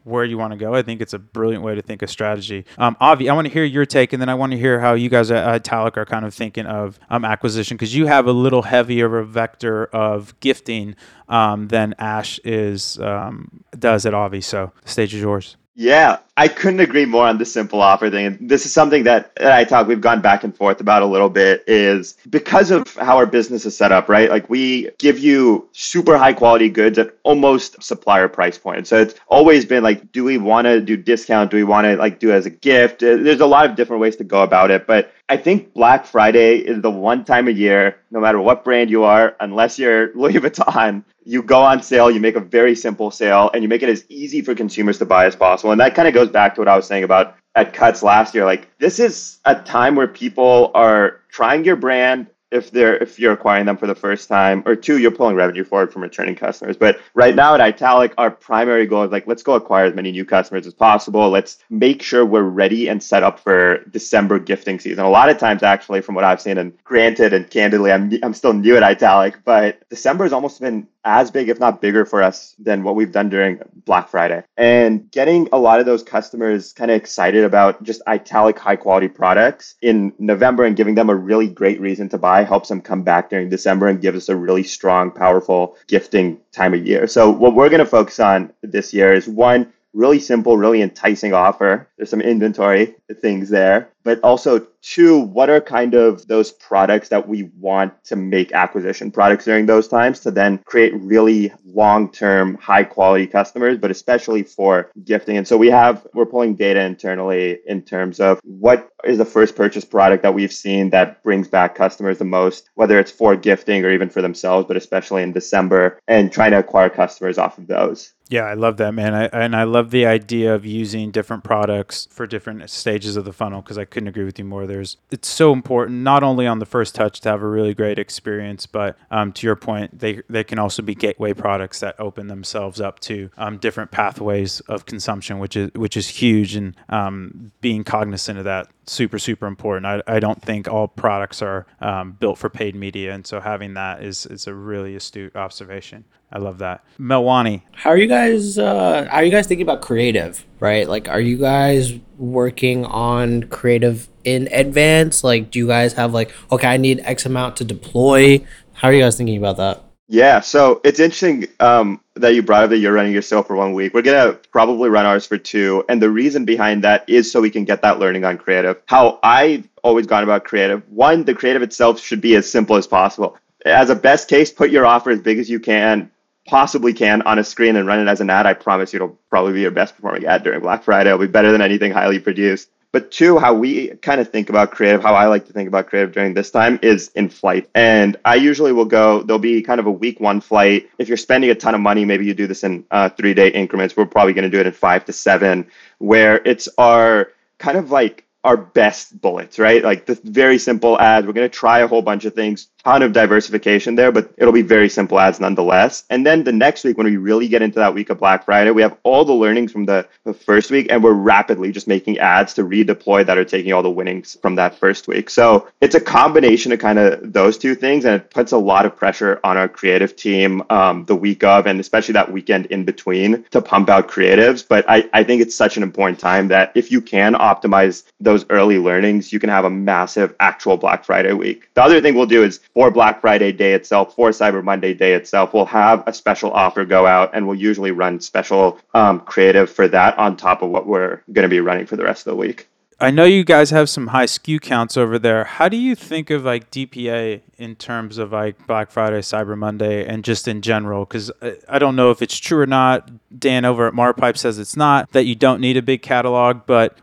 where 0.05 0.25
you 0.25 0.39
want 0.39 0.53
to 0.53 0.59
go. 0.59 0.75
I 0.75 0.83
think 0.83 1.01
it's 1.01 1.13
a 1.13 1.19
brilliant 1.19 1.63
way 1.63 1.75
to 1.75 1.83
think 1.83 2.03
of 2.03 2.11
strategy. 2.11 2.65
Um, 2.79 2.97
Avi, 3.01 3.29
I 3.29 3.35
want 3.35 3.47
to 3.47 3.53
hear 3.53 3.65
your 3.65 3.87
take, 3.87 4.13
and 4.13 4.21
then 4.21 4.29
I 4.29 4.35
want 4.35 4.53
to 4.53 4.59
hear 4.59 4.81
how 4.81 4.95
you 4.95 5.09
guys 5.09 5.31
at 5.31 5.47
Italic 5.47 5.97
are 5.97 6.05
kind 6.05 6.25
of 6.25 6.35
thinking 6.35 6.67
of 6.67 6.99
um, 7.11 7.25
acquisition 7.25 7.77
because 7.77 7.95
you 7.95 8.07
have 8.07 8.27
a 8.27 8.33
little 8.33 8.63
heavier 8.63 9.19
a 9.19 9.25
vector 9.25 9.87
of 9.87 10.39
gifting 10.41 10.95
um, 11.29 11.69
than 11.69 11.95
Ash 11.99 12.39
is 12.45 12.99
um, 13.01 13.65
does 13.79 14.07
at 14.07 14.13
Obvi. 14.13 14.43
So 14.43 14.73
the 14.83 14.89
stage 14.89 15.15
is 15.15 15.21
yours. 15.21 15.57
Yeah, 15.75 16.19
I 16.39 16.47
couldn't 16.47 16.79
agree 16.79 17.05
more 17.05 17.27
on 17.27 17.39
the 17.39 17.45
simple 17.45 17.83
offer 17.83 18.09
thing. 18.11 18.25
And 18.25 18.49
this 18.49 18.65
is 18.65 18.73
something 18.73 19.03
that 19.03 19.33
I 19.41 19.65
talk 19.65 19.89
we've 19.89 20.01
gone 20.01 20.21
back 20.21 20.45
and 20.45 20.57
forth 20.57 20.81
about 20.81 21.03
a 21.03 21.07
little 21.07 21.29
bit 21.29 21.65
is 21.67 22.15
because 22.31 22.71
of 22.71 22.95
how 22.95 23.17
our 23.17 23.27
business 23.27 23.67
is 23.67 23.77
set 23.77 23.91
up, 23.91 24.09
right? 24.09 24.31
Like 24.31 24.49
we 24.49 24.89
give 24.99 25.19
you 25.19 25.69
super 25.73 26.17
high 26.17 26.33
quality 26.33 26.69
goods 26.69 26.97
at 26.97 27.17
almost 27.25 27.83
supplier 27.83 28.29
price 28.29 28.57
point. 28.57 28.87
So 28.87 29.01
it's 29.01 29.17
always 29.27 29.65
been 29.65 29.83
like, 29.83 30.13
do 30.13 30.23
we 30.23 30.39
want 30.39 30.67
to 30.67 30.81
do 30.81 30.97
discount? 30.97 31.51
Do 31.51 31.57
we 31.57 31.65
want 31.65 31.87
to 31.87 31.97
like 31.97 32.21
do 32.21 32.31
it 32.31 32.35
as 32.35 32.47
a 32.47 32.51
gift? 32.51 33.03
Uh, 33.03 33.17
there's 33.17 33.41
a 33.41 33.47
lot 33.47 33.69
of 33.69 33.75
different 33.75 34.01
ways 34.01 34.15
to 34.17 34.25
go 34.25 34.45
about 34.45 34.71
it, 34.71 34.87
but 34.87 35.13
I 35.29 35.37
think 35.37 35.75
Black 35.75 36.07
Friday 36.07 36.57
is 36.57 36.81
the 36.81 36.91
one 36.91 37.25
time 37.25 37.49
a 37.49 37.51
year, 37.51 37.99
no 38.11 38.21
matter 38.21 38.41
what 38.41 38.65
brand 38.65 38.89
you 38.89 39.05
are, 39.05 39.37
unless 39.41 39.79
you're 39.79 40.11
Louis 40.15 40.35
Vuitton, 40.35 41.05
you 41.29 41.43
go 41.43 41.61
on 41.61 41.83
sale, 41.83 42.11
you 42.11 42.21
make 42.21 42.37
a 42.37 42.41
very 42.41 42.75
simple 42.75 43.11
sale, 43.11 43.51
and 43.53 43.63
you 43.63 43.69
make 43.69 43.83
it 43.83 43.91
as 43.91 44.07
easy 44.09 44.41
for 44.41 44.55
consumers 44.55 44.97
to 44.99 45.05
buy 45.05 45.27
as 45.27 45.37
possible. 45.37 45.71
And 45.71 45.81
that 45.83 45.95
kind 45.95 46.09
of 46.09 46.15
goes 46.15 46.28
back 46.33 46.55
to 46.55 46.61
what 46.61 46.69
I 46.69 46.77
was 46.77 46.87
saying 46.87 47.05
about 47.05 47.37
at 47.55 47.73
Cuts 47.73 48.03
last 48.03 48.35
year. 48.35 48.45
Like, 48.45 48.69
this 48.79 48.99
is 48.99 49.39
a 49.45 49.55
time 49.55 49.97
where 49.97 50.09
people 50.09 50.71
are 50.75 51.21
trying 51.31 51.65
your 51.65 51.77
brand 51.77 52.29
if 52.51 52.71
they're 52.71 52.97
if 52.97 53.19
you're 53.19 53.33
acquiring 53.33 53.67
them 53.67 53.77
for 53.77 53.87
the 53.87 53.95
first 53.95 54.29
time 54.29 54.63
or 54.65 54.75
two 54.75 54.99
you're 54.99 55.11
pulling 55.11 55.37
revenue 55.37 55.65
forward 55.65 55.93
from 55.93 56.03
returning 56.03 56.35
customers 56.35 56.77
but 56.77 56.99
right 57.15 57.35
now 57.35 57.55
at 57.55 57.61
italic 57.61 58.13
our 58.17 58.31
primary 58.31 58.87
goal 58.87 59.03
is 59.03 59.13
like 59.13 59.27
let's 59.27 59.43
go 59.43 59.55
acquire 59.55 59.85
as 59.85 59.95
many 59.95 60.11
new 60.11 60.25
customers 60.25 60.67
as 60.67 60.73
possible 60.73 61.29
let's 61.29 61.59
make 61.69 62.03
sure 62.03 62.25
we're 62.25 62.43
ready 62.43 62.89
and 62.89 63.03
set 63.03 63.23
up 63.23 63.39
for 63.39 63.85
december 63.91 64.39
gifting 64.39 64.79
season 64.79 65.05
a 65.05 65.11
lot 65.11 65.29
of 65.29 65.37
times 65.37 65.63
actually 65.63 66.01
from 66.01 66.15
what 66.15 66.25
i've 66.25 66.41
seen 66.41 66.57
and 66.57 66.73
granted 66.85 67.33
and 67.35 67.51
candidly 67.51 67.93
i'm, 67.93 68.11
I'm 68.23 68.35
still 68.35 68.55
new 68.55 68.77
at 68.77 68.83
italic 68.83 69.37
but 69.45 69.87
december 69.91 70.25
has 70.25 70.33
almost 70.33 70.61
been 70.61 70.89
as 71.05 71.31
big, 71.31 71.49
if 71.49 71.61
not 71.61 71.81
bigger, 71.81 72.05
for 72.05 72.23
us 72.23 72.55
than 72.59 72.83
what 72.83 72.95
we've 72.95 73.13
done 73.13 73.29
during 73.29 73.61
Black 73.85 74.09
Friday. 74.09 74.45
And 74.57 75.11
getting 75.11 75.49
a 75.53 75.59
lot 75.59 75.81
of 75.81 75.87
those 75.87 76.03
customers 76.03 76.73
kind 76.73 76.91
of 76.91 76.97
excited 76.97 77.45
about 77.45 77.83
just 77.83 78.03
italic 78.07 78.59
high 78.59 78.77
quality 78.77 79.09
products 79.09 79.77
in 79.81 80.13
November 80.19 80.65
and 80.65 80.77
giving 80.77 80.95
them 80.95 81.11
a 81.11 81.15
really 81.15 81.47
great 81.47 81.81
reason 81.81 82.09
to 82.11 82.19
buy 82.19 82.45
helps 82.45 82.69
them 82.69 82.81
come 82.81 83.03
back 83.03 83.31
during 83.31 83.49
December 83.49 83.89
and 83.89 84.01
gives 84.01 84.17
us 84.17 84.29
a 84.29 84.37
really 84.37 84.63
strong, 84.63 85.11
powerful 85.11 85.77
gifting 85.87 86.39
time 86.53 86.75
of 86.75 86.87
year. 86.87 87.07
So, 87.07 87.31
what 87.31 87.55
we're 87.55 87.71
going 87.71 87.79
to 87.79 87.87
focus 87.87 88.21
on 88.21 88.53
this 88.63 88.93
year 88.93 89.13
is 89.13 89.29
one, 89.29 89.73
really 89.99 90.21
simple, 90.21 90.57
really 90.57 90.81
enticing 90.81 91.35
offer. 91.35 91.89
There's 91.97 92.09
some 92.09 92.21
inventory 92.21 92.95
things 93.21 93.51
there, 93.51 93.91
but 94.05 94.21
also 94.23 94.65
two, 94.81 95.19
what 95.19 95.51
are 95.51 95.61
kind 95.61 95.95
of 95.95 96.27
those 96.29 96.53
products 96.53 97.09
that 97.09 97.29
we 97.29 97.51
want 97.59 97.93
to 98.05 98.15
make 98.15 98.53
acquisition 98.53 99.11
products 99.11 99.45
during 99.45 99.67
those 99.67 99.89
times 99.89 100.21
to 100.21 100.31
then 100.31 100.59
create 100.59 100.95
really 100.95 101.53
long-term 101.67 102.55
high 102.57 102.85
quality 102.85 103.27
customers, 103.27 103.77
but 103.77 103.91
especially 103.91 104.45
for 104.45 104.91
gifting. 105.05 105.37
And 105.37 105.49
so 105.49 105.57
we 105.57 105.69
have, 105.69 106.07
we're 106.15 106.27
pulling 106.27 106.55
data 106.55 106.81
internally 106.81 107.59
in 107.67 107.83
terms 107.83 108.21
of 108.21 108.41
what 108.45 108.89
is 109.05 109.19
the 109.19 109.25
first 109.25 109.57
purchase 109.57 109.85
product 109.85 110.23
that 110.23 110.35
we've 110.35 110.53
seen 110.53 110.91
that 110.91 111.23
brings 111.25 111.49
back 111.49 111.75
customers 111.75 112.19
the 112.19 112.25
most, 112.25 112.71
whether 112.75 113.01
it's 113.01 113.11
for 113.11 113.35
gifting 113.35 113.85
or 113.85 113.91
even 113.91 114.09
for 114.09 114.23
themselves, 114.23 114.67
but 114.69 114.77
especially 114.77 115.25
in 115.25 115.33
December 115.33 115.99
and 116.07 116.33
trying 116.33 116.53
to 116.53 116.59
acquire 116.59 116.89
customers 116.89 117.37
off 117.37 117.59
of 117.59 117.67
those. 117.67 118.15
Yeah, 118.31 118.43
I 118.43 118.53
love 118.53 118.77
that, 118.77 118.93
man. 118.93 119.15
I, 119.15 119.25
and 119.27 119.57
I 119.57 119.63
love 119.65 119.91
the 119.91 120.05
idea 120.05 120.55
of 120.55 120.67
using 120.67 121.11
different 121.11 121.45
products 121.45 122.09
for 122.11 122.27
different 122.27 122.69
stages 122.69 123.17
of 123.17 123.25
the 123.25 123.33
funnel 123.33 123.63
because 123.63 123.79
I 123.79 123.87
couldn't 123.87 124.09
agree 124.09 124.25
with 124.25 124.39
you 124.39 124.45
more. 124.45 124.67
There's 124.67 124.99
it's 125.11 125.29
so 125.29 125.53
important 125.53 126.01
not 126.01 126.23
only 126.23 126.47
on 126.47 126.59
the 126.59 126.67
first 126.67 126.95
touch 126.95 127.21
to 127.23 127.31
have 127.31 127.43
a 127.43 127.49
really 127.49 127.73
great 127.73 127.99
experience, 127.99 128.67
but 128.67 128.99
um, 129.11 129.33
to 129.33 129.47
your 129.47 129.57
point, 129.57 129.99
they 129.99 130.21
they 130.29 130.45
can 130.45 130.59
also 130.59 130.83
be 130.83 130.95
gateway 130.95 131.33
products 131.33 131.81
that 131.81 131.99
open 131.99 132.27
themselves 132.27 132.83
up 132.83 133.01
to 133.01 133.31
um, 133.39 133.57
different 133.57 133.91
pathways 133.91 134.61
of 134.61 134.85
consumption, 134.85 135.39
which 135.39 135.57
is 135.57 135.71
which 135.73 135.97
is 135.97 136.09
huge. 136.09 136.55
And 136.55 136.77
um, 136.91 137.53
being 137.63 137.83
cognizant 137.83 138.39
of 138.39 138.45
that 138.45 138.69
super 138.89 139.19
super 139.19 139.47
important. 139.47 139.87
I, 139.87 140.03
I 140.07 140.21
don't 140.21 140.41
think 140.41 140.69
all 140.69 140.89
products 140.89 141.43
are 141.43 141.67
um, 141.81 142.13
built 142.13 142.39
for 142.39 142.49
paid 142.49 142.75
media, 142.75 143.13
and 143.15 143.27
so 143.27 143.41
having 143.41 143.75
that 143.75 144.03
is 144.03 144.27
is 144.27 144.47
a 144.47 144.55
really 144.55 144.95
astute 144.97 145.37
observation. 145.37 146.05
I 146.31 146.39
love 146.39 146.59
that. 146.59 146.85
Melwani. 146.99 147.63
How 147.73 147.91
are 147.91 147.97
you 147.97 148.07
guys 148.07 148.59
uh 148.59 149.09
are 149.11 149.25
you 149.25 149.31
guys 149.31 149.47
thinking 149.47 149.63
about 149.63 149.81
creative, 149.81 150.45
right? 150.61 150.87
Like 150.89 151.09
are 151.09 151.21
you 151.21 151.39
guys 151.39 151.95
working 152.19 152.85
on 152.85 153.45
creative 153.45 154.09
in 154.25 154.49
advance? 154.53 155.25
Like 155.25 155.51
do 155.51 155.59
you 155.59 155.67
guys 155.67 155.95
have 155.95 156.13
like 156.13 156.33
okay, 156.53 156.69
I 156.69 156.77
need 156.77 157.01
X 157.01 157.25
amount 157.25 157.57
to 157.59 157.65
deploy? 157.65 158.45
How 158.75 158.89
are 158.89 158.93
you 158.93 159.03
guys 159.03 159.17
thinking 159.17 159.39
about 159.39 159.57
that? 159.57 159.88
Yeah, 160.11 160.41
so 160.41 160.81
it's 160.85 161.01
interesting 161.01 161.49
um, 161.61 162.01
that 162.15 162.35
you 162.35 162.43
brought 162.43 162.65
up 162.65 162.71
that 162.71 162.79
you're 162.79 162.95
running 162.95 163.13
your 163.13 163.21
sale 163.21 163.43
for 163.43 163.57
one 163.57 163.75
week. 163.75 163.93
We're 163.93 164.03
gonna 164.03 164.39
probably 164.51 164.89
run 164.89 165.05
ours 165.05 165.27
for 165.27 165.37
two, 165.37 165.85
and 165.89 166.01
the 166.01 166.11
reason 166.11 166.47
behind 166.47 166.83
that 166.85 167.05
is 167.09 167.31
so 167.31 167.43
we 167.43 167.51
can 167.51 167.65
get 167.65 167.83
that 167.83 167.99
learning 167.99 168.25
on 168.25 168.39
creative. 168.39 168.81
How 168.87 169.19
I've 169.23 169.69
always 169.83 170.07
gone 170.07 170.23
about 170.23 170.45
creative. 170.45 170.83
One, 170.91 171.25
the 171.25 171.35
creative 171.35 171.61
itself 171.61 172.01
should 172.01 172.23
be 172.23 172.37
as 172.37 172.51
simple 172.51 172.77
as 172.77 172.87
possible 172.87 173.37
as 173.65 173.91
a 173.91 173.95
best 173.95 174.29
case, 174.29 174.51
put 174.51 174.71
your 174.71 174.87
offer 174.87 175.11
as 175.11 175.21
big 175.21 175.39
as 175.39 175.51
you 175.51 175.61
can, 175.61 176.11
possibly 176.47 176.93
can 176.93 177.23
on 177.23 177.39
a 177.39 177.45
screen 177.45 177.77
and 177.77 177.87
run 177.87 178.01
it 178.01 178.11
as 178.11 178.21
an 178.21 178.31
ad. 178.31 178.47
I 178.47 178.55
promise 178.55 178.93
you 178.93 178.99
it'll 178.99 179.19
probably 179.31 179.53
be 179.53 179.61
your 179.61 179.71
best 179.71 179.95
performing 179.97 180.25
ad 180.27 180.43
during 180.43 180.61
Black 180.61 180.83
Friday. 180.85 181.11
It'll 181.11 181.21
be 181.21 181.27
better 181.27 181.53
than 181.53 181.61
anything 181.61 181.93
highly 181.93 182.19
produced. 182.19 182.71
But 182.91 183.11
two, 183.11 183.39
how 183.39 183.53
we 183.53 183.89
kind 183.97 184.21
of 184.21 184.31
think 184.31 184.49
about 184.49 184.71
creative, 184.71 185.03
how 185.03 185.15
I 185.15 185.27
like 185.27 185.47
to 185.47 185.53
think 185.53 185.69
about 185.69 185.89
creative 185.89 186.13
during 186.13 186.33
this 186.33 186.51
time 186.51 186.79
is 186.83 187.11
in 187.15 187.29
flight. 187.29 187.69
And 187.75 188.17
I 188.25 188.37
usually 188.37 188.73
will 188.73 188.87
go, 188.87 189.23
there'll 189.23 189.39
be 189.39 189.61
kind 189.61 189.79
of 189.79 189.87
a 189.87 189.91
week 189.91 190.21
one 190.21 190.41
flight. 190.41 190.89
If 190.99 191.09
you're 191.09 191.19
spending 191.19 191.51
a 191.51 191.55
ton 191.55 191.75
of 191.75 191.83
money, 191.83 192.07
maybe 192.07 192.25
you 192.25 192.33
do 192.33 192.47
this 192.47 192.65
in 192.65 192.85
uh, 192.91 193.11
three 193.11 193.35
day 193.35 193.49
increments. 193.49 193.95
We're 193.95 194.07
probably 194.07 194.33
going 194.33 194.51
to 194.51 194.51
do 194.51 194.59
it 194.59 194.67
in 194.67 194.73
five 194.73 195.05
to 195.05 195.13
seven, 195.13 195.71
where 195.99 196.37
it's 196.37 196.69
our 196.79 197.33
kind 197.59 197.77
of 197.77 197.91
like 197.91 198.25
our 198.45 198.57
best 198.57 199.21
bullets, 199.21 199.59
right? 199.59 199.85
Like 199.85 200.07
the 200.07 200.19
very 200.25 200.59
simple 200.59 200.99
ads. 200.99 201.27
We're 201.27 201.35
going 201.35 201.51
to 201.51 201.55
try 201.55 201.81
a 201.81 201.89
whole 201.89 202.03
bunch 202.03 202.25
of 202.25 202.35
things, 202.35 202.69
ton 202.89 203.03
of 203.03 203.13
diversification 203.13 203.97
there, 203.97 204.11
but 204.11 204.33
it'll 204.39 204.53
be 204.53 204.63
very 204.63 204.89
simple 204.89 205.21
ads 205.21 205.41
nonetheless. 205.41 206.05
And 206.09 206.25
then 206.25 206.45
the 206.45 206.53
next 206.53 206.85
week, 206.85 206.97
when 206.97 207.07
we 207.07 207.19
really 207.19 207.47
get 207.47 207.61
into 207.61 207.79
that 207.79 207.93
week 207.93 208.09
of 208.09 208.19
Black 208.19 208.47
Friday, 208.47 208.71
we 208.71 208.81
have 208.81 208.97
all 209.03 209.27
the 209.27 209.35
learnings 209.35 209.71
from 209.71 209.85
the, 209.85 210.09
the 210.25 210.33
first 210.33 210.71
week, 210.71 210.87
and 210.89 211.05
we're 211.05 211.13
rapidly 211.13 211.71
just 211.71 211.87
making 211.87 212.19
ads 212.19 212.55
to 212.55 212.63
redeploy 212.63 213.27
that 213.27 213.37
are 213.37 213.45
taking 213.45 213.75
all 213.75 213.83
the 213.83 213.91
winnings 213.91 214.39
from 214.41 214.55
that 214.55 214.75
first 214.75 215.07
week. 215.07 215.29
So 215.29 215.69
it's 215.83 215.95
a 215.95 216.01
combination 216.01 216.73
of 216.73 216.79
kind 216.79 216.99
of 216.99 217.31
those 217.31 217.59
two 217.59 217.75
things, 217.75 218.07
and 218.07 218.15
it 218.15 218.31
puts 218.31 218.53
a 218.53 218.59
lot 218.59 218.87
of 218.87 218.97
pressure 218.97 219.39
on 219.45 219.59
our 219.59 219.69
creative 219.69 220.17
team 220.17 220.63
um, 220.71 221.05
the 221.05 221.17
week 221.17 221.45
of, 221.45 221.67
and 221.67 221.81
especially 221.81 222.15
that 222.15 222.33
weekend 222.33 222.67
in 222.67 222.87
between 222.87 223.45
to 223.51 223.61
pump 223.61 223.91
out 223.91 224.09
creatives. 224.09 224.67
But 224.67 224.87
I, 224.89 225.07
I 225.13 225.25
think 225.25 225.43
it's 225.43 225.55
such 225.55 225.77
an 225.77 225.83
important 225.83 226.19
time 226.21 226.49
that 226.49 226.73
if 226.75 226.91
you 226.91 227.03
can 227.03 227.35
optimize 227.35 228.05
those 228.19 228.47
early 228.49 228.79
learnings, 228.79 229.31
you 229.31 229.39
can 229.39 229.51
have 229.51 229.67
a 229.67 229.71
massive 229.71 230.35
actual 230.41 230.79
Black 230.79 231.05
Friday 231.05 231.35
week. 231.35 231.69
The 231.75 231.83
other 231.83 232.01
thing 232.01 232.15
we'll 232.15 232.27
do 232.27 232.43
is 232.43 232.61
for 232.79 232.93
Black 232.93 233.21
Friday 233.21 233.51
day 233.51 233.73
itself, 233.73 234.15
for 234.15 234.31
Cyber 234.31 234.63
Monday 234.63 234.95
day 234.95 235.15
itself, 235.15 235.53
we'll 235.53 235.65
have 235.65 236.05
a 236.07 236.13
special 236.13 236.53
offer 236.53 236.85
go 236.85 237.09
out 237.09 237.29
and 237.33 237.49
we'll 237.49 237.59
usually 237.59 237.91
run 237.91 238.21
special 238.21 238.79
um, 238.95 239.19
creative 239.19 239.69
for 239.69 239.89
that 239.89 240.17
on 240.17 240.37
top 240.37 240.63
of 240.63 240.71
what 240.71 240.87
we're 240.87 241.21
going 241.33 241.43
to 241.43 241.49
be 241.49 241.59
running 241.59 241.87
for 241.87 241.97
the 241.97 242.05
rest 242.05 242.25
of 242.25 242.31
the 242.31 242.37
week. 242.37 242.69
I 243.01 243.11
know 243.11 243.25
you 243.25 243.43
guys 243.43 243.71
have 243.71 243.91
some 243.91 244.09
high 244.09 244.27
SKU 244.27 244.61
counts 244.61 244.97
over 244.97 245.19
there. 245.19 245.43
How 245.43 245.69
do 245.69 245.77
you 245.77 245.97
think 245.97 246.31
of 246.31 246.45
like 246.45 246.71
DPA 246.71 247.41
in 247.57 247.75
terms 247.75 248.17
of 248.17 248.31
like 248.31 248.65
Black 248.69 248.93
Friday, 248.93 249.23
Cyber 249.23 249.59
Monday, 249.59 250.07
and 250.07 250.25
just 250.25 250.47
in 250.47 250.63
general? 250.63 251.05
Because 251.05 251.33
I 251.69 251.81
don't 251.81 251.97
know 251.97 252.13
if 252.13 252.23
it's 252.23 252.39
true 252.39 252.61
or 252.61 252.67
not. 252.67 253.11
Dan 253.37 253.65
over 253.65 253.89
at 253.89 253.95
Marpipe 253.95 254.39
says 254.39 254.61
it's 254.61 254.77
not 254.77 255.11
that 255.13 255.25
you 255.25 255.35
don't 255.35 255.61
need 255.61 255.77
a 255.77 255.83
big 255.83 256.03
catalog, 256.03 256.61
but 256.67 256.97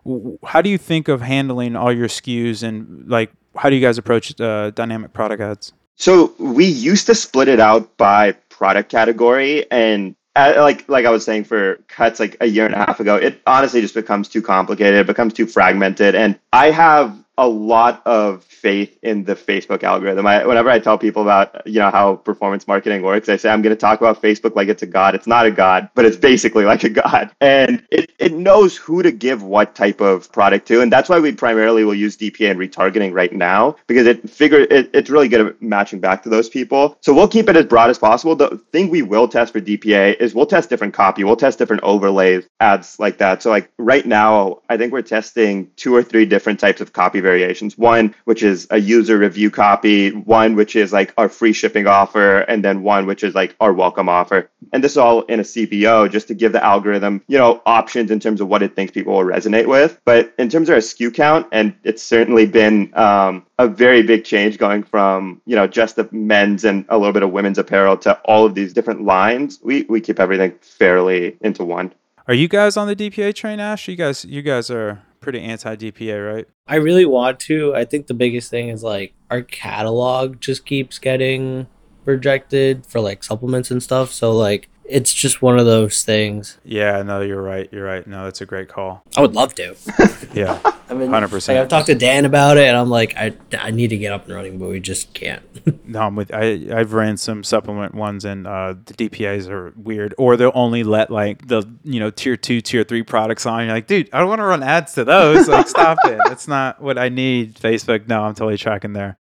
how 0.45 0.61
do 0.61 0.69
you 0.69 0.77
think 0.77 1.09
of 1.09 1.19
handling 1.21 1.75
all 1.75 1.91
your 1.91 2.07
SKUs 2.07 2.63
and 2.63 3.09
like 3.09 3.31
how 3.57 3.69
do 3.69 3.75
you 3.75 3.81
guys 3.81 3.97
approach 3.97 4.39
uh, 4.39 4.71
dynamic 4.71 5.13
product 5.13 5.41
ads? 5.41 5.73
So 5.95 6.33
we 6.37 6.65
used 6.65 7.05
to 7.07 7.15
split 7.15 7.47
it 7.47 7.59
out 7.59 7.95
by 7.97 8.33
product 8.49 8.89
category 8.89 9.69
and 9.71 10.15
uh, 10.35 10.53
like 10.57 10.87
like 10.89 11.05
I 11.05 11.11
was 11.11 11.23
saying 11.23 11.45
for 11.45 11.77
cuts 11.87 12.19
like 12.19 12.35
a 12.41 12.45
year 12.45 12.65
and 12.65 12.75
a 12.75 12.77
half 12.77 12.99
ago, 12.99 13.15
it 13.15 13.41
honestly 13.47 13.81
just 13.81 13.93
becomes 13.93 14.27
too 14.27 14.41
complicated. 14.41 14.99
It 14.99 15.07
becomes 15.07 15.33
too 15.33 15.47
fragmented, 15.47 16.13
and 16.13 16.37
I 16.51 16.71
have 16.71 17.17
a 17.37 17.47
lot 17.47 18.01
of 18.05 18.43
faith 18.43 18.97
in 19.01 19.23
the 19.25 19.35
Facebook 19.35 19.83
algorithm. 19.83 20.25
I, 20.25 20.45
whenever 20.45 20.69
I 20.69 20.79
tell 20.79 20.97
people 20.97 21.21
about 21.21 21.67
you 21.67 21.79
know 21.79 21.91
how 21.91 22.15
performance 22.15 22.67
marketing 22.67 23.01
works, 23.01 23.29
I 23.29 23.37
say 23.37 23.49
I'm 23.49 23.61
going 23.61 23.75
to 23.75 23.79
talk 23.79 23.99
about 23.99 24.21
Facebook 24.21 24.55
like 24.55 24.69
it's 24.69 24.83
a 24.83 24.87
god. 24.87 25.15
It's 25.15 25.27
not 25.27 25.45
a 25.45 25.51
god, 25.51 25.89
but 25.95 26.05
it's 26.05 26.17
basically 26.17 26.65
like 26.65 26.83
a 26.83 26.89
god, 26.89 27.31
and 27.41 27.83
it, 27.91 28.11
it 28.19 28.33
knows 28.33 28.77
who 28.77 29.03
to 29.03 29.11
give 29.11 29.43
what 29.43 29.75
type 29.75 30.01
of 30.01 30.31
product 30.31 30.67
to, 30.69 30.81
and 30.81 30.91
that's 30.91 31.09
why 31.09 31.19
we 31.19 31.31
primarily 31.31 31.83
will 31.83 31.95
use 31.95 32.17
DPA 32.17 32.51
and 32.51 32.59
retargeting 32.59 33.13
right 33.13 33.33
now 33.33 33.75
because 33.87 34.07
it 34.07 34.29
figure 34.29 34.61
it, 34.61 34.89
it's 34.93 35.09
really 35.09 35.27
good 35.27 35.45
at 35.45 35.61
matching 35.61 35.99
back 35.99 36.23
to 36.23 36.29
those 36.29 36.49
people. 36.49 36.97
So 37.01 37.13
we'll 37.13 37.27
keep 37.27 37.49
it 37.49 37.55
as 37.55 37.65
broad 37.65 37.89
as 37.89 37.99
possible. 37.99 38.35
The 38.35 38.57
thing 38.71 38.89
we 38.89 39.01
will 39.01 39.27
test 39.27 39.53
for 39.53 39.61
DPA 39.61 40.17
is 40.19 40.33
we'll 40.33 40.45
test 40.45 40.69
different 40.69 40.93
copy, 40.93 41.23
we'll 41.23 41.35
test 41.35 41.59
different 41.59 41.83
overlays, 41.83 42.47
ads 42.59 42.99
like 42.99 43.17
that. 43.17 43.43
So 43.43 43.49
like 43.49 43.71
right 43.77 44.05
now, 44.05 44.61
I 44.69 44.77
think 44.77 44.93
we're 44.93 45.01
testing 45.01 45.71
two 45.75 45.93
or 45.95 46.03
three 46.03 46.25
different 46.25 46.59
types 46.59 46.81
of 46.81 46.93
copy 46.93 47.19
variations. 47.25 47.77
One, 47.77 48.13
which 48.25 48.43
is 48.43 48.67
a 48.69 48.79
user 48.79 49.17
review 49.17 49.49
copy, 49.49 50.11
one, 50.11 50.55
which 50.55 50.75
is 50.75 50.93
like 50.93 51.13
our 51.17 51.27
free 51.27 51.53
shipping 51.53 51.87
offer, 51.87 52.41
and 52.41 52.63
then 52.63 52.83
one, 52.83 53.07
which 53.07 53.23
is 53.23 53.33
like 53.33 53.55
our 53.59 53.73
welcome 53.73 54.07
offer. 54.07 54.49
And 54.71 54.83
this 54.83 54.93
is 54.93 54.97
all 54.97 55.23
in 55.23 55.39
a 55.39 55.43
CBO 55.43 56.09
just 56.11 56.27
to 56.27 56.35
give 56.35 56.51
the 56.51 56.63
algorithm, 56.63 57.23
you 57.27 57.37
know, 57.37 57.61
options 57.65 58.11
in 58.11 58.19
terms 58.19 58.41
of 58.41 58.47
what 58.47 58.61
it 58.61 58.75
thinks 58.75 58.91
people 58.91 59.13
will 59.13 59.25
resonate 59.25 59.67
with. 59.67 59.99
But 60.05 60.33
in 60.37 60.49
terms 60.49 60.69
of 60.69 60.75
our 60.75 60.81
SKU 60.81 61.13
count, 61.13 61.47
and 61.51 61.75
it's 61.83 62.03
certainly 62.03 62.45
been 62.45 62.91
um, 62.95 63.45
a 63.57 63.67
very 63.67 64.03
big 64.03 64.23
change 64.23 64.57
going 64.57 64.83
from, 64.83 65.41
you 65.45 65.55
know, 65.55 65.67
just 65.67 65.95
the 65.95 66.07
men's 66.11 66.63
and 66.63 66.85
a 66.89 66.97
little 66.97 67.13
bit 67.13 67.23
of 67.23 67.31
women's 67.31 67.57
apparel 67.57 67.97
to 67.97 68.19
all 68.25 68.45
of 68.45 68.53
these 68.53 68.73
different 68.73 69.03
lines. 69.03 69.59
We, 69.63 69.83
we 69.83 69.99
keep 69.99 70.19
everything 70.19 70.53
fairly 70.61 71.37
into 71.41 71.63
one. 71.63 71.93
Are 72.27 72.33
you 72.33 72.47
guys 72.47 72.75
on 72.75 72.87
the 72.87 72.95
DPA 72.95 73.35
train, 73.35 73.59
Ash? 73.59 73.87
You 73.87 73.95
guys, 73.95 74.25
you 74.25 74.41
guys 74.41 74.71
are 74.71 75.03
pretty 75.25 75.41
anti 75.41 75.75
DPA, 75.75 76.35
right? 76.35 76.47
I 76.67 76.75
really 76.75 77.05
want 77.05 77.39
to. 77.41 77.75
I 77.75 77.83
think 77.83 78.07
the 78.07 78.13
biggest 78.13 78.49
thing 78.49 78.69
is 78.69 78.83
like 78.83 79.13
our 79.29 79.41
catalog 79.41 80.39
just 80.39 80.65
keeps 80.65 80.99
getting 80.99 81.67
rejected 82.05 82.85
for 82.85 83.01
like 83.01 83.23
supplements 83.23 83.71
and 83.71 83.81
stuff. 83.81 84.13
So 84.13 84.31
like 84.31 84.69
it's 84.87 85.13
just 85.13 85.41
one 85.41 85.57
of 85.57 85.65
those 85.65 86.03
things. 86.03 86.57
Yeah, 86.63 87.01
no, 87.01 87.21
you're 87.21 87.41
right. 87.41 87.67
You're 87.71 87.85
right. 87.85 88.05
No, 88.05 88.25
that's 88.25 88.41
a 88.41 88.45
great 88.45 88.69
call. 88.69 89.03
I 89.17 89.21
would 89.21 89.33
love 89.33 89.55
to. 89.55 89.75
yeah, 90.33 90.59
I 90.89 90.93
mean, 90.93 91.09
100%. 91.09 91.47
Like, 91.47 91.57
I've 91.57 91.67
talked 91.67 91.87
to 91.87 91.95
Dan 91.95 92.25
about 92.25 92.57
it, 92.57 92.67
and 92.67 92.77
I'm 92.77 92.89
like, 92.89 93.15
I, 93.17 93.33
I 93.57 93.71
need 93.71 93.89
to 93.89 93.97
get 93.97 94.11
up 94.11 94.25
and 94.25 94.35
running, 94.35 94.57
but 94.59 94.69
we 94.69 94.79
just 94.79 95.13
can't. 95.13 95.43
no, 95.87 96.01
I'm 96.01 96.15
with. 96.15 96.33
I 96.33 96.67
I've 96.71 96.93
ran 96.93 97.17
some 97.17 97.43
supplement 97.43 97.95
ones, 97.95 98.25
and 98.25 98.45
uh, 98.45 98.75
the 98.85 98.93
DPA's 98.93 99.49
are 99.49 99.73
weird, 99.75 100.13
or 100.17 100.37
they'll 100.37 100.51
only 100.53 100.83
let 100.83 101.09
like 101.09 101.47
the 101.47 101.63
you 101.83 101.99
know 101.99 102.11
tier 102.11 102.37
two, 102.37 102.61
tier 102.61 102.83
three 102.83 103.03
products 103.03 103.45
on. 103.45 103.65
You're 103.65 103.73
like, 103.73 103.87
dude, 103.87 104.09
I 104.13 104.19
don't 104.19 104.29
want 104.29 104.39
to 104.39 104.45
run 104.45 104.63
ads 104.63 104.93
to 104.93 105.03
those. 105.03 105.47
Like, 105.47 105.67
stop 105.67 105.97
it. 106.05 106.19
That's 106.25 106.47
not 106.47 106.81
what 106.81 106.97
I 106.97 107.09
need. 107.09 107.55
Facebook, 107.55 108.07
no, 108.07 108.23
I'm 108.23 108.35
totally 108.35 108.57
tracking 108.57 108.93
there. 108.93 109.17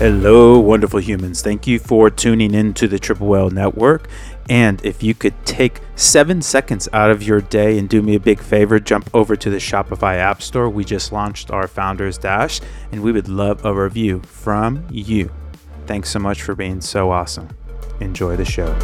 Hello, 0.00 0.58
wonderful 0.58 0.98
humans. 0.98 1.42
Thank 1.42 1.66
you 1.66 1.78
for 1.78 2.08
tuning 2.08 2.54
in 2.54 2.72
to 2.72 2.88
the 2.88 2.98
Triple 2.98 3.26
Whale 3.26 3.50
Network. 3.50 4.08
And 4.48 4.82
if 4.82 5.02
you 5.02 5.12
could 5.12 5.34
take 5.44 5.82
seven 5.94 6.40
seconds 6.40 6.88
out 6.94 7.10
of 7.10 7.22
your 7.22 7.42
day 7.42 7.78
and 7.78 7.86
do 7.86 8.00
me 8.00 8.14
a 8.14 8.18
big 8.18 8.40
favor, 8.40 8.80
jump 8.80 9.10
over 9.12 9.36
to 9.36 9.50
the 9.50 9.58
Shopify 9.58 10.16
App 10.16 10.40
Store. 10.40 10.70
We 10.70 10.86
just 10.86 11.12
launched 11.12 11.50
our 11.50 11.68
Founders 11.68 12.16
Dash, 12.16 12.62
and 12.90 13.02
we 13.02 13.12
would 13.12 13.28
love 13.28 13.62
a 13.66 13.74
review 13.74 14.20
from 14.20 14.86
you. 14.90 15.30
Thanks 15.84 16.08
so 16.08 16.18
much 16.18 16.40
for 16.40 16.54
being 16.54 16.80
so 16.80 17.10
awesome. 17.10 17.50
Enjoy 18.00 18.36
the 18.36 18.46
show. 18.46 18.74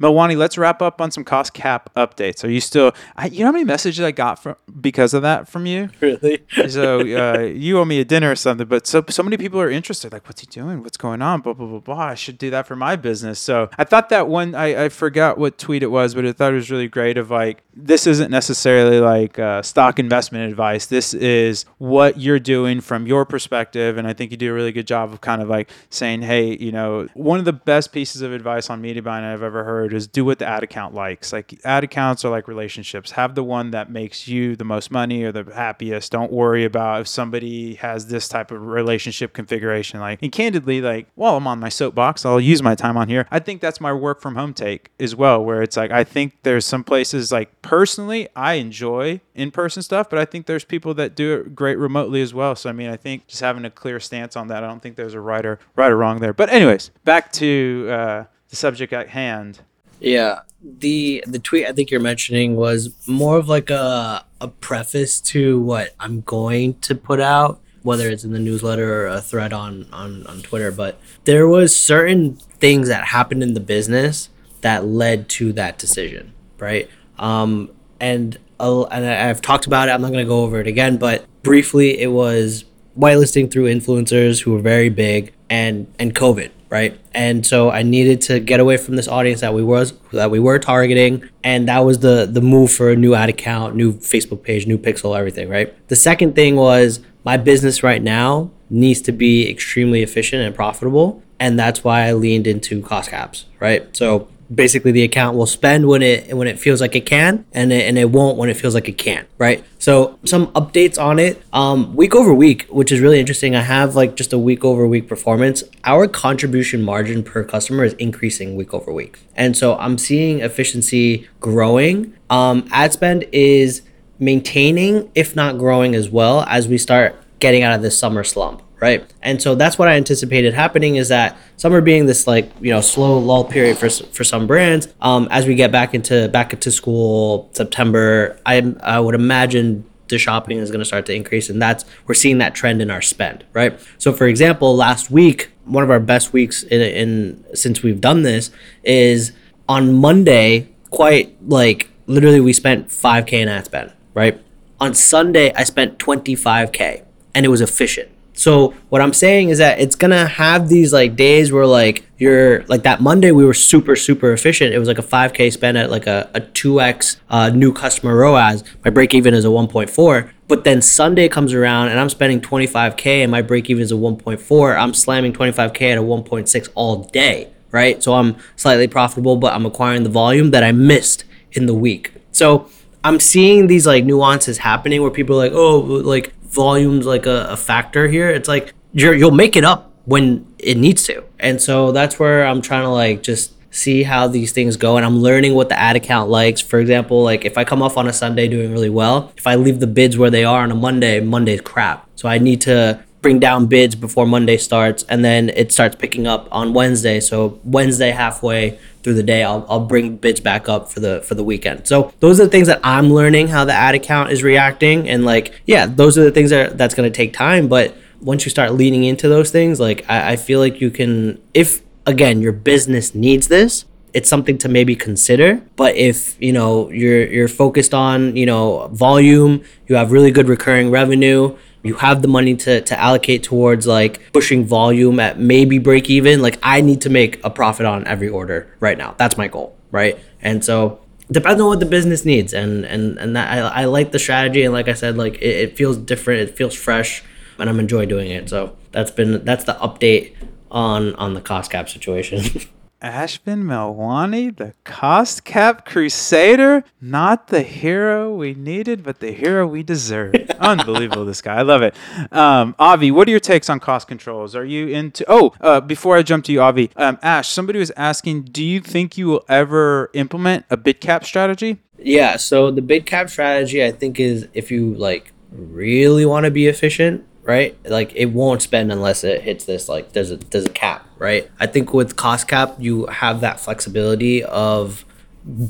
Melwani, 0.00 0.36
let's 0.36 0.58
wrap 0.58 0.82
up 0.82 1.00
on 1.00 1.10
some 1.10 1.24
cost 1.24 1.54
cap 1.54 1.90
updates. 1.94 2.44
Are 2.44 2.50
you 2.50 2.60
still? 2.60 2.92
I, 3.16 3.26
you 3.26 3.40
know 3.40 3.46
how 3.46 3.52
many 3.52 3.64
messages 3.64 4.04
I 4.04 4.12
got 4.12 4.42
from 4.42 4.56
because 4.80 5.14
of 5.14 5.22
that 5.22 5.48
from 5.48 5.66
you? 5.66 5.90
Really? 6.00 6.42
so 6.68 7.00
uh, 7.00 7.38
you 7.40 7.78
owe 7.78 7.84
me 7.84 8.00
a 8.00 8.04
dinner 8.04 8.30
or 8.30 8.36
something. 8.36 8.66
But 8.66 8.86
so 8.86 9.04
so 9.08 9.22
many 9.22 9.36
people 9.36 9.60
are 9.60 9.70
interested. 9.70 10.12
Like, 10.12 10.26
what's 10.26 10.40
he 10.40 10.46
doing? 10.46 10.82
What's 10.82 10.96
going 10.96 11.22
on? 11.22 11.40
Blah 11.40 11.54
blah 11.54 11.66
blah 11.66 11.80
blah. 11.80 11.98
I 11.98 12.14
should 12.14 12.38
do 12.38 12.50
that 12.50 12.66
for 12.66 12.76
my 12.76 12.96
business. 12.96 13.38
So 13.38 13.70
I 13.78 13.84
thought 13.84 14.08
that 14.10 14.28
one. 14.28 14.54
I, 14.54 14.84
I 14.84 14.88
forgot 14.88 15.38
what 15.38 15.58
tweet 15.58 15.82
it 15.82 15.90
was, 15.90 16.14
but 16.14 16.26
I 16.26 16.32
thought 16.32 16.52
it 16.52 16.56
was 16.56 16.70
really 16.70 16.88
great. 16.88 17.18
Of 17.18 17.30
like, 17.30 17.62
this 17.74 18.06
isn't 18.06 18.30
necessarily 18.30 19.00
like 19.00 19.38
uh, 19.38 19.62
stock 19.62 19.98
investment 19.98 20.50
advice. 20.50 20.86
This 20.86 21.14
is 21.14 21.64
what 21.78 22.20
you're 22.20 22.38
doing 22.38 22.80
from 22.80 23.06
your 23.06 23.24
perspective, 23.24 23.96
and 23.96 24.06
I 24.06 24.12
think 24.12 24.30
you 24.30 24.36
do 24.36 24.50
a 24.50 24.54
really 24.54 24.72
good 24.72 24.86
job 24.86 25.12
of 25.12 25.20
kind 25.20 25.42
of 25.42 25.48
like 25.48 25.70
saying, 25.90 26.22
hey, 26.22 26.56
you 26.56 26.72
know, 26.72 27.08
one 27.14 27.38
of 27.38 27.44
the 27.44 27.52
best 27.52 27.92
pieces 27.92 28.22
of 28.22 28.32
advice 28.32 28.70
on 28.70 28.80
media 28.80 29.02
buying 29.02 29.24
I've 29.24 29.42
ever 29.42 29.64
heard 29.64 29.93
is 29.94 30.06
do 30.06 30.24
what 30.24 30.38
the 30.38 30.46
ad 30.46 30.62
account 30.62 30.94
likes. 30.94 31.32
Like 31.32 31.58
ad 31.64 31.84
accounts 31.84 32.24
are 32.24 32.30
like 32.30 32.48
relationships. 32.48 33.12
Have 33.12 33.34
the 33.34 33.44
one 33.44 33.70
that 33.72 33.90
makes 33.90 34.28
you 34.28 34.56
the 34.56 34.64
most 34.64 34.90
money 34.90 35.24
or 35.24 35.32
the 35.32 35.44
happiest. 35.54 36.12
Don't 36.12 36.32
worry 36.32 36.64
about 36.64 37.02
if 37.02 37.08
somebody 37.08 37.74
has 37.74 38.06
this 38.06 38.28
type 38.28 38.50
of 38.50 38.62
relationship 38.62 39.32
configuration. 39.32 40.00
Like 40.00 40.22
and 40.22 40.32
candidly, 40.32 40.80
like 40.80 41.06
while 41.14 41.36
I'm 41.36 41.46
on 41.46 41.60
my 41.60 41.68
soapbox, 41.68 42.24
I'll 42.24 42.40
use 42.40 42.62
my 42.62 42.74
time 42.74 42.96
on 42.96 43.08
here. 43.08 43.26
I 43.30 43.38
think 43.38 43.60
that's 43.60 43.80
my 43.80 43.92
work 43.92 44.20
from 44.20 44.36
home 44.36 44.54
take 44.54 44.90
as 44.98 45.14
well, 45.14 45.44
where 45.44 45.62
it's 45.62 45.76
like 45.76 45.90
I 45.90 46.04
think 46.04 46.36
there's 46.42 46.66
some 46.66 46.84
places 46.84 47.32
like 47.32 47.62
personally 47.62 48.28
I 48.36 48.54
enjoy 48.54 49.20
in 49.34 49.50
person 49.50 49.82
stuff, 49.82 50.08
but 50.10 50.18
I 50.18 50.24
think 50.24 50.46
there's 50.46 50.64
people 50.64 50.94
that 50.94 51.14
do 51.14 51.34
it 51.34 51.54
great 51.54 51.78
remotely 51.78 52.22
as 52.22 52.34
well. 52.34 52.54
So 52.56 52.70
I 52.70 52.72
mean 52.72 52.90
I 52.90 52.96
think 52.96 53.26
just 53.26 53.40
having 53.40 53.64
a 53.64 53.70
clear 53.70 54.00
stance 54.00 54.36
on 54.36 54.48
that, 54.48 54.64
I 54.64 54.66
don't 54.66 54.82
think 54.82 54.96
there's 54.96 55.14
a 55.14 55.20
right 55.20 55.44
or 55.44 55.58
right 55.76 55.90
or 55.90 55.96
wrong 55.96 56.20
there. 56.20 56.32
But 56.32 56.50
anyways, 56.50 56.90
back 57.04 57.32
to 57.32 57.88
uh, 57.90 58.24
the 58.48 58.56
subject 58.56 58.92
at 58.92 59.08
hand. 59.08 59.60
Yeah, 60.00 60.40
the 60.62 61.24
the 61.26 61.38
tweet 61.38 61.66
I 61.66 61.72
think 61.72 61.90
you're 61.90 62.00
mentioning 62.00 62.56
was 62.56 62.94
more 63.06 63.36
of 63.36 63.48
like 63.48 63.70
a 63.70 64.24
a 64.40 64.48
preface 64.48 65.20
to 65.20 65.60
what 65.60 65.94
I'm 66.00 66.22
going 66.22 66.78
to 66.80 66.94
put 66.94 67.20
out, 67.20 67.60
whether 67.82 68.08
it's 68.08 68.24
in 68.24 68.32
the 68.32 68.38
newsletter 68.38 69.02
or 69.02 69.06
a 69.06 69.20
thread 69.20 69.52
on 69.52 69.86
on 69.92 70.26
on 70.26 70.42
Twitter. 70.42 70.70
But 70.70 70.98
there 71.24 71.46
was 71.46 71.74
certain 71.74 72.36
things 72.36 72.88
that 72.88 73.04
happened 73.06 73.42
in 73.42 73.54
the 73.54 73.60
business 73.60 74.30
that 74.62 74.86
led 74.86 75.28
to 75.28 75.52
that 75.52 75.78
decision, 75.78 76.32
right? 76.58 76.88
Um, 77.18 77.70
and 78.00 78.38
uh, 78.58 78.84
and 78.84 79.04
I've 79.06 79.42
talked 79.42 79.66
about 79.66 79.88
it. 79.88 79.92
I'm 79.92 80.00
not 80.00 80.12
going 80.12 80.24
to 80.24 80.28
go 80.28 80.42
over 80.42 80.60
it 80.60 80.66
again, 80.66 80.96
but 80.96 81.26
briefly, 81.42 82.00
it 82.00 82.08
was 82.08 82.64
whitelisting 82.98 83.50
through 83.50 83.64
influencers 83.64 84.42
who 84.42 84.52
were 84.52 84.60
very 84.60 84.88
big 84.88 85.32
and 85.50 85.92
and 85.98 86.14
COVID, 86.14 86.50
right? 86.74 86.98
And 87.14 87.46
so 87.46 87.70
I 87.70 87.84
needed 87.84 88.20
to 88.22 88.40
get 88.40 88.58
away 88.58 88.78
from 88.78 88.96
this 88.96 89.06
audience 89.06 89.42
that 89.42 89.54
we 89.54 89.62
was 89.62 89.92
that 90.10 90.32
we 90.32 90.40
were 90.40 90.58
targeting, 90.58 91.22
and 91.44 91.68
that 91.68 91.78
was 91.84 92.00
the 92.00 92.26
the 92.26 92.40
move 92.40 92.72
for 92.72 92.90
a 92.90 92.96
new 92.96 93.14
ad 93.14 93.28
account, 93.28 93.76
new 93.76 93.92
Facebook 93.92 94.42
page, 94.42 94.66
new 94.66 94.76
pixel, 94.76 95.16
everything, 95.16 95.48
right? 95.48 95.72
The 95.86 95.94
second 95.94 96.34
thing 96.34 96.56
was 96.56 96.98
my 97.22 97.36
business 97.36 97.84
right 97.84 98.02
now 98.02 98.50
needs 98.70 99.00
to 99.02 99.12
be 99.12 99.48
extremely 99.48 100.02
efficient 100.02 100.42
and 100.42 100.52
profitable, 100.52 101.22
and 101.38 101.56
that's 101.56 101.84
why 101.84 102.08
I 102.08 102.12
leaned 102.12 102.48
into 102.48 102.82
cost 102.82 103.08
caps, 103.08 103.46
right? 103.60 103.96
So 103.96 104.26
basically 104.52 104.92
the 104.92 105.02
account 105.02 105.36
will 105.36 105.46
spend 105.46 105.86
when 105.86 106.02
it 106.02 106.34
when 106.36 106.48
it 106.48 106.58
feels 106.58 106.80
like 106.80 106.94
it 106.94 107.06
can 107.06 107.44
and 107.52 107.72
it, 107.72 107.88
and 107.88 107.98
it 107.98 108.10
won't 108.10 108.36
when 108.36 108.48
it 108.48 108.56
feels 108.56 108.74
like 108.74 108.88
it 108.88 108.98
can 108.98 109.26
right? 109.38 109.64
So 109.78 110.18
some 110.24 110.48
updates 110.48 111.00
on 111.00 111.18
it. 111.18 111.42
Um 111.52 111.94
week 111.94 112.14
over 112.14 112.32
week 112.32 112.66
which 112.68 112.90
is 112.92 113.00
really 113.00 113.20
interesting 113.20 113.54
i 113.54 113.60
have 113.60 113.94
like 113.94 114.16
just 114.16 114.32
a 114.32 114.38
week 114.38 114.64
over 114.64 114.86
week 114.86 115.08
performance. 115.08 115.62
Our 115.84 116.06
contribution 116.08 116.82
margin 116.82 117.22
per 117.22 117.44
customer 117.44 117.84
is 117.84 117.94
increasing 117.94 118.56
week 118.56 118.72
over 118.74 118.92
week. 118.92 119.18
And 119.34 119.56
so 119.56 119.76
i'm 119.76 119.98
seeing 119.98 120.40
efficiency 120.40 121.28
growing. 121.40 122.14
Um 122.30 122.68
ad 122.72 122.92
spend 122.92 123.24
is 123.32 123.82
maintaining 124.18 125.10
if 125.14 125.34
not 125.34 125.58
growing 125.58 125.94
as 125.94 126.08
well 126.08 126.42
as 126.48 126.68
we 126.68 126.78
start 126.78 127.16
getting 127.40 127.62
out 127.62 127.74
of 127.74 127.82
this 127.82 127.98
summer 127.98 128.24
slump 128.24 128.62
right? 128.80 129.10
And 129.22 129.40
so 129.40 129.54
that's 129.54 129.78
what 129.78 129.88
I 129.88 129.96
anticipated 129.96 130.54
happening 130.54 130.96
is 130.96 131.08
that 131.08 131.36
summer 131.56 131.80
being 131.80 132.06
this 132.06 132.26
like 132.26 132.50
you 132.60 132.70
know 132.70 132.80
slow 132.80 133.18
lull 133.18 133.44
period 133.44 133.78
for 133.78 133.88
for 133.88 134.24
some 134.24 134.46
brands. 134.46 134.88
Um, 135.00 135.28
as 135.30 135.46
we 135.46 135.54
get 135.54 135.72
back 135.72 135.94
into 135.94 136.28
back 136.28 136.52
into 136.52 136.70
school 136.70 137.48
September, 137.52 138.38
I 138.44 138.74
I 138.82 139.00
would 139.00 139.14
imagine 139.14 139.84
the 140.08 140.18
shopping 140.18 140.58
is 140.58 140.70
going 140.70 140.80
to 140.80 140.84
start 140.84 141.06
to 141.06 141.14
increase, 141.14 141.48
and 141.48 141.60
that's 141.60 141.84
we're 142.06 142.14
seeing 142.14 142.38
that 142.38 142.54
trend 142.54 142.82
in 142.82 142.90
our 142.90 143.02
spend, 143.02 143.44
right? 143.52 143.78
So 143.98 144.12
for 144.12 144.26
example, 144.26 144.76
last 144.76 145.10
week 145.10 145.50
one 145.64 145.82
of 145.82 145.90
our 145.90 146.00
best 146.00 146.32
weeks 146.32 146.62
in, 146.62 146.80
in 146.82 147.44
since 147.54 147.82
we've 147.82 148.00
done 148.00 148.22
this 148.22 148.50
is 148.82 149.32
on 149.68 149.92
Monday. 149.92 150.68
Quite 150.90 151.36
like 151.48 151.90
literally, 152.06 152.40
we 152.40 152.52
spent 152.52 152.88
5k 152.88 153.32
in 153.32 153.48
ad 153.48 153.64
spend, 153.64 153.92
right? 154.12 154.40
On 154.80 154.94
Sunday, 154.94 155.52
I 155.54 155.64
spent 155.64 155.98
25k, 155.98 157.02
and 157.34 157.46
it 157.46 157.48
was 157.48 157.60
efficient 157.60 158.13
so 158.34 158.74
what 158.88 159.00
I'm 159.00 159.12
saying 159.12 159.50
is 159.50 159.58
that 159.58 159.78
it's 159.78 159.94
gonna 159.94 160.26
have 160.26 160.68
these 160.68 160.92
like 160.92 161.14
days 161.14 161.52
where 161.52 161.66
like 161.66 162.04
you're 162.18 162.64
like 162.64 162.82
that 162.82 163.00
Monday 163.00 163.30
we 163.30 163.44
were 163.44 163.54
super 163.54 163.94
super 163.94 164.32
efficient. 164.32 164.74
It 164.74 164.78
was 164.78 164.88
like 164.88 164.98
a 164.98 165.02
5k 165.02 165.52
spend 165.52 165.78
at 165.78 165.90
like 165.90 166.06
a, 166.06 166.28
a 166.34 166.40
2x 166.40 167.16
uh, 167.30 167.50
new 167.50 167.72
customer 167.72 168.16
ROAS. 168.16 168.64
My 168.84 168.90
break 168.90 169.14
even 169.14 169.34
is 169.34 169.44
a 169.44 169.48
1.4. 169.48 170.30
But 170.46 170.64
then 170.64 170.82
Sunday 170.82 171.28
comes 171.28 171.54
around 171.54 171.88
and 171.88 171.98
I'm 171.98 172.10
spending 172.10 172.40
25k 172.40 173.22
and 173.22 173.30
my 173.30 173.40
break 173.40 173.70
even 173.70 173.82
is 173.82 173.92
a 173.92 173.96
1.4. 173.96 174.76
I'm 174.76 174.92
slamming 174.92 175.32
25k 175.32 175.92
at 175.92 175.98
a 175.98 176.02
1.6 176.02 176.68
all 176.74 177.04
day, 177.04 177.48
right? 177.70 178.02
So 178.02 178.14
I'm 178.14 178.36
slightly 178.56 178.88
profitable, 178.88 179.36
but 179.36 179.54
I'm 179.54 179.64
acquiring 179.64 180.02
the 180.02 180.10
volume 180.10 180.50
that 180.50 180.62
I 180.62 180.72
missed 180.72 181.24
in 181.52 181.66
the 181.66 181.74
week. 181.74 182.12
So 182.32 182.68
I'm 183.04 183.20
seeing 183.20 183.68
these 183.68 183.86
like 183.86 184.04
nuances 184.04 184.58
happening 184.58 185.00
where 185.02 185.10
people 185.10 185.36
are 185.36 185.44
like, 185.44 185.52
oh, 185.52 185.78
like 185.78 186.34
volume's 186.54 187.06
like 187.06 187.26
a, 187.26 187.46
a 187.50 187.56
factor 187.56 188.08
here. 188.08 188.30
It's 188.30 188.48
like 188.48 188.72
you're, 188.92 189.14
you'll 189.14 189.30
make 189.30 189.56
it 189.56 189.64
up 189.64 189.92
when 190.04 190.46
it 190.58 190.76
needs 190.76 191.02
to. 191.04 191.24
And 191.38 191.60
so 191.60 191.92
that's 191.92 192.18
where 192.18 192.46
I'm 192.46 192.62
trying 192.62 192.84
to 192.84 192.90
like 192.90 193.22
just 193.22 193.52
see 193.74 194.04
how 194.04 194.28
these 194.28 194.52
things 194.52 194.76
go 194.76 194.96
and 194.96 195.04
I'm 195.04 195.18
learning 195.18 195.54
what 195.54 195.68
the 195.68 195.78
ad 195.78 195.96
account 195.96 196.30
likes. 196.30 196.60
For 196.60 196.78
example, 196.78 197.22
like 197.22 197.44
if 197.44 197.58
I 197.58 197.64
come 197.64 197.82
off 197.82 197.96
on 197.96 198.06
a 198.06 198.12
Sunday 198.12 198.46
doing 198.46 198.72
really 198.72 198.90
well, 198.90 199.32
if 199.36 199.46
I 199.46 199.56
leave 199.56 199.80
the 199.80 199.86
bids 199.86 200.16
where 200.16 200.30
they 200.30 200.44
are 200.44 200.62
on 200.62 200.70
a 200.70 200.76
Monday, 200.76 201.20
Monday's 201.20 201.60
crap. 201.60 202.08
So 202.14 202.28
I 202.28 202.38
need 202.38 202.60
to 202.62 203.02
bring 203.24 203.38
down 203.38 203.64
bids 203.64 203.94
before 203.94 204.26
Monday 204.26 204.58
starts 204.58 205.02
and 205.04 205.24
then 205.24 205.48
it 205.48 205.72
starts 205.72 205.96
picking 205.96 206.26
up 206.26 206.46
on 206.52 206.74
Wednesday. 206.74 207.20
So 207.20 207.58
Wednesday 207.64 208.10
halfway 208.10 208.78
through 209.02 209.14
the 209.14 209.22
day 209.22 209.42
I'll, 209.42 209.64
I'll 209.66 209.86
bring 209.86 210.18
bids 210.18 210.40
back 210.40 210.68
up 210.68 210.90
for 210.92 211.00
the 211.00 211.22
for 211.22 211.34
the 211.34 211.42
weekend. 211.42 211.88
So 211.88 212.12
those 212.20 212.38
are 212.38 212.44
the 212.44 212.50
things 212.50 212.66
that 212.66 212.80
i'm 212.84 213.12
learning 213.12 213.48
how 213.48 213.64
the 213.64 213.72
ad 213.72 213.94
account 213.94 214.30
is 214.30 214.42
reacting. 214.42 215.08
And 215.08 215.24
like 215.24 215.54
yeah 215.64 215.86
those 215.86 216.18
are 216.18 216.22
the 216.22 216.30
things 216.30 216.50
that 216.50 216.76
that's 216.76 216.94
going 216.94 217.10
to 217.10 217.16
take 217.16 217.32
time. 217.32 217.66
But 217.66 217.96
once 218.20 218.44
you 218.44 218.50
start 218.50 218.74
leaning 218.74 219.04
into 219.04 219.26
those 219.26 219.50
things 219.50 219.80
like 219.80 220.04
I, 220.08 220.32
I 220.32 220.36
feel 220.36 220.60
like 220.60 220.82
you 220.82 220.90
can 220.90 221.40
if 221.54 221.80
again 222.04 222.42
your 222.42 222.52
business 222.52 223.14
needs 223.14 223.48
this 223.48 223.86
it's 224.12 224.28
something 224.28 224.56
to 224.58 224.68
maybe 224.68 224.94
consider. 224.94 225.60
But 225.74 225.96
if 225.96 226.40
you 226.40 226.52
know 226.52 226.88
you're 226.90 227.26
you're 227.26 227.48
focused 227.48 227.92
on 227.92 228.36
you 228.36 228.46
know 228.46 228.88
volume 228.92 229.64
you 229.88 229.96
have 229.96 230.12
really 230.12 230.30
good 230.30 230.48
recurring 230.48 230.90
revenue 230.90 231.56
you 231.84 231.94
have 231.94 232.22
the 232.22 232.28
money 232.28 232.56
to, 232.56 232.80
to 232.80 232.98
allocate 232.98 233.42
towards 233.44 233.86
like 233.86 234.32
pushing 234.32 234.64
volume 234.64 235.20
at 235.20 235.38
maybe 235.38 235.78
break 235.78 236.10
even 236.10 236.42
like 236.42 236.58
i 236.62 236.80
need 236.80 237.00
to 237.02 237.10
make 237.10 237.42
a 237.44 237.50
profit 237.50 237.86
on 237.86 238.06
every 238.06 238.28
order 238.28 238.74
right 238.80 238.98
now. 238.98 239.14
That's 239.18 239.36
my 239.36 239.48
goal 239.48 239.76
right? 239.94 240.18
And 240.42 240.62
so 240.64 241.00
depends 241.30 241.60
on 241.62 241.68
what 241.68 241.80
the 241.80 241.86
business 241.86 242.26
needs 242.26 242.52
and 242.52 242.84
and 242.84 243.16
and 243.16 243.34
that 243.34 243.50
i, 243.50 243.82
I 243.82 243.84
like 243.86 244.12
the 244.12 244.18
strategy 244.18 244.62
and 244.62 244.74
like 244.74 244.88
i 244.88 244.92
said 244.92 245.16
like 245.16 245.36
it, 245.36 245.56
it 245.64 245.76
feels 245.76 245.96
different 245.96 246.42
it 246.42 246.54
feels 246.54 246.74
fresh 246.74 247.22
and 247.58 247.70
i'm 247.70 247.80
enjoying 247.80 248.08
doing 248.08 248.30
it. 248.30 248.50
So 248.50 248.76
that's 248.92 249.10
been 249.10 249.44
that's 249.44 249.64
the 249.64 249.74
update 249.74 250.34
on 250.70 251.14
on 251.14 251.34
the 251.34 251.40
cost 251.40 251.70
cap 251.70 251.88
situation 251.88 252.42
Ashvin 253.04 253.64
Melwani, 253.64 254.56
the 254.56 254.72
cost 254.84 255.44
cap 255.44 255.84
crusader, 255.84 256.84
not 257.02 257.48
the 257.48 257.60
hero 257.60 258.34
we 258.34 258.54
needed, 258.54 259.04
but 259.04 259.20
the 259.20 259.30
hero 259.30 259.66
we 259.66 259.82
deserve. 259.82 260.34
Unbelievable, 260.58 261.26
this 261.26 261.42
guy. 261.42 261.56
I 261.56 261.62
love 261.62 261.82
it. 261.82 261.94
Um, 262.32 262.74
Avi, 262.78 263.10
what 263.10 263.28
are 263.28 263.30
your 263.30 263.40
takes 263.40 263.68
on 263.68 263.78
cost 263.78 264.08
controls? 264.08 264.56
Are 264.56 264.64
you 264.64 264.88
into? 264.88 265.22
Oh, 265.28 265.52
uh, 265.60 265.82
before 265.82 266.16
I 266.16 266.22
jump 266.22 266.46
to 266.46 266.52
you, 266.52 266.62
Avi, 266.62 266.90
um, 266.96 267.18
Ash, 267.20 267.48
somebody 267.48 267.78
was 267.78 267.92
asking, 267.94 268.44
do 268.44 268.64
you 268.64 268.80
think 268.80 269.18
you 269.18 269.26
will 269.26 269.44
ever 269.50 270.10
implement 270.14 270.64
a 270.70 270.78
bid 270.78 271.02
cap 271.02 271.26
strategy? 271.26 271.80
Yeah. 271.98 272.36
So 272.36 272.70
the 272.70 272.80
bid 272.80 273.04
cap 273.04 273.28
strategy, 273.28 273.84
I 273.84 273.92
think, 273.92 274.18
is 274.18 274.48
if 274.54 274.70
you 274.70 274.94
like 274.94 275.34
really 275.52 276.24
want 276.24 276.44
to 276.44 276.50
be 276.50 276.68
efficient, 276.68 277.26
right? 277.44 277.76
Like 277.84 278.12
it 278.14 278.26
won't 278.26 278.62
spend 278.62 278.90
unless 278.90 279.24
it 279.24 279.42
hits 279.42 279.64
this 279.64 279.88
like 279.88 280.12
there's 280.12 280.30
a 280.30 280.36
there's 280.36 280.64
a 280.66 280.70
cap, 280.70 281.06
right? 281.18 281.50
I 281.60 281.66
think 281.66 281.92
with 281.94 282.16
cost 282.16 282.48
cap 282.48 282.76
you 282.78 283.06
have 283.06 283.40
that 283.40 283.60
flexibility 283.60 284.42
of 284.44 285.04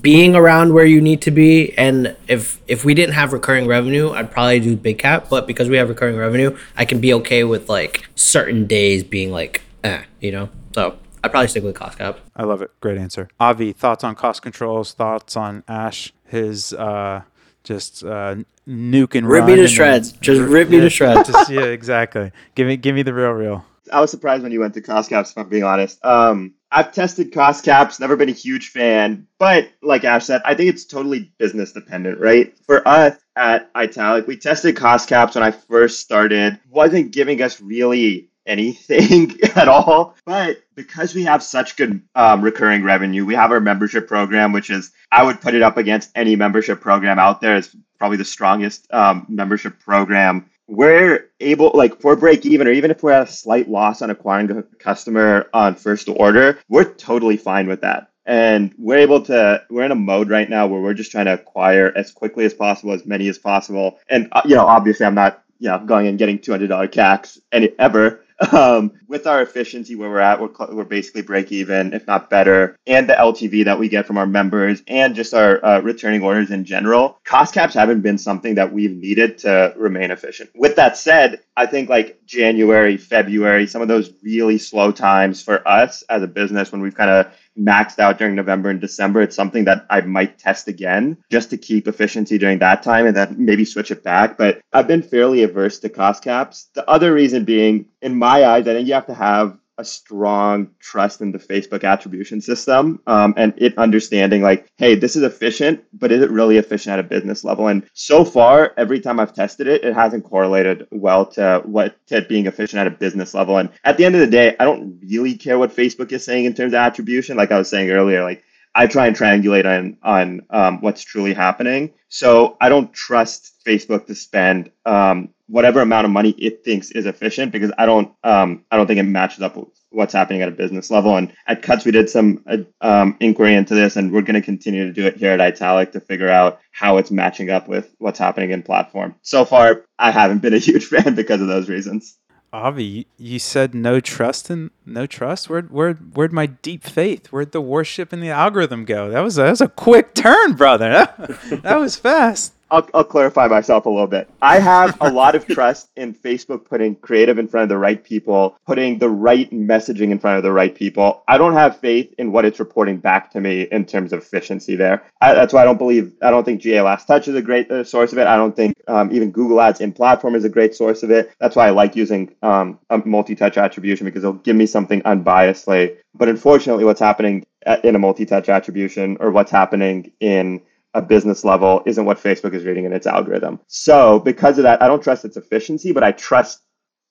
being 0.01 0.37
around 0.37 0.73
where 0.73 0.85
you 0.85 1.01
need 1.01 1.21
to 1.23 1.31
be. 1.31 1.77
And 1.77 2.17
if 2.29 2.61
if 2.69 2.85
we 2.85 2.95
didn't 2.95 3.15
have 3.15 3.33
recurring 3.33 3.67
revenue 3.67 4.11
i'd 4.13 4.31
probably 4.31 4.61
do 4.61 4.77
bid 4.77 4.99
cap. 4.99 5.29
But 5.29 5.47
because 5.47 5.69
we 5.69 5.77
have 5.77 5.89
recurring 5.89 6.17
revenue 6.17 6.57
i 6.77 6.85
can 6.85 7.01
be 7.01 7.13
okay 7.15 7.45
with 7.45 7.69
like 7.69 8.09
certain 8.15 8.67
days 8.67 9.03
being 9.03 9.31
like 9.33 9.63
eh 9.83 10.05
you 10.21 10.31
know? 10.33 10.49
So 10.75 10.97
i'd 11.25 11.31
probably 11.31 11.49
stick 11.49 11.65
with 11.65 11.75
cost 11.75 11.99
cap. 11.99 12.21
I 12.37 12.45
love 12.45 12.63
it. 12.63 12.71
Great 12.81 12.99
answer. 12.99 13.29
Avi 13.41 13.73
thoughts 13.73 14.05
on 14.05 14.15
cost 14.15 14.43
controls? 14.43 14.93
Thoughts 14.93 15.37
on 15.37 15.65
ash? 15.67 16.13
His 16.25 16.73
uh 16.73 17.23
just 17.65 18.05
uh, 18.05 18.37
nuke 18.69 19.17
and 19.17 19.29
rip 19.29 19.47
me 19.47 19.57
to 19.57 19.67
shreds. 19.67 20.13
Then, 20.13 20.21
just 20.21 20.41
rip 20.43 20.69
me 20.69 20.77
yeah, 20.77 20.83
to 20.85 20.91
shreds. 20.91 21.29
Just, 21.33 21.51
yeah, 21.51 21.63
exactly. 21.63 22.31
Give 22.55 22.67
me, 22.67 22.77
give 22.77 22.95
me 22.95 23.03
the 23.03 23.15
real, 23.15 23.31
real. 23.31 23.65
I 23.93 24.01
was 24.01 24.11
surprised 24.11 24.43
when 24.43 24.53
you 24.53 24.61
went 24.61 24.75
to 24.75 24.81
cost 24.81 25.11
caps. 25.11 25.31
If 25.31 25.39
I'm 25.39 25.49
being 25.49 25.65
honest, 25.65 26.03
um, 26.05 26.55
I've 26.71 26.93
tested 26.93 27.33
cost 27.33 27.65
caps. 27.65 28.01
Never 28.01 28.17
been 28.17 28.29
a 28.29 28.33
huge 28.33 28.71
fan, 28.71 29.27
but 29.39 29.69
like 29.83 30.05
Ash 30.05 30.25
said, 30.25 30.43
I 30.45 30.55
think 30.55 30.71
it's 30.71 30.85
totally 30.85 31.33
business 31.39 31.73
dependent, 31.73 32.19
right? 32.21 32.57
For 32.67 32.87
us 32.87 33.17
at 33.37 33.71
Italic, 33.77 34.27
we 34.27 34.37
tested 34.37 34.77
cost 34.77 35.09
caps 35.09 35.35
when 35.35 35.45
I 35.45 35.51
first 35.51 36.01
started. 36.01 36.59
wasn't 36.71 37.13
giving 37.13 37.43
us 37.43 37.61
really 37.61 38.31
anything 38.47 39.39
at 39.55 39.69
all. 39.69 40.15
But 40.25 40.63
because 40.75 41.15
we 41.15 41.25
have 41.25 41.43
such 41.43 41.77
good 41.77 42.03
um, 42.15 42.43
recurring 42.43 42.83
revenue, 42.83 43.25
we 43.25 43.35
have 43.35 43.51
our 43.51 43.61
membership 43.61 44.09
program, 44.09 44.53
which 44.53 44.71
is, 44.71 44.93
I 45.11 45.25
would 45.25 45.41
put 45.41 45.55
it 45.55 45.63
up 45.63 45.77
against 45.77 46.11
any 46.15 46.37
membership 46.37 46.81
program 46.81 47.19
out 47.19 47.41
there. 47.41 47.57
It's 47.57 47.75
probably 47.99 48.17
the 48.19 48.25
strongest 48.25 48.93
um, 48.93 49.27
membership 49.29 49.79
program. 49.81 50.51
We're 50.67 51.31
able, 51.41 51.73
like, 51.75 52.01
for 52.01 52.17
break 52.17 52.47
even, 52.47 52.67
or 52.67 52.73
even 52.73 52.91
if 52.91 53.03
we're 53.03 53.13
at 53.13 53.29
a 53.29 53.33
slight 53.33 53.69
loss 53.69 54.01
on 54.01 54.11
acquiring 54.11 54.51
a 54.51 54.63
customer 54.63 55.49
on 55.53 55.75
first 55.75 56.09
order, 56.09 56.59
we're 56.69 56.85
totally 56.85 57.37
fine 57.37 57.69
with 57.69 57.83
that. 57.83 58.11
And 58.27 58.75
we're 58.79 58.99
able 58.99 59.21
to, 59.25 59.63
we're 59.69 59.85
in 59.85 59.91
a 59.91 59.97
mode 59.97 60.31
right 60.31 60.49
now 60.49 60.67
where 60.67 60.81
we're 60.81 60.95
just 60.95 61.11
trying 61.11 61.27
to 61.27 61.35
acquire 61.35 61.93
as 61.95 62.11
quickly 62.11 62.47
as 62.47 62.55
possible, 62.55 62.93
as 62.95 63.05
many 63.05 63.29
as 63.29 63.37
possible. 63.37 63.99
And, 64.09 64.29
uh, 64.33 64.41
you 64.47 64.55
know, 64.55 64.65
obviously, 64.65 65.05
I'm 65.05 65.15
not, 65.15 65.43
you 65.59 65.69
know, 65.69 65.79
going 65.81 66.07
and 66.07 66.19
getting 66.19 66.39
$200 66.39 66.69
CACs 66.91 67.39
any, 67.53 67.71
ever 67.79 68.24
um, 68.53 68.93
with 69.09 69.27
our 69.27 69.43
efficiency 69.43 69.95
where 69.95 70.11
we're 70.11 70.19
at, 70.19 70.41
we're, 70.41 70.75
we're 70.75 70.85
basically 70.85 71.23
break 71.23 71.53
even, 71.53 71.93
if 71.93 72.07
not 72.07 72.31
better, 72.31 72.77
and 72.87 73.09
the 73.09 73.15
LTV 73.15 73.65
that 73.65 73.79
we 73.79 73.89
get 73.89 74.07
from 74.07 74.19
our 74.19 74.27
members 74.27 74.83
and 74.87 75.15
just 75.15 75.35
our 75.35 75.65
uh, 75.65 75.81
returning 75.81 76.23
orders 76.23 76.51
in 76.51 76.65
general. 76.65 77.19
Cost 77.25 77.55
caps 77.55 77.75
haven't 77.75 78.01
been 78.01 78.19
something 78.19 78.57
that 78.57 78.73
we've 78.73 78.97
needed 78.97 79.39
to 79.39 79.75
remain 79.77 80.11
efficient. 80.11 80.51
With 80.55 80.77
that 80.77 80.97
said, 80.97 81.41
I 81.57 81.67
think 81.67 81.89
like 81.89 82.25
January, 82.27 82.97
February, 82.97 83.67
some 83.67 83.83
of 83.83 83.89
those 83.89 84.13
really 84.23 84.59
slow 84.59 84.91
times 84.91 85.43
for 85.43 85.67
us 85.67 86.03
as 86.03 86.23
a 86.23 86.29
business 86.29 86.73
when 86.73 86.81
we've 86.81 86.95
kind 86.95 87.11
of 87.11 87.33
maxed 87.59 87.99
out 87.99 88.19
during 88.19 88.35
November 88.35 88.71
and 88.71 88.81
December. 88.81 89.23
It's 89.23 89.37
something 89.37 89.65
that 89.65 89.87
I 89.91 90.01
might 90.01 90.39
test 90.39 90.69
again 90.69 91.19
just 91.31 91.51
to 91.51 91.57
keep 91.57 91.87
efficiency 91.87 92.39
during 92.39 92.59
that 92.59 92.83
time 92.83 93.07
and 93.07 93.17
then 93.17 93.37
maybe 93.39 93.65
switch 93.65 93.91
it 93.91 94.03
back. 94.03 94.37
But 94.37 94.61
I've 94.73 94.89
been 94.89 95.03
fairly 95.03 95.43
averse 95.43 95.79
to 95.81 95.89
cost 95.89 96.25
caps. 96.25 96.69
The 96.75 96.89
other 96.89 97.13
reason 97.13 97.45
being, 97.45 97.87
in 98.03 98.17
my 98.17 98.45
eyes, 98.45 98.67
I 98.67 98.75
think 98.75 98.89
you 98.89 98.95
have 98.95 99.07
to 99.07 99.15
have 99.15 99.59
a 99.79 99.85
strong 99.85 100.71
trust 100.79 101.21
in 101.21 101.33
the 101.33 101.39
Facebook 101.39 101.85
attribution 101.85 102.41
system 102.41 103.01
um, 103.07 103.35
and 103.37 103.53
it 103.57 103.77
understanding 103.77 104.43
like, 104.43 104.71
hey, 104.77 104.95
this 104.95 105.17
is 105.17 105.23
efficient, 105.23 105.83
but 105.93 106.13
is 106.13 106.23
it 106.23 106.31
really 106.31 106.59
efficient 106.59 106.93
at 106.93 106.99
a 107.01 107.03
business 107.03 107.45
level? 107.45 107.67
And 107.67 107.89
so 107.93 108.25
far, 108.25 108.73
every 108.77 109.01
time 109.01 109.19
I've 109.19 109.35
tested 109.35 109.67
it, 109.67 109.85
it 109.85 109.95
hasn't 109.95 110.25
correlated 110.25 110.87
well 110.91 111.27
to 111.27 111.63
what 111.65 111.97
to 112.09 112.23
being 112.23 112.47
efficient 112.47 112.81
at 112.81 112.87
a 112.87 112.91
business 112.91 113.35
level. 113.35 113.59
And 113.59 113.71
at 113.85 113.97
the 113.97 114.05
end 114.05 114.15
of 114.15 114.21
the 114.21 114.27
day, 114.27 114.55
I 114.61 114.65
don't 114.65 115.01
really 115.03 115.35
care 115.35 115.59
what 115.59 115.75
Facebook 115.75 116.13
is 116.13 116.25
saying 116.25 116.45
in 116.45 116.55
terms 116.55 116.73
of 116.73 116.79
attribution. 116.79 117.37
Like 117.37 117.51
I 117.51 117.59
was 117.59 117.69
saying 117.69 117.91
earlier, 117.91 118.23
like 118.23 118.45
I 118.75 118.87
try 118.87 119.07
and 119.07 119.17
triangulate 119.17 119.67
on 119.67 119.97
on 120.03 120.47
um, 120.51 120.81
what's 120.81 121.03
truly 121.03 121.35
happening. 121.35 121.93
So 122.09 122.57
I 122.61 122.69
don't 122.69 122.93
trust 122.93 123.53
Facebook 123.67 124.07
to 124.07 124.15
spend 124.15 124.71
um, 124.85 125.31
whatever 125.47 125.81
amount 125.81 126.07
of 126.07 126.11
money 126.11 126.31
it 126.31 126.65
thinks 126.65 126.91
is 126.91 127.07
efficient 127.07 127.53
because 127.53 127.73
I 127.79 127.87
don't 127.87 128.13
um, 128.25 128.65
I 128.71 128.77
don't 128.77 128.87
think 128.87 129.01
it 129.01 129.05
matches 129.05 129.43
up 129.43 129.57
with 129.57 129.69
what's 129.91 130.13
happening 130.13 130.43
at 130.43 130.49
a 130.49 130.53
business 130.53 130.91
level. 130.91 131.17
And 131.17 131.33
at 131.47 131.63
Cuts, 131.63 131.85
we 131.85 131.93
did 131.93 132.11
some 132.11 132.43
uh, 132.47 132.59
um, 132.81 133.17
inquiry 133.21 133.55
into 133.55 133.75
this, 133.75 133.97
and 133.97 134.13
we're 134.13 134.23
going 134.23 134.35
to 134.35 134.43
continue 134.43 134.87
to 134.87 134.93
do 134.93 135.07
it 135.07 135.17
here 135.17 135.31
at 135.31 135.41
Italic 135.41 135.93
to 135.93 136.01
figure 136.01 136.29
out 136.29 136.61
how 136.73 136.99
it's 136.99 137.11
matching 137.11 137.51
up 137.51 137.69
with 137.69 137.95
what's 137.99 138.19
happening 138.19 138.51
in 138.51 138.63
platform. 138.63 139.15
So 139.23 139.45
far, 139.45 139.85
I 139.99 140.11
haven't 140.11 140.43
been 140.43 140.55
a 140.55 140.59
huge 140.71 140.87
fan 140.87 141.15
because 141.15 141.41
of 141.41 141.49
those 141.49 141.69
reasons. 141.69 142.17
Avi, 142.55 143.09
you, 143.19 143.41
said 143.41 143.75
no 143.75 143.99
trust 143.99 144.49
and 144.49 144.71
no 144.87 145.07
trust. 145.07 145.51
Where 145.51 145.63
where 145.63 145.95
where'd 145.95 146.33
my 146.33 146.47
deep 146.47 146.85
faith? 146.85 147.33
Where'd 147.33 147.51
the 147.51 147.61
worship 147.61 148.13
and 148.13 148.23
the 148.23 148.31
algorithm 148.31 148.85
go? 148.85 149.11
That 149.11 149.23
was 149.23 149.37
a, 149.39 149.43
that 149.43 149.51
was 149.51 149.61
a 149.61 149.69
quick 149.69 150.15
turn, 150.15 150.53
brother. 150.53 150.89
That, 150.89 151.41
that 151.65 151.77
was 151.81 151.97
fast. 151.97 152.54
I'll, 152.71 152.89
I'll 152.95 153.05
clarify 153.05 153.47
myself 153.47 153.87
a 153.87 153.91
little 153.91 154.07
bit. 154.07 154.29
I 154.43 154.59
have 154.59 154.97
a 155.01 155.11
lot 155.11 155.35
of 155.35 155.47
trust 155.49 155.91
in 155.97 156.15
Facebook 156.15 156.65
putting 156.65 156.97
creative 156.97 157.39
in 157.39 157.49
front 157.49 157.65
of 157.65 157.69
the 157.69 157.79
right 157.79 158.03
people, 158.03 158.59
putting 158.67 158.99
the 158.99 159.09
right 159.09 159.51
messaging 159.51 160.11
in 160.11 160.19
front 160.19 160.39
of 160.39 160.43
the 160.43 160.53
right 160.53 160.75
people. 160.75 161.23
I 161.29 161.39
don't 161.39 161.55
have 161.55 161.79
faith 161.79 162.15
in 162.19 162.33
what 162.33 162.45
it's 162.45 162.59
reporting 162.59 162.99
back 162.99 163.31
to 163.33 163.41
me 163.41 163.63
in 163.63 163.85
terms 163.85 164.13
of 164.13 164.21
efficiency 164.21 164.77
there. 164.77 165.05
I, 165.21 165.35
that's 165.35 165.53
why 165.53 165.63
I 165.63 165.65
don't 165.65 165.79
believe, 165.79 166.13
I 166.23 166.31
don't 166.31 166.45
think 166.45 166.61
GA 166.61 166.81
Last 166.83 167.07
Touch 167.07 167.29
is 167.29 167.35
a 167.35 167.43
great 167.43 167.71
uh, 167.71 167.85
source 167.85 168.13
of 168.13 168.19
it. 168.19 168.27
I 168.27 168.37
don't 168.37 168.57
think 168.57 168.75
um, 168.89 169.13
even 169.13 169.31
Google 169.31 169.61
Ads 169.61 169.81
in 169.81 169.93
platform 169.93 170.35
is 170.35 170.45
a 170.45 170.49
great 170.49 170.75
source 170.75 171.03
of 171.03 171.11
it. 171.11 171.33
That's 171.39 171.57
why 171.57 171.69
I 171.69 171.71
like 171.71 171.97
using 171.97 172.35
um, 172.43 172.79
a 172.91 172.99
multi 172.99 173.35
touch 173.35 173.57
attribution 173.57 174.07
because 174.07 174.25
it'll 174.25 174.35
give 174.35 174.57
me 174.57 174.67
something 174.67 175.03
unbiasedly. 175.03 175.97
But 176.15 176.29
unfortunately, 176.29 176.85
what's 176.85 177.01
happening 177.01 177.45
in 177.83 177.95
a 177.95 177.99
multi 177.99 178.27
touch 178.27 178.49
attribution 178.49 179.17
or 179.21 179.31
what's 179.31 179.51
happening 179.51 180.13
in 180.21 180.61
a 180.95 181.03
business 181.03 181.45
level 181.45 181.83
isn't 181.87 182.05
what 182.05 182.19
Facebook 182.19 182.55
is 182.55 182.65
reading 182.65 182.85
in 182.85 182.93
its 182.93 183.07
algorithm. 183.07 183.61
So 183.67 184.21
because 184.21 184.59
of 184.59 184.63
that, 184.63 184.83
I 184.83 184.87
don't 184.87 185.03
trust 185.03 185.25
its 185.25 185.37
efficiency, 185.37 185.93
but 185.93 186.05
I 186.05 186.13
trust 186.13 186.61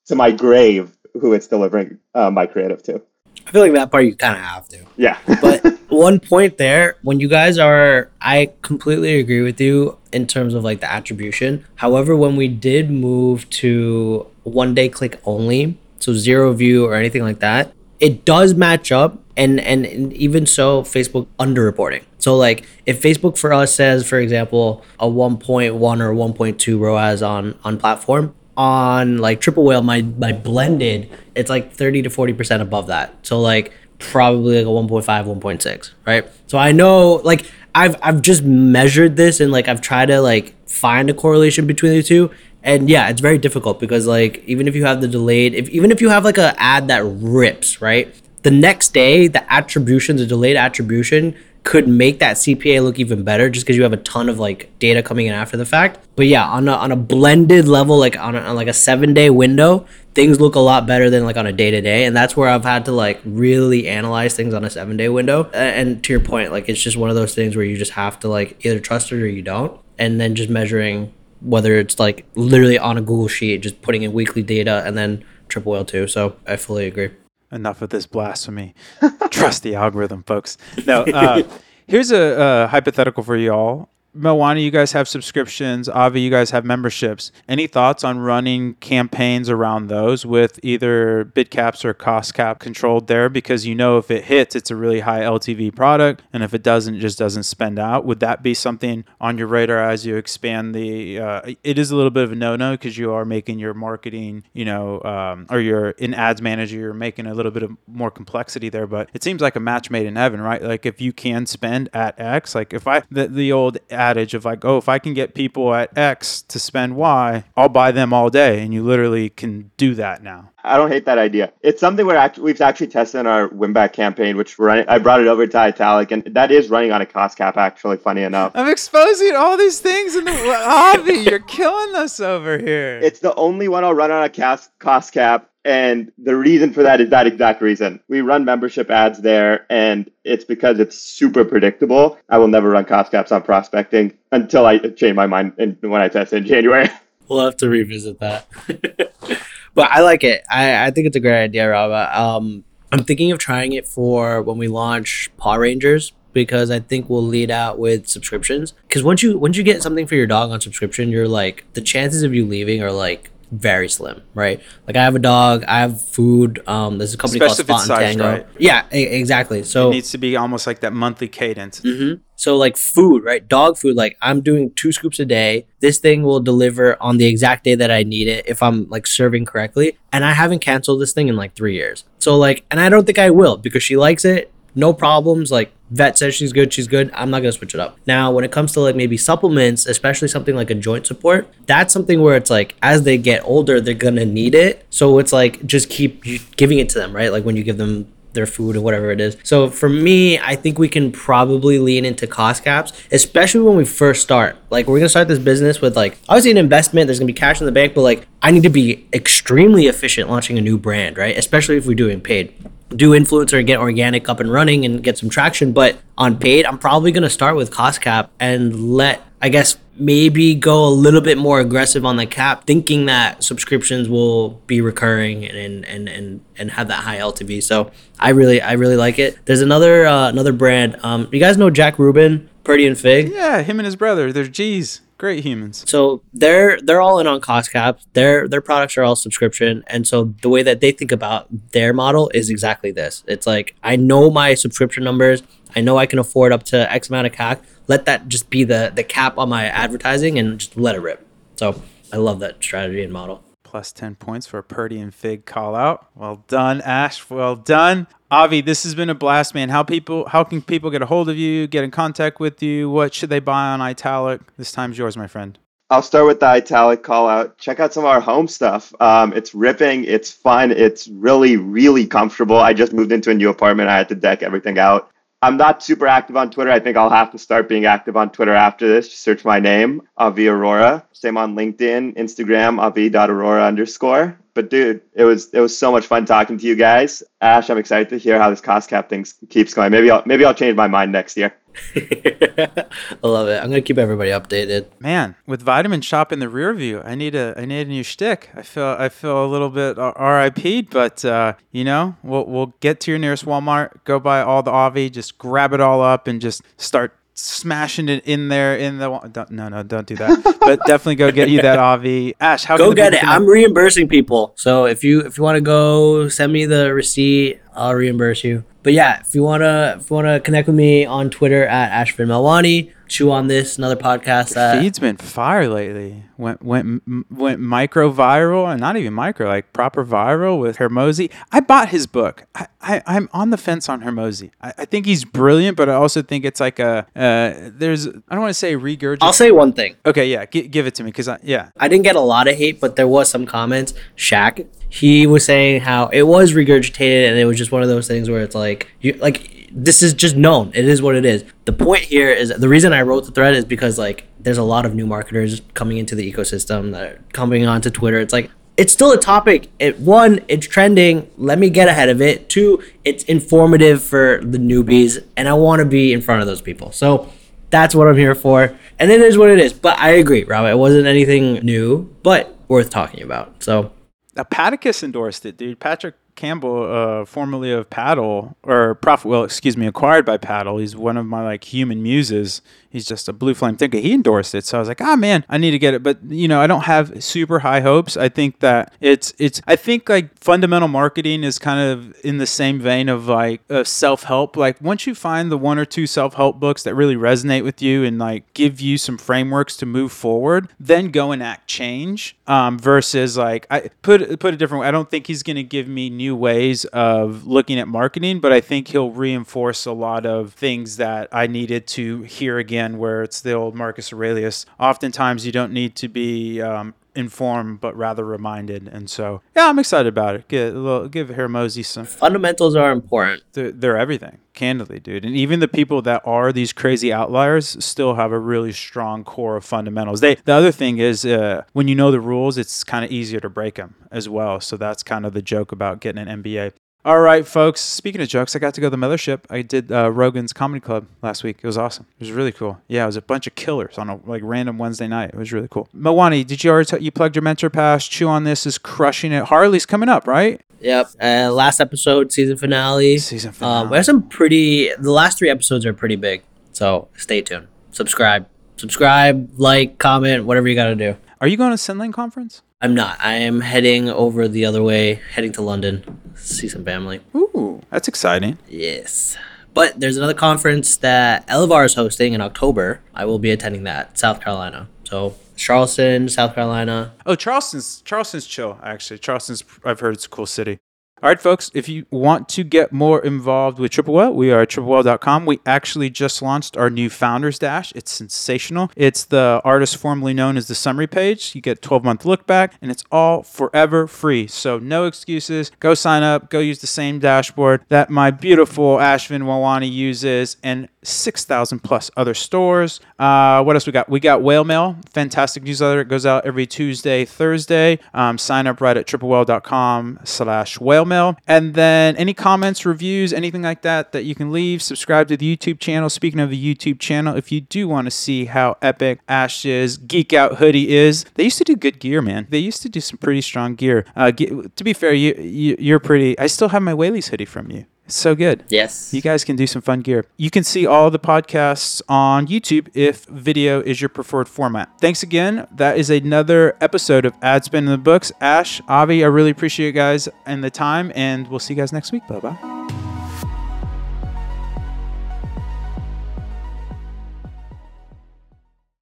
to 0.06 0.14
my 0.14 0.30
grave 0.32 0.96
who 1.20 1.32
it's 1.32 1.46
delivering 1.46 1.98
uh, 2.14 2.30
my 2.30 2.46
creative 2.46 2.82
to. 2.84 3.02
I 3.46 3.50
feel 3.50 3.62
like 3.62 3.72
that 3.74 3.90
part 3.90 4.04
you 4.04 4.16
kind 4.16 4.36
of 4.36 4.42
have 4.42 4.68
to. 4.68 4.84
Yeah. 4.96 5.18
but 5.40 5.78
one 5.88 6.18
point 6.18 6.56
there, 6.56 6.96
when 7.02 7.20
you 7.20 7.28
guys 7.28 7.58
are, 7.58 8.10
I 8.20 8.50
completely 8.62 9.18
agree 9.18 9.42
with 9.42 9.60
you 9.60 9.98
in 10.12 10.26
terms 10.26 10.54
of 10.54 10.64
like 10.64 10.80
the 10.80 10.90
attribution. 10.90 11.64
However, 11.76 12.16
when 12.16 12.36
we 12.36 12.48
did 12.48 12.90
move 12.90 13.48
to 13.50 14.26
one 14.44 14.74
day 14.74 14.88
click 14.88 15.20
only, 15.24 15.78
so 15.98 16.14
zero 16.14 16.52
view 16.52 16.86
or 16.86 16.94
anything 16.94 17.22
like 17.22 17.40
that, 17.40 17.72
it 18.04 18.26
does 18.26 18.52
match 18.52 18.92
up 18.92 19.18
and, 19.34 19.58
and 19.58 20.12
even 20.12 20.44
so 20.44 20.82
facebook 20.82 21.26
underreporting. 21.38 22.04
So 22.18 22.36
like 22.36 22.66
if 22.84 23.00
facebook 23.00 23.38
for 23.38 23.52
us 23.52 23.74
says 23.74 24.06
for 24.06 24.18
example 24.18 24.84
a 25.00 25.06
1.1 25.06 25.72
or 25.72 26.14
1.2 26.14 26.78
roas 26.78 27.22
on 27.22 27.58
on 27.64 27.78
platform 27.78 28.34
on 28.58 29.18
like 29.18 29.40
triple 29.40 29.64
whale 29.64 29.82
my 29.82 30.02
my 30.02 30.32
blended 30.32 31.10
it's 31.34 31.48
like 31.48 31.72
30 31.72 32.02
to 32.02 32.10
40 32.10 32.34
percent 32.34 32.62
above 32.62 32.88
that. 32.88 33.14
So 33.26 33.40
like 33.40 33.72
probably 33.98 34.62
like 34.62 34.66
a 34.66 34.68
1.5 34.68 35.40
1.6 35.40 35.90
right? 36.06 36.28
So 36.46 36.58
i 36.58 36.72
know 36.72 37.22
like 37.24 37.50
i've 37.74 37.96
i've 38.02 38.20
just 38.20 38.42
measured 38.44 39.16
this 39.16 39.40
and 39.40 39.50
like 39.50 39.66
i've 39.66 39.80
tried 39.80 40.06
to 40.06 40.20
like 40.20 40.54
find 40.68 41.08
a 41.08 41.14
correlation 41.14 41.66
between 41.66 41.92
the 41.92 42.02
two 42.02 42.30
and 42.64 42.88
yeah 42.88 43.08
it's 43.08 43.20
very 43.20 43.38
difficult 43.38 43.78
because 43.78 44.06
like 44.06 44.42
even 44.46 44.66
if 44.66 44.74
you 44.74 44.84
have 44.84 45.00
the 45.00 45.06
delayed 45.06 45.54
if 45.54 45.68
even 45.68 45.92
if 45.92 46.00
you 46.00 46.08
have 46.08 46.24
like 46.24 46.38
a 46.38 46.60
ad 46.60 46.88
that 46.88 47.04
rips 47.04 47.80
right 47.80 48.20
the 48.42 48.50
next 48.50 48.92
day 48.92 49.28
the 49.28 49.52
attribution 49.52 50.16
the 50.16 50.26
delayed 50.26 50.56
attribution 50.56 51.36
could 51.62 51.88
make 51.88 52.18
that 52.18 52.36
cpa 52.36 52.82
look 52.82 52.98
even 52.98 53.22
better 53.22 53.48
just 53.48 53.64
because 53.64 53.76
you 53.76 53.82
have 53.82 53.92
a 53.92 53.98
ton 53.98 54.28
of 54.28 54.38
like 54.38 54.76
data 54.78 55.02
coming 55.02 55.26
in 55.26 55.32
after 55.32 55.56
the 55.56 55.64
fact. 55.64 55.98
But 56.16 56.26
yeah 56.26 56.46
on 56.46 56.68
a, 56.68 56.72
on 56.72 56.92
a 56.92 56.96
blended 56.96 57.66
level 57.66 57.98
like 57.98 58.18
on, 58.18 58.34
a, 58.34 58.40
on 58.40 58.54
like 58.56 58.68
a 58.68 58.72
seven 58.72 59.14
day 59.14 59.30
window 59.30 59.86
things 60.14 60.40
look 60.40 60.54
a 60.54 60.60
lot 60.60 60.86
better 60.86 61.10
than 61.10 61.24
like 61.24 61.36
on 61.36 61.46
a 61.46 61.52
day 61.52 61.70
to 61.70 61.80
day 61.80 62.04
and 62.04 62.16
that's 62.16 62.36
where 62.36 62.48
i've 62.48 62.62
had 62.62 62.84
to 62.84 62.92
like 62.92 63.20
really 63.24 63.88
analyze 63.88 64.36
things 64.36 64.54
on 64.54 64.64
a 64.64 64.70
seven 64.70 64.96
day 64.96 65.08
window 65.08 65.50
and 65.50 66.04
to 66.04 66.12
your 66.12 66.20
point 66.20 66.52
like 66.52 66.68
it's 66.68 66.80
just 66.80 66.96
one 66.96 67.10
of 67.10 67.16
those 67.16 67.34
things 67.34 67.56
where 67.56 67.64
you 67.64 67.76
just 67.76 67.92
have 67.92 68.20
to 68.20 68.28
like 68.28 68.64
either 68.64 68.78
trust 68.78 69.10
it 69.10 69.20
or 69.20 69.26
you 69.26 69.42
don't. 69.42 69.80
And 69.98 70.20
then 70.20 70.34
just 70.34 70.50
measuring 70.50 71.12
whether 71.44 71.76
it's 71.76 71.98
like 71.98 72.26
literally 72.34 72.78
on 72.78 72.96
a 72.96 73.00
Google 73.00 73.28
sheet, 73.28 73.58
just 73.58 73.82
putting 73.82 74.02
in 74.02 74.12
weekly 74.12 74.42
data 74.42 74.82
and 74.84 74.96
then 74.96 75.24
triple 75.48 75.72
whale 75.72 75.84
too. 75.84 76.06
So 76.08 76.36
I 76.46 76.56
fully 76.56 76.86
agree. 76.86 77.10
Enough 77.52 77.82
of 77.82 77.90
this 77.90 78.06
blasphemy. 78.06 78.74
Trust 79.30 79.62
the 79.62 79.74
algorithm, 79.74 80.24
folks. 80.24 80.56
No, 80.86 81.02
uh, 81.02 81.42
here's 81.86 82.10
a, 82.10 82.64
a 82.64 82.66
hypothetical 82.68 83.22
for 83.22 83.36
y'all. 83.36 83.88
Moana, 84.14 84.60
you 84.60 84.70
guys 84.70 84.92
have 84.92 85.08
subscriptions. 85.08 85.88
Avi, 85.88 86.20
you 86.20 86.30
guys 86.30 86.50
have 86.50 86.64
memberships. 86.64 87.32
Any 87.48 87.66
thoughts 87.66 88.04
on 88.04 88.20
running 88.20 88.74
campaigns 88.74 89.50
around 89.50 89.88
those 89.88 90.24
with 90.24 90.60
either 90.62 91.24
bid 91.24 91.50
caps 91.50 91.84
or 91.84 91.92
cost 91.92 92.32
cap 92.32 92.60
controlled 92.60 93.08
there? 93.08 93.28
Because 93.28 93.66
you 93.66 93.74
know 93.74 93.98
if 93.98 94.12
it 94.12 94.24
hits, 94.24 94.54
it's 94.54 94.70
a 94.70 94.76
really 94.76 95.00
high 95.00 95.22
LTV 95.22 95.74
product, 95.74 96.22
and 96.32 96.44
if 96.44 96.54
it 96.54 96.62
doesn't, 96.62 96.94
it 96.94 97.00
just 97.00 97.18
doesn't 97.18 97.42
spend 97.42 97.78
out. 97.78 98.04
Would 98.04 98.20
that 98.20 98.42
be 98.42 98.54
something 98.54 99.04
on 99.20 99.36
your 99.36 99.48
radar 99.48 99.78
as 99.78 100.06
you 100.06 100.16
expand 100.16 100.74
the? 100.74 101.18
Uh, 101.18 101.54
it 101.64 101.76
is 101.76 101.90
a 101.90 101.96
little 101.96 102.12
bit 102.12 102.22
of 102.22 102.32
a 102.32 102.36
no-no 102.36 102.72
because 102.72 102.96
you 102.96 103.12
are 103.12 103.24
making 103.24 103.58
your 103.58 103.74
marketing, 103.74 104.44
you 104.52 104.64
know, 104.64 105.02
um, 105.02 105.46
or 105.50 105.58
you're 105.58 105.90
in 105.90 106.14
ads 106.14 106.40
manager, 106.40 106.78
you're 106.78 106.94
making 106.94 107.26
a 107.26 107.34
little 107.34 107.52
bit 107.52 107.64
of 107.64 107.76
more 107.88 108.12
complexity 108.12 108.68
there. 108.68 108.86
But 108.86 109.10
it 109.12 109.24
seems 109.24 109.42
like 109.42 109.56
a 109.56 109.60
match 109.60 109.90
made 109.90 110.06
in 110.06 110.14
heaven, 110.14 110.40
right? 110.40 110.62
Like 110.62 110.86
if 110.86 111.00
you 111.00 111.12
can 111.12 111.46
spend 111.46 111.88
at 111.92 112.18
X, 112.20 112.54
like 112.54 112.72
if 112.72 112.86
I 112.86 113.02
the, 113.10 113.26
the 113.26 113.50
old 113.50 113.78
adage 114.04 114.34
of 114.34 114.44
like, 114.44 114.64
oh, 114.64 114.76
if 114.76 114.88
I 114.88 114.98
can 114.98 115.14
get 115.14 115.34
people 115.34 115.74
at 115.74 115.96
X 115.96 116.42
to 116.42 116.58
spend 116.58 116.96
Y, 116.96 117.44
I'll 117.56 117.68
buy 117.68 117.90
them 117.90 118.12
all 118.12 118.28
day. 118.28 118.62
And 118.62 118.74
you 118.74 118.82
literally 118.84 119.30
can 119.30 119.70
do 119.76 119.94
that 119.94 120.22
now. 120.22 120.50
I 120.66 120.76
don't 120.78 120.90
hate 120.90 121.04
that 121.04 121.18
idea. 121.18 121.52
It's 121.60 121.80
something 121.80 122.06
we're 122.06 122.16
actually, 122.16 122.44
we've 122.44 122.60
actually 122.60 122.86
tested 122.86 123.20
in 123.20 123.26
our 123.26 123.48
win-back 123.48 123.92
campaign, 123.92 124.36
which 124.36 124.58
we're 124.58 124.66
running, 124.66 124.88
I 124.88 124.98
brought 124.98 125.20
it 125.20 125.26
over 125.26 125.46
to 125.46 125.58
Italic, 125.58 126.10
and 126.10 126.24
that 126.24 126.50
is 126.50 126.70
running 126.70 126.90
on 126.90 127.02
a 127.02 127.06
cost 127.06 127.36
cap. 127.36 127.56
Actually, 127.58 127.98
funny 127.98 128.22
enough, 128.22 128.52
I'm 128.54 128.70
exposing 128.70 129.36
all 129.36 129.58
these 129.58 129.80
things 129.80 130.16
in 130.16 130.24
the 130.24 130.32
hobby. 130.32 131.14
You're 131.14 131.38
killing 131.40 131.94
us 131.96 132.18
over 132.18 132.56
here. 132.58 132.98
It's 133.02 133.20
the 133.20 133.34
only 133.34 133.68
one 133.68 133.84
I'll 133.84 133.94
run 133.94 134.10
on 134.10 134.24
a 134.24 134.30
cost 134.30 134.70
cost 134.78 135.12
cap. 135.12 135.50
And 135.64 136.12
the 136.18 136.36
reason 136.36 136.72
for 136.72 136.82
that 136.82 137.00
is 137.00 137.08
that 137.10 137.26
exact 137.26 137.62
reason. 137.62 138.00
We 138.08 138.20
run 138.20 138.44
membership 138.44 138.90
ads 138.90 139.20
there, 139.20 139.64
and 139.70 140.10
it's 140.22 140.44
because 140.44 140.78
it's 140.78 140.98
super 140.98 141.44
predictable. 141.44 142.18
I 142.28 142.38
will 142.38 142.48
never 142.48 142.70
run 142.70 142.84
cost 142.84 143.10
caps 143.10 143.32
on 143.32 143.42
prospecting 143.42 144.16
until 144.30 144.66
I 144.66 144.78
change 144.78 145.16
my 145.16 145.26
mind 145.26 145.54
in, 145.58 145.78
when 145.80 146.02
I 146.02 146.08
test 146.08 146.32
in 146.32 146.46
January. 146.46 146.88
We'll 147.26 147.42
have 147.42 147.56
to 147.56 147.70
revisit 147.70 148.20
that. 148.20 148.46
but 149.74 149.90
I 149.90 150.02
like 150.02 150.24
it. 150.24 150.44
I, 150.50 150.84
I 150.84 150.90
think 150.90 151.06
it's 151.06 151.16
a 151.16 151.20
great 151.20 151.44
idea, 151.44 151.70
Rabah. 151.70 152.20
Um, 152.20 152.64
I'm 152.92 153.02
thinking 153.02 153.32
of 153.32 153.38
trying 153.38 153.72
it 153.72 153.88
for 153.88 154.42
when 154.42 154.58
we 154.58 154.68
launch 154.68 155.30
Paw 155.38 155.54
Rangers 155.54 156.12
because 156.34 156.70
I 156.70 156.80
think 156.80 157.08
we'll 157.08 157.22
lead 157.22 157.50
out 157.50 157.78
with 157.78 158.08
subscriptions. 158.08 158.74
Because 158.86 159.02
once 159.02 159.22
you 159.22 159.38
once 159.38 159.56
you 159.56 159.62
get 159.62 159.82
something 159.82 160.06
for 160.06 160.16
your 160.16 160.26
dog 160.26 160.50
on 160.50 160.60
subscription, 160.60 161.08
you're 161.08 161.28
like 161.28 161.64
the 161.72 161.80
chances 161.80 162.22
of 162.22 162.34
you 162.34 162.44
leaving 162.44 162.82
are 162.82 162.92
like 162.92 163.30
very 163.58 163.88
slim, 163.88 164.22
right? 164.34 164.60
Like 164.86 164.96
I 164.96 165.02
have 165.04 165.14
a 165.14 165.18
dog, 165.18 165.64
I 165.64 165.80
have 165.80 166.00
food. 166.06 166.62
Um, 166.66 166.98
there's 166.98 167.14
a 167.14 167.16
company 167.16 167.44
Especially 167.44 167.64
called 167.64 167.82
Spot 167.82 168.02
and 168.02 168.18
Tango. 168.18 168.32
right. 168.32 168.46
Yeah, 168.58 168.84
e- 168.92 169.02
exactly. 169.02 169.62
So 169.62 169.88
it 169.88 169.92
needs 169.92 170.10
to 170.10 170.18
be 170.18 170.36
almost 170.36 170.66
like 170.66 170.80
that 170.80 170.92
monthly 170.92 171.28
cadence. 171.28 171.78
hmm 171.82 172.14
So 172.36 172.56
like 172.56 172.76
food, 172.76 173.24
right? 173.24 173.46
Dog 173.46 173.76
food. 173.78 173.96
Like 173.96 174.16
I'm 174.20 174.40
doing 174.40 174.72
two 174.74 174.92
scoops 174.92 175.18
a 175.20 175.24
day. 175.24 175.66
This 175.80 175.98
thing 175.98 176.22
will 176.22 176.40
deliver 176.40 177.00
on 177.02 177.18
the 177.18 177.26
exact 177.26 177.64
day 177.64 177.74
that 177.74 177.90
I 177.90 178.02
need 178.02 178.28
it 178.28 178.44
if 178.46 178.62
I'm 178.62 178.88
like 178.88 179.06
serving 179.06 179.44
correctly. 179.44 179.98
And 180.12 180.24
I 180.24 180.32
haven't 180.32 180.60
canceled 180.60 181.00
this 181.00 181.12
thing 181.12 181.28
in 181.28 181.36
like 181.36 181.54
three 181.54 181.74
years. 181.74 182.04
So 182.18 182.36
like, 182.36 182.64
and 182.70 182.80
I 182.80 182.88
don't 182.88 183.04
think 183.04 183.18
I 183.18 183.30
will 183.30 183.56
because 183.56 183.82
she 183.82 183.96
likes 183.96 184.24
it. 184.24 184.50
No 184.74 184.92
problems. 184.92 185.50
Like 185.50 185.72
vet 185.90 186.18
says 186.18 186.34
she's 186.34 186.52
good. 186.52 186.72
She's 186.72 186.88
good. 186.88 187.10
I'm 187.14 187.30
not 187.30 187.40
gonna 187.40 187.52
switch 187.52 187.74
it 187.74 187.80
up. 187.80 187.96
Now, 188.06 188.30
when 188.32 188.44
it 188.44 188.52
comes 188.52 188.72
to 188.72 188.80
like 188.80 188.96
maybe 188.96 189.16
supplements, 189.16 189.86
especially 189.86 190.28
something 190.28 190.54
like 190.54 190.70
a 190.70 190.74
joint 190.74 191.06
support, 191.06 191.48
that's 191.66 191.92
something 191.92 192.20
where 192.20 192.36
it's 192.36 192.50
like 192.50 192.74
as 192.82 193.02
they 193.02 193.18
get 193.18 193.42
older, 193.44 193.80
they're 193.80 193.94
gonna 193.94 194.24
need 194.24 194.54
it. 194.54 194.84
So 194.90 195.18
it's 195.18 195.32
like 195.32 195.64
just 195.66 195.88
keep 195.88 196.24
giving 196.56 196.78
it 196.78 196.88
to 196.90 196.98
them, 196.98 197.14
right? 197.14 197.30
Like 197.30 197.44
when 197.44 197.56
you 197.56 197.62
give 197.62 197.76
them 197.76 198.08
their 198.34 198.46
food 198.46 198.74
or 198.76 198.80
whatever 198.80 199.12
it 199.12 199.20
is. 199.20 199.36
So 199.44 199.70
for 199.70 199.88
me, 199.88 200.38
I 200.40 200.56
think 200.56 200.76
we 200.76 200.88
can 200.88 201.12
probably 201.12 201.78
lean 201.78 202.04
into 202.04 202.26
cost 202.26 202.64
caps, 202.64 202.92
especially 203.12 203.60
when 203.60 203.76
we 203.76 203.84
first 203.84 204.22
start. 204.22 204.56
Like 204.70 204.86
we're 204.86 204.98
gonna 204.98 205.08
start 205.08 205.28
this 205.28 205.38
business 205.38 205.80
with 205.80 205.96
like 205.96 206.18
obviously 206.28 206.50
an 206.50 206.58
investment. 206.58 207.06
There's 207.06 207.20
gonna 207.20 207.28
be 207.28 207.32
cash 207.32 207.60
in 207.60 207.66
the 207.66 207.72
bank, 207.72 207.94
but 207.94 208.02
like 208.02 208.26
I 208.42 208.50
need 208.50 208.64
to 208.64 208.70
be 208.70 209.06
extremely 209.12 209.86
efficient 209.86 210.28
launching 210.28 210.58
a 210.58 210.60
new 210.60 210.76
brand, 210.76 211.16
right? 211.16 211.38
Especially 211.38 211.76
if 211.76 211.86
we're 211.86 211.94
doing 211.94 212.20
paid 212.20 212.52
do 212.90 213.10
influencer 213.10 213.58
and 213.58 213.66
get 213.66 213.78
organic 213.78 214.28
up 214.28 214.40
and 214.40 214.50
running 214.52 214.84
and 214.84 215.02
get 215.02 215.18
some 215.18 215.28
traction. 215.28 215.72
But 215.72 215.98
on 216.16 216.38
paid, 216.38 216.66
I'm 216.66 216.78
probably 216.78 217.12
going 217.12 217.22
to 217.22 217.30
start 217.30 217.56
with 217.56 217.70
cost 217.70 218.00
cap 218.00 218.30
and 218.38 218.94
let, 218.94 219.22
I 219.40 219.48
guess, 219.48 219.78
maybe 219.96 220.54
go 220.54 220.86
a 220.86 220.90
little 220.90 221.20
bit 221.20 221.38
more 221.38 221.60
aggressive 221.60 222.04
on 222.04 222.16
the 222.16 222.26
cap, 222.26 222.66
thinking 222.66 223.06
that 223.06 223.42
subscriptions 223.42 224.08
will 224.08 224.50
be 224.66 224.80
recurring 224.80 225.44
and 225.44 225.84
and 225.84 226.08
and 226.08 226.40
and 226.56 226.70
have 226.72 226.88
that 226.88 227.04
high 227.04 227.18
LTV. 227.18 227.62
So 227.62 227.90
I 228.18 228.30
really 228.30 228.60
I 228.60 228.72
really 228.72 228.96
like 228.96 229.18
it. 229.18 229.38
There's 229.46 229.62
another 229.62 230.06
uh, 230.06 230.28
another 230.28 230.52
brand. 230.52 230.96
Um, 231.02 231.28
you 231.32 231.40
guys 231.40 231.56
know 231.56 231.70
Jack 231.70 231.98
Rubin, 231.98 232.48
Purdy 232.64 232.86
and 232.86 232.98
Figg. 232.98 233.30
Yeah, 233.30 233.62
him 233.62 233.78
and 233.78 233.86
his 233.86 233.96
brother. 233.96 234.32
They're 234.32 234.48
G's. 234.48 235.00
Great 235.24 235.42
humans. 235.42 235.86
So 235.88 236.20
they're 236.34 236.78
they're 236.82 237.00
all 237.00 237.18
in 237.18 237.26
on 237.26 237.40
cost 237.40 237.72
caps. 237.72 238.06
Their 238.12 238.46
their 238.46 238.60
products 238.60 238.98
are 238.98 239.02
all 239.04 239.16
subscription, 239.16 239.82
and 239.86 240.06
so 240.06 240.34
the 240.42 240.50
way 240.50 240.62
that 240.62 240.82
they 240.82 240.92
think 240.92 241.10
about 241.12 241.46
their 241.70 241.94
model 241.94 242.30
is 242.34 242.50
exactly 242.50 242.90
this. 242.90 243.24
It's 243.26 243.46
like 243.46 243.74
I 243.82 243.96
know 243.96 244.30
my 244.30 244.52
subscription 244.52 245.02
numbers. 245.02 245.42
I 245.74 245.80
know 245.80 245.96
I 245.96 246.04
can 246.04 246.18
afford 246.18 246.52
up 246.52 246.64
to 246.64 246.92
X 246.92 247.08
amount 247.08 247.26
of 247.26 247.32
CAC. 247.32 247.60
Let 247.88 248.04
that 248.04 248.28
just 248.28 248.50
be 248.50 248.64
the 248.64 248.92
the 248.94 249.02
cap 249.02 249.38
on 249.38 249.48
my 249.48 249.64
advertising, 249.64 250.38
and 250.38 250.60
just 250.60 250.76
let 250.76 250.94
it 250.94 251.00
rip. 251.00 251.26
So 251.56 251.80
I 252.12 252.18
love 252.18 252.40
that 252.40 252.62
strategy 252.62 253.02
and 253.02 253.10
model 253.10 253.43
plus 253.74 253.90
10 253.90 254.14
points 254.14 254.46
for 254.46 254.58
a 254.58 254.62
Purdy 254.62 255.00
and 255.00 255.12
Figg 255.12 255.46
call 255.46 255.74
out. 255.74 256.06
Well 256.14 256.44
done, 256.46 256.80
Ash. 256.82 257.28
Well 257.28 257.56
done. 257.56 258.06
Avi, 258.30 258.60
this 258.60 258.84
has 258.84 258.94
been 258.94 259.10
a 259.10 259.16
blast, 259.16 259.52
man. 259.52 259.68
How 259.68 259.82
people 259.82 260.28
how 260.28 260.44
can 260.44 260.62
people 260.62 260.92
get 260.92 261.02
a 261.02 261.06
hold 261.06 261.28
of 261.28 261.36
you, 261.36 261.66
get 261.66 261.82
in 261.82 261.90
contact 261.90 262.38
with 262.38 262.62
you? 262.62 262.88
What 262.88 263.14
should 263.14 263.30
they 263.30 263.40
buy 263.40 263.72
on 263.72 263.80
Italic? 263.80 264.42
This 264.56 264.70
time's 264.70 264.96
yours, 264.96 265.16
my 265.16 265.26
friend. 265.26 265.58
I'll 265.90 266.02
start 266.02 266.26
with 266.26 266.38
the 266.38 266.46
Italic 266.46 267.02
call 267.02 267.28
out. 267.28 267.58
Check 267.58 267.80
out 267.80 267.92
some 267.92 268.04
of 268.04 268.10
our 268.10 268.20
home 268.20 268.46
stuff. 268.46 268.94
Um, 269.00 269.32
it's 269.32 269.56
ripping. 269.56 270.04
It's 270.04 270.30
fun. 270.30 270.70
It's 270.70 271.08
really, 271.08 271.56
really 271.56 272.06
comfortable. 272.06 272.58
I 272.58 272.74
just 272.74 272.92
moved 272.92 273.10
into 273.10 273.32
a 273.32 273.34
new 273.34 273.48
apartment. 273.50 273.88
I 273.88 273.96
had 273.96 274.08
to 274.10 274.14
deck 274.14 274.44
everything 274.44 274.78
out. 274.78 275.10
I'm 275.44 275.58
not 275.58 275.82
super 275.82 276.06
active 276.06 276.38
on 276.38 276.50
Twitter. 276.50 276.70
I 276.70 276.80
think 276.80 276.96
I'll 276.96 277.10
have 277.10 277.30
to 277.32 277.38
start 277.38 277.68
being 277.68 277.84
active 277.84 278.16
on 278.16 278.30
Twitter 278.30 278.54
after 278.54 278.88
this. 278.88 279.10
Just 279.10 279.22
search 279.22 279.44
my 279.44 279.60
name, 279.60 280.00
Avi 280.16 280.44
Arora. 280.46 281.02
Same 281.12 281.36
on 281.36 281.54
LinkedIn, 281.54 282.16
Instagram, 282.16 282.80
avi.arora 282.80 283.66
underscore. 283.66 284.38
But 284.54 284.70
dude, 284.70 285.02
it 285.12 285.24
was 285.24 285.52
it 285.52 285.60
was 285.60 285.76
so 285.76 285.92
much 285.92 286.06
fun 286.06 286.24
talking 286.24 286.56
to 286.56 286.66
you 286.66 286.74
guys. 286.74 287.22
Ash, 287.42 287.68
I'm 287.68 287.76
excited 287.76 288.08
to 288.08 288.16
hear 288.16 288.38
how 288.38 288.48
this 288.48 288.62
cost 288.62 288.88
cap 288.88 289.10
thing 289.10 289.26
keeps 289.50 289.74
going. 289.74 289.90
Maybe 289.90 290.10
I'll 290.10 290.22
maybe 290.24 290.46
I'll 290.46 290.54
change 290.54 290.76
my 290.76 290.88
mind 290.88 291.12
next 291.12 291.36
year. 291.36 291.52
I 291.96 292.86
love 293.22 293.48
it. 293.48 293.62
I'm 293.62 293.68
gonna 293.68 293.82
keep 293.82 293.98
everybody 293.98 294.30
updated. 294.30 294.86
Man, 295.00 295.34
with 295.46 295.62
Vitamin 295.62 296.00
Shoppe 296.00 296.32
in 296.32 296.38
the 296.38 296.48
rear 296.48 296.72
view, 296.74 297.00
I 297.04 297.14
need 297.14 297.34
a 297.34 297.54
I 297.56 297.64
need 297.64 297.86
a 297.86 297.90
new 297.90 298.02
shtick. 298.02 298.50
I 298.54 298.62
feel 298.62 298.96
I 298.98 299.08
feel 299.08 299.44
a 299.44 299.48
little 299.48 299.70
bit 299.70 299.96
RIP, 299.96 300.90
but 300.90 301.24
uh, 301.24 301.54
you 301.72 301.84
know, 301.84 302.16
we'll 302.22 302.46
we'll 302.46 302.74
get 302.80 303.00
to 303.00 303.10
your 303.10 303.18
nearest 303.18 303.44
Walmart, 303.44 303.90
go 304.04 304.20
buy 304.20 304.42
all 304.42 304.62
the 304.62 304.70
Obvi, 304.70 305.10
just 305.10 305.38
grab 305.38 305.72
it 305.72 305.80
all 305.80 306.02
up, 306.02 306.26
and 306.26 306.40
just 306.40 306.62
start 306.76 307.16
smashing 307.34 308.08
it 308.08 308.24
in 308.26 308.48
there 308.48 308.76
in 308.76 308.98
the 308.98 309.18
don't, 309.32 309.50
no 309.50 309.68
no 309.68 309.82
don't 309.82 310.06
do 310.06 310.14
that 310.14 310.56
but 310.60 310.78
definitely 310.86 311.16
go 311.16 311.32
get 311.32 311.50
you 311.50 311.60
that 311.60 311.80
Obvi 311.80 312.32
ash 312.38 312.62
how 312.62 312.76
go 312.76 312.92
get 312.92 313.12
it 313.12 313.24
i'm 313.24 313.44
reimbursing 313.44 314.08
people 314.08 314.52
so 314.54 314.86
if 314.86 315.02
you 315.02 315.18
if 315.22 315.36
you 315.36 315.42
want 315.42 315.56
to 315.56 315.60
go 315.60 316.28
send 316.28 316.52
me 316.52 316.64
the 316.64 316.94
receipt 316.94 317.60
i'll 317.74 317.92
reimburse 317.92 318.44
you 318.44 318.62
but 318.84 318.92
yeah, 318.92 319.20
if 319.20 319.34
you 319.34 319.42
wanna 319.42 319.96
if 319.98 320.08
you 320.08 320.14
wanna 320.14 320.38
connect 320.38 320.68
with 320.68 320.76
me 320.76 321.04
on 321.06 321.30
Twitter 321.30 321.66
at 321.66 322.06
Ashvin 322.06 322.28
Melwani, 322.28 322.92
chew 323.14 323.30
on 323.30 323.46
this 323.46 323.78
another 323.78 323.96
podcast. 323.96 324.54
That 324.54 324.80
feed's 324.80 324.98
been 324.98 325.16
fire 325.16 325.68
lately. 325.68 326.24
Went 326.36 326.62
went 326.62 327.02
went 327.30 327.60
micro 327.60 328.12
viral 328.12 328.70
and 328.70 328.80
not 328.80 328.96
even 328.96 329.14
micro, 329.14 329.46
like 329.46 329.72
proper 329.72 330.04
viral 330.04 330.58
with 330.58 330.78
Hormozi. 330.78 331.30
I 331.52 331.60
bought 331.60 331.90
his 331.90 332.08
book. 332.08 332.46
I, 332.56 332.66
I 333.06 333.16
am 333.16 333.28
on 333.32 333.50
the 333.50 333.56
fence 333.56 333.88
on 333.88 334.02
Hormozi. 334.02 334.50
I, 334.60 334.72
I 334.78 334.84
think 334.84 335.06
he's 335.06 335.24
brilliant, 335.24 335.76
but 335.76 335.88
I 335.88 335.94
also 335.94 336.22
think 336.22 336.44
it's 336.44 336.58
like 336.58 336.80
a 336.80 337.06
uh, 337.14 337.70
there's 337.72 338.08
I 338.08 338.10
don't 338.32 338.40
want 338.40 338.50
to 338.50 338.54
say 338.54 338.74
regurgitate. 338.74 339.18
I'll 339.20 339.32
say 339.32 339.52
one 339.52 339.72
thing. 339.72 339.94
Okay, 340.04 340.26
yeah, 340.26 340.46
g- 340.46 340.66
give 340.66 340.88
it 340.88 340.96
to 340.96 341.04
me 341.04 341.12
because 341.12 341.28
I 341.28 341.38
yeah. 341.42 341.70
I 341.78 341.86
didn't 341.86 342.04
get 342.04 342.16
a 342.16 342.20
lot 342.20 342.48
of 342.48 342.56
hate, 342.56 342.80
but 342.80 342.96
there 342.96 343.08
was 343.08 343.28
some 343.28 343.46
comments. 343.46 343.94
Shaq 344.16 344.66
he 344.94 345.26
was 345.26 345.44
saying 345.44 345.80
how 345.80 346.06
it 346.12 346.22
was 346.22 346.52
regurgitated 346.52 347.28
and 347.28 347.36
it 347.36 347.46
was 347.46 347.58
just 347.58 347.72
one 347.72 347.82
of 347.82 347.88
those 347.88 348.06
things 348.06 348.30
where 348.30 348.42
it's 348.42 348.54
like 348.54 348.92
you 349.00 349.12
like 349.14 349.50
this 349.74 350.02
is 350.02 350.14
just 350.14 350.36
known. 350.36 350.70
It 350.72 350.84
is 350.84 351.02
what 351.02 351.16
it 351.16 351.24
is. 351.24 351.44
The 351.64 351.72
point 351.72 352.02
here 352.02 352.30
is 352.30 352.50
the 352.50 352.68
reason 352.68 352.92
I 352.92 353.02
wrote 353.02 353.26
the 353.26 353.32
thread 353.32 353.54
is 353.54 353.64
because 353.64 353.98
like 353.98 354.24
there's 354.38 354.58
a 354.58 354.62
lot 354.62 354.86
of 354.86 354.94
new 354.94 355.06
marketers 355.06 355.60
coming 355.74 355.98
into 355.98 356.14
the 356.14 356.32
ecosystem 356.32 356.92
that 356.92 357.02
are 357.02 357.20
coming 357.32 357.66
onto 357.66 357.90
Twitter. 357.90 358.20
It's 358.20 358.32
like 358.32 358.50
it's 358.76 358.92
still 358.92 359.12
a 359.12 359.18
topic. 359.18 359.70
It 359.80 359.98
one, 359.98 360.40
it's 360.46 360.66
trending. 360.66 361.28
Let 361.36 361.58
me 361.58 361.70
get 361.70 361.88
ahead 361.88 362.08
of 362.08 362.22
it. 362.22 362.48
Two, 362.48 362.82
it's 363.04 363.24
informative 363.24 364.02
for 364.02 364.40
the 364.42 364.58
newbies, 364.58 365.24
and 365.36 365.48
I 365.48 365.54
want 365.54 365.80
to 365.80 365.86
be 365.86 366.12
in 366.12 366.20
front 366.20 366.40
of 366.40 366.46
those 366.46 366.62
people. 366.62 366.92
So 366.92 367.28
that's 367.70 367.94
what 367.94 368.06
I'm 368.06 368.16
here 368.16 368.36
for. 368.36 368.76
And 369.00 369.10
it 369.10 369.20
is 369.20 369.36
what 369.36 369.50
it 369.50 369.58
is. 369.58 369.72
But 369.72 369.98
I 369.98 370.10
agree, 370.10 370.44
Rob. 370.44 370.66
It 370.66 370.78
wasn't 370.78 371.06
anything 371.06 371.54
new, 371.64 372.14
but 372.22 372.56
worth 372.68 372.90
talking 372.90 373.22
about. 373.22 373.62
So 373.62 373.92
now, 374.36 374.44
Paticus 374.44 375.02
endorsed 375.02 375.46
it, 375.46 375.56
dude. 375.56 375.78
Patrick 375.78 376.14
Campbell, 376.36 376.84
uh, 376.90 377.24
formerly 377.24 377.72
of 377.72 377.90
Paddle, 377.90 378.56
or 378.62 378.96
ProfitWell, 378.96 379.44
excuse 379.44 379.76
me, 379.76 379.86
acquired 379.86 380.24
by 380.24 380.36
Paddle. 380.36 380.78
He's 380.78 380.96
one 380.96 381.16
of 381.16 381.26
my 381.26 381.42
like 381.42 381.64
human 381.64 382.02
muses 382.02 382.60
he's 382.94 383.04
just 383.04 383.28
a 383.28 383.32
blue 383.32 383.54
flame 383.54 383.76
thinker. 383.76 383.98
He 383.98 384.12
endorsed 384.12 384.54
it, 384.54 384.64
so 384.64 384.78
I 384.78 384.80
was 384.80 384.88
like, 384.88 385.00
ah, 385.00 385.12
oh, 385.12 385.16
man, 385.16 385.44
I 385.48 385.58
need 385.58 385.72
to 385.72 385.78
get 385.80 385.92
it. 385.94 386.02
But 386.02 386.18
you 386.28 386.46
know, 386.48 386.60
I 386.60 386.66
don't 386.66 386.84
have 386.84 387.22
super 387.22 387.58
high 387.58 387.80
hopes. 387.80 388.16
I 388.16 388.30
think 388.30 388.60
that 388.60 388.94
it's 389.00 389.34
it's. 389.38 389.60
I 389.66 389.76
think 389.76 390.08
like 390.08 390.38
fundamental 390.38 390.88
marketing 390.88 391.44
is 391.44 391.58
kind 391.58 391.90
of 391.90 392.14
in 392.24 392.38
the 392.38 392.46
same 392.46 392.80
vein 392.80 393.10
of 393.10 393.26
like 393.26 393.60
uh, 393.68 393.84
self 393.84 394.22
help. 394.22 394.56
Like 394.56 394.80
once 394.80 395.06
you 395.06 395.14
find 395.14 395.50
the 395.50 395.58
one 395.58 395.78
or 395.78 395.84
two 395.84 396.06
self 396.06 396.34
help 396.34 396.60
books 396.60 396.84
that 396.84 396.94
really 396.94 397.16
resonate 397.16 397.64
with 397.64 397.82
you 397.82 398.04
and 398.04 398.18
like 398.18 398.54
give 398.54 398.80
you 398.80 398.96
some 398.96 399.18
frameworks 399.18 399.76
to 399.78 399.86
move 399.86 400.12
forward, 400.12 400.68
then 400.78 401.10
go 401.10 401.32
and 401.32 401.42
act 401.42 401.66
change. 401.66 402.36
Um, 402.46 402.78
versus 402.78 403.36
like 403.36 403.66
I 403.70 403.90
put 404.02 404.38
put 404.38 404.54
a 404.54 404.56
different 404.56 404.82
way. 404.82 404.88
I 404.88 404.92
don't 404.92 405.10
think 405.10 405.26
he's 405.26 405.42
to 405.42 405.62
give 405.62 405.88
me 405.88 406.08
new 406.08 406.23
ways 406.30 406.84
of 406.86 407.46
looking 407.46 407.78
at 407.78 407.88
marketing, 407.88 408.40
but 408.40 408.52
I 408.52 408.60
think 408.60 408.88
he'll 408.88 409.10
reinforce 409.10 409.86
a 409.86 409.92
lot 409.92 410.26
of 410.26 410.52
things 410.52 410.96
that 410.98 411.28
I 411.32 411.46
needed 411.46 411.86
to 411.88 412.22
hear 412.22 412.58
again, 412.58 412.98
where 412.98 413.22
it's 413.22 413.40
the 413.40 413.52
old 413.52 413.74
Marcus 413.74 414.12
Aurelius. 414.12 414.66
Oftentimes, 414.78 415.44
you 415.44 415.52
don't 415.52 415.72
need 415.72 415.96
to 415.96 416.08
be 416.08 416.60
um, 416.60 416.94
informed, 417.14 417.80
but 417.80 417.96
rather 417.96 418.24
reminded. 418.24 418.88
And 418.88 419.08
so, 419.08 419.40
yeah, 419.56 419.68
I'm 419.68 419.78
excited 419.78 420.08
about 420.08 420.34
it. 420.36 420.48
Give, 420.48 420.74
little, 420.74 421.08
give 421.08 421.28
Hormozi 421.28 421.84
some 421.84 422.06
fundamentals 422.06 422.74
are 422.74 422.92
important. 422.92 423.42
They're, 423.52 423.70
they're, 423.70 423.96
everything, 423.96 424.38
candidly, 424.52 425.00
dude. 425.00 425.24
And 425.24 425.36
even 425.36 425.60
the 425.60 425.68
people 425.68 426.02
that 426.02 426.22
are 426.24 426.52
these 426.52 426.72
crazy 426.72 427.12
outliers 427.12 427.82
still 427.84 428.14
have 428.14 428.32
a 428.32 428.38
really 428.38 428.72
strong 428.72 429.24
core 429.24 429.56
of 429.56 429.64
fundamentals. 429.64 430.20
They 430.20 430.36
the 430.36 430.52
other 430.52 430.72
thing 430.72 430.98
is 430.98 431.24
uh, 431.24 431.64
when 431.72 431.88
you 431.88 431.94
know 431.94 432.10
the 432.10 432.20
rules, 432.20 432.58
it's 432.58 432.84
kind 432.84 433.04
of 433.04 433.10
easier 433.10 433.40
to 433.40 433.48
break 433.48 433.76
them 433.76 433.94
as 434.10 434.28
well. 434.28 434.60
So 434.60 434.76
that's 434.76 435.02
kind 435.02 435.24
of 435.24 435.32
the 435.32 435.42
joke 435.42 435.72
about 435.72 436.00
getting 436.00 436.26
an 436.26 436.42
MBA. 436.42 436.72
All 437.06 437.20
right, 437.20 437.46
folks. 437.46 437.82
Speaking 437.82 438.22
of 438.22 438.28
jokes, 438.28 438.56
I 438.56 438.58
got 438.58 438.72
to 438.74 438.80
go 438.80 438.86
to 438.86 438.96
the 438.96 438.96
mothership. 438.96 439.40
I 439.50 439.60
did 439.60 439.92
uh, 439.92 440.10
Rogan's 440.10 440.54
comedy 440.54 440.80
club 440.80 441.06
last 441.20 441.44
week. 441.44 441.58
It 441.62 441.66
was 441.66 441.76
awesome. 441.76 442.06
It 442.18 442.22
was 442.22 442.32
really 442.32 442.50
cool. 442.50 442.80
Yeah, 442.88 443.02
it 443.02 443.06
was 443.06 443.16
a 443.16 443.22
bunch 443.22 443.46
of 443.46 443.54
killers 443.54 443.98
on 443.98 444.08
a 444.08 444.16
like 444.24 444.40
random 444.42 444.78
Wednesday 444.78 445.06
night. 445.06 445.28
It 445.28 445.36
was 445.36 445.52
really 445.52 445.68
cool. 445.70 445.86
Melwani, 445.94 446.46
did 446.46 446.64
you 446.64 446.70
already 446.70 446.96
t- 446.96 447.04
you 447.04 447.10
plugged 447.10 447.36
your 447.36 447.42
mentor 447.42 447.68
pass? 447.68 448.08
Chew 448.08 448.26
on 448.26 448.44
this 448.44 448.64
is 448.64 448.78
crushing 448.78 449.32
it. 449.32 449.44
Harley's 449.44 449.84
coming 449.84 450.08
up, 450.08 450.26
right? 450.26 450.62
Yep. 450.80 451.08
Uh, 451.20 451.52
last 451.52 451.78
episode, 451.78 452.32
season 452.32 452.56
finale. 452.56 453.18
Season 453.18 453.52
finale. 453.52 453.84
Um, 453.84 453.90
we 453.90 453.96
have 453.98 454.06
some 454.06 454.22
pretty. 454.26 454.88
The 454.94 455.12
last 455.12 455.38
three 455.38 455.50
episodes 455.50 455.84
are 455.84 455.92
pretty 455.92 456.16
big, 456.16 456.42
so 456.72 457.08
stay 457.18 457.42
tuned. 457.42 457.68
Subscribe, 457.90 458.48
subscribe, 458.78 459.50
like, 459.58 459.98
comment, 459.98 460.46
whatever 460.46 460.68
you 460.68 460.74
got 460.74 460.86
to 460.86 460.94
do. 460.96 461.16
Are 461.42 461.48
you 461.48 461.58
going 461.58 461.70
to 461.70 461.76
Sinling 461.76 462.14
conference? 462.14 462.62
I'm 462.84 462.94
not. 462.94 463.16
I 463.18 463.36
am 463.36 463.62
heading 463.62 464.10
over 464.10 464.46
the 464.46 464.66
other 464.66 464.82
way, 464.82 465.14
heading 465.32 465.52
to 465.52 465.62
London, 465.62 466.20
see 466.34 466.68
some 466.68 466.84
family. 466.84 467.22
Ooh, 467.34 467.80
that's 467.88 468.08
exciting. 468.08 468.58
Yes. 468.68 469.38
But 469.72 469.98
there's 469.98 470.18
another 470.18 470.34
conference 470.34 470.98
that 470.98 471.46
Elevar 471.46 471.86
is 471.86 471.94
hosting 471.94 472.34
in 472.34 472.42
October. 472.42 473.00
I 473.14 473.24
will 473.24 473.38
be 473.38 473.50
attending 473.50 473.84
that, 473.84 474.18
South 474.18 474.42
Carolina. 474.42 474.86
So 475.04 475.34
Charleston, 475.56 476.28
South 476.28 476.54
Carolina. 476.54 477.14
Oh, 477.24 477.36
Charleston's 477.36 478.02
Charleston's 478.02 478.46
chill 478.46 478.78
actually. 478.82 479.18
Charleston's 479.18 479.64
I've 479.82 480.00
heard 480.00 480.12
it's 480.12 480.26
a 480.26 480.28
cool 480.28 480.44
city. 480.44 480.78
All 481.24 481.30
right, 481.30 481.40
folks, 481.40 481.70
if 481.72 481.88
you 481.88 482.04
want 482.10 482.50
to 482.50 482.62
get 482.62 482.92
more 482.92 483.18
involved 483.18 483.78
with 483.78 483.92
Triple 483.92 484.12
Whale, 484.12 484.34
we 484.34 484.52
are 484.52 484.60
at 484.60 484.68
triplewhale.com. 484.68 485.46
We 485.46 485.58
actually 485.64 486.10
just 486.10 486.42
launched 486.42 486.76
our 486.76 486.90
new 486.90 487.08
Founders 487.08 487.58
Dash. 487.58 487.94
It's 487.96 488.10
sensational. 488.10 488.90
It's 488.94 489.24
the 489.24 489.62
artist 489.64 489.96
formerly 489.96 490.34
known 490.34 490.58
as 490.58 490.68
the 490.68 490.74
summary 490.74 491.06
page. 491.06 491.54
You 491.54 491.62
get 491.62 491.80
12 491.80 492.04
month 492.04 492.26
look 492.26 492.46
back, 492.46 492.74
and 492.82 492.90
it's 492.90 493.04
all 493.10 493.42
forever 493.42 494.06
free. 494.06 494.46
So 494.48 494.78
no 494.78 495.06
excuses. 495.06 495.72
Go 495.80 495.94
sign 495.94 496.22
up. 496.22 496.50
Go 496.50 496.58
use 496.58 496.80
the 496.80 496.86
same 496.86 497.20
dashboard 497.20 497.86
that 497.88 498.10
my 498.10 498.30
beautiful 498.30 498.98
Ashvin 498.98 499.44
Melwani 499.44 499.90
uses, 499.90 500.58
and 500.62 500.90
6,000 501.04 501.80
plus 501.80 502.10
other 502.18 502.34
stores. 502.34 503.00
Uh, 503.18 503.62
what 503.62 503.76
else 503.76 503.86
we 503.86 503.92
got? 503.92 504.10
We 504.10 504.20
got 504.20 504.42
Whale 504.42 504.64
Mail, 504.64 504.96
fantastic 505.10 505.62
newsletter. 505.62 506.00
It 506.00 506.08
goes 506.08 506.26
out 506.26 506.44
every 506.44 506.66
Tuesday, 506.66 507.24
Thursday. 507.24 507.98
Um, 508.12 508.36
sign 508.36 508.66
up 508.66 508.82
right 508.82 508.96
at 508.96 509.06
triplewhale.com 509.06 510.20
slash 510.24 510.80
whale 510.80 511.04
mail. 511.04 511.13
And 511.46 511.74
then 511.74 512.16
any 512.16 512.34
comments, 512.34 512.84
reviews, 512.84 513.32
anything 513.32 513.62
like 513.62 513.82
that 513.82 514.12
that 514.12 514.24
you 514.24 514.34
can 514.34 514.52
leave. 514.52 514.82
Subscribe 514.82 515.28
to 515.28 515.36
the 515.36 515.56
YouTube 515.56 515.78
channel. 515.78 516.10
Speaking 516.10 516.40
of 516.40 516.50
the 516.50 516.74
YouTube 516.74 516.98
channel, 516.98 517.36
if 517.36 517.50
you 517.52 517.60
do 517.60 517.88
want 517.88 518.06
to 518.06 518.10
see 518.10 518.46
how 518.46 518.76
epic 518.82 519.20
Ash's 519.28 519.96
Geek 519.96 520.32
Out 520.32 520.56
hoodie 520.56 520.94
is, 520.94 521.24
they 521.34 521.44
used 521.44 521.58
to 521.58 521.64
do 521.64 521.76
good 521.76 521.98
gear, 521.98 522.20
man. 522.22 522.46
They 522.50 522.58
used 522.58 522.82
to 522.82 522.88
do 522.88 523.00
some 523.00 523.18
pretty 523.18 523.40
strong 523.40 523.74
gear. 523.74 524.04
Uh, 524.16 524.32
to 524.32 524.84
be 524.84 524.92
fair, 524.92 525.12
you, 525.12 525.34
you, 525.34 525.76
you're 525.78 526.00
pretty. 526.00 526.38
I 526.38 526.46
still 526.46 526.68
have 526.68 526.82
my 526.82 526.94
Whaley's 526.94 527.28
hoodie 527.28 527.44
from 527.44 527.70
you. 527.70 527.86
It's 528.06 528.16
so 528.16 528.34
good. 528.34 528.64
Yes. 528.68 529.14
You 529.14 529.22
guys 529.22 529.44
can 529.44 529.56
do 529.56 529.66
some 529.66 529.80
fun 529.80 530.00
gear. 530.00 530.26
You 530.36 530.50
can 530.50 530.62
see 530.62 530.86
all 530.86 531.10
the 531.10 531.18
podcasts 531.18 532.02
on 532.08 532.46
YouTube 532.46 532.88
if 532.94 533.24
video 533.26 533.80
is 533.80 534.00
your 534.00 534.10
preferred 534.10 534.48
format. 534.48 534.90
Thanks 535.00 535.22
again. 535.22 535.66
That 535.74 535.96
is 535.96 536.10
another 536.10 536.76
episode 536.80 537.24
of 537.24 537.34
Ad 537.40 537.64
Spend 537.64 537.86
in 537.86 537.92
the 537.92 537.98
Books. 537.98 538.30
Ash, 538.40 538.82
Avi, 538.88 539.24
I 539.24 539.28
really 539.28 539.50
appreciate 539.50 539.86
you 539.86 539.92
guys 539.92 540.28
and 540.44 540.62
the 540.62 540.70
time, 540.70 541.12
and 541.14 541.48
we'll 541.48 541.60
see 541.60 541.74
you 541.74 541.80
guys 541.80 541.92
next 541.92 542.12
week. 542.12 542.26
Bye 542.28 542.40
bye. 542.40 542.73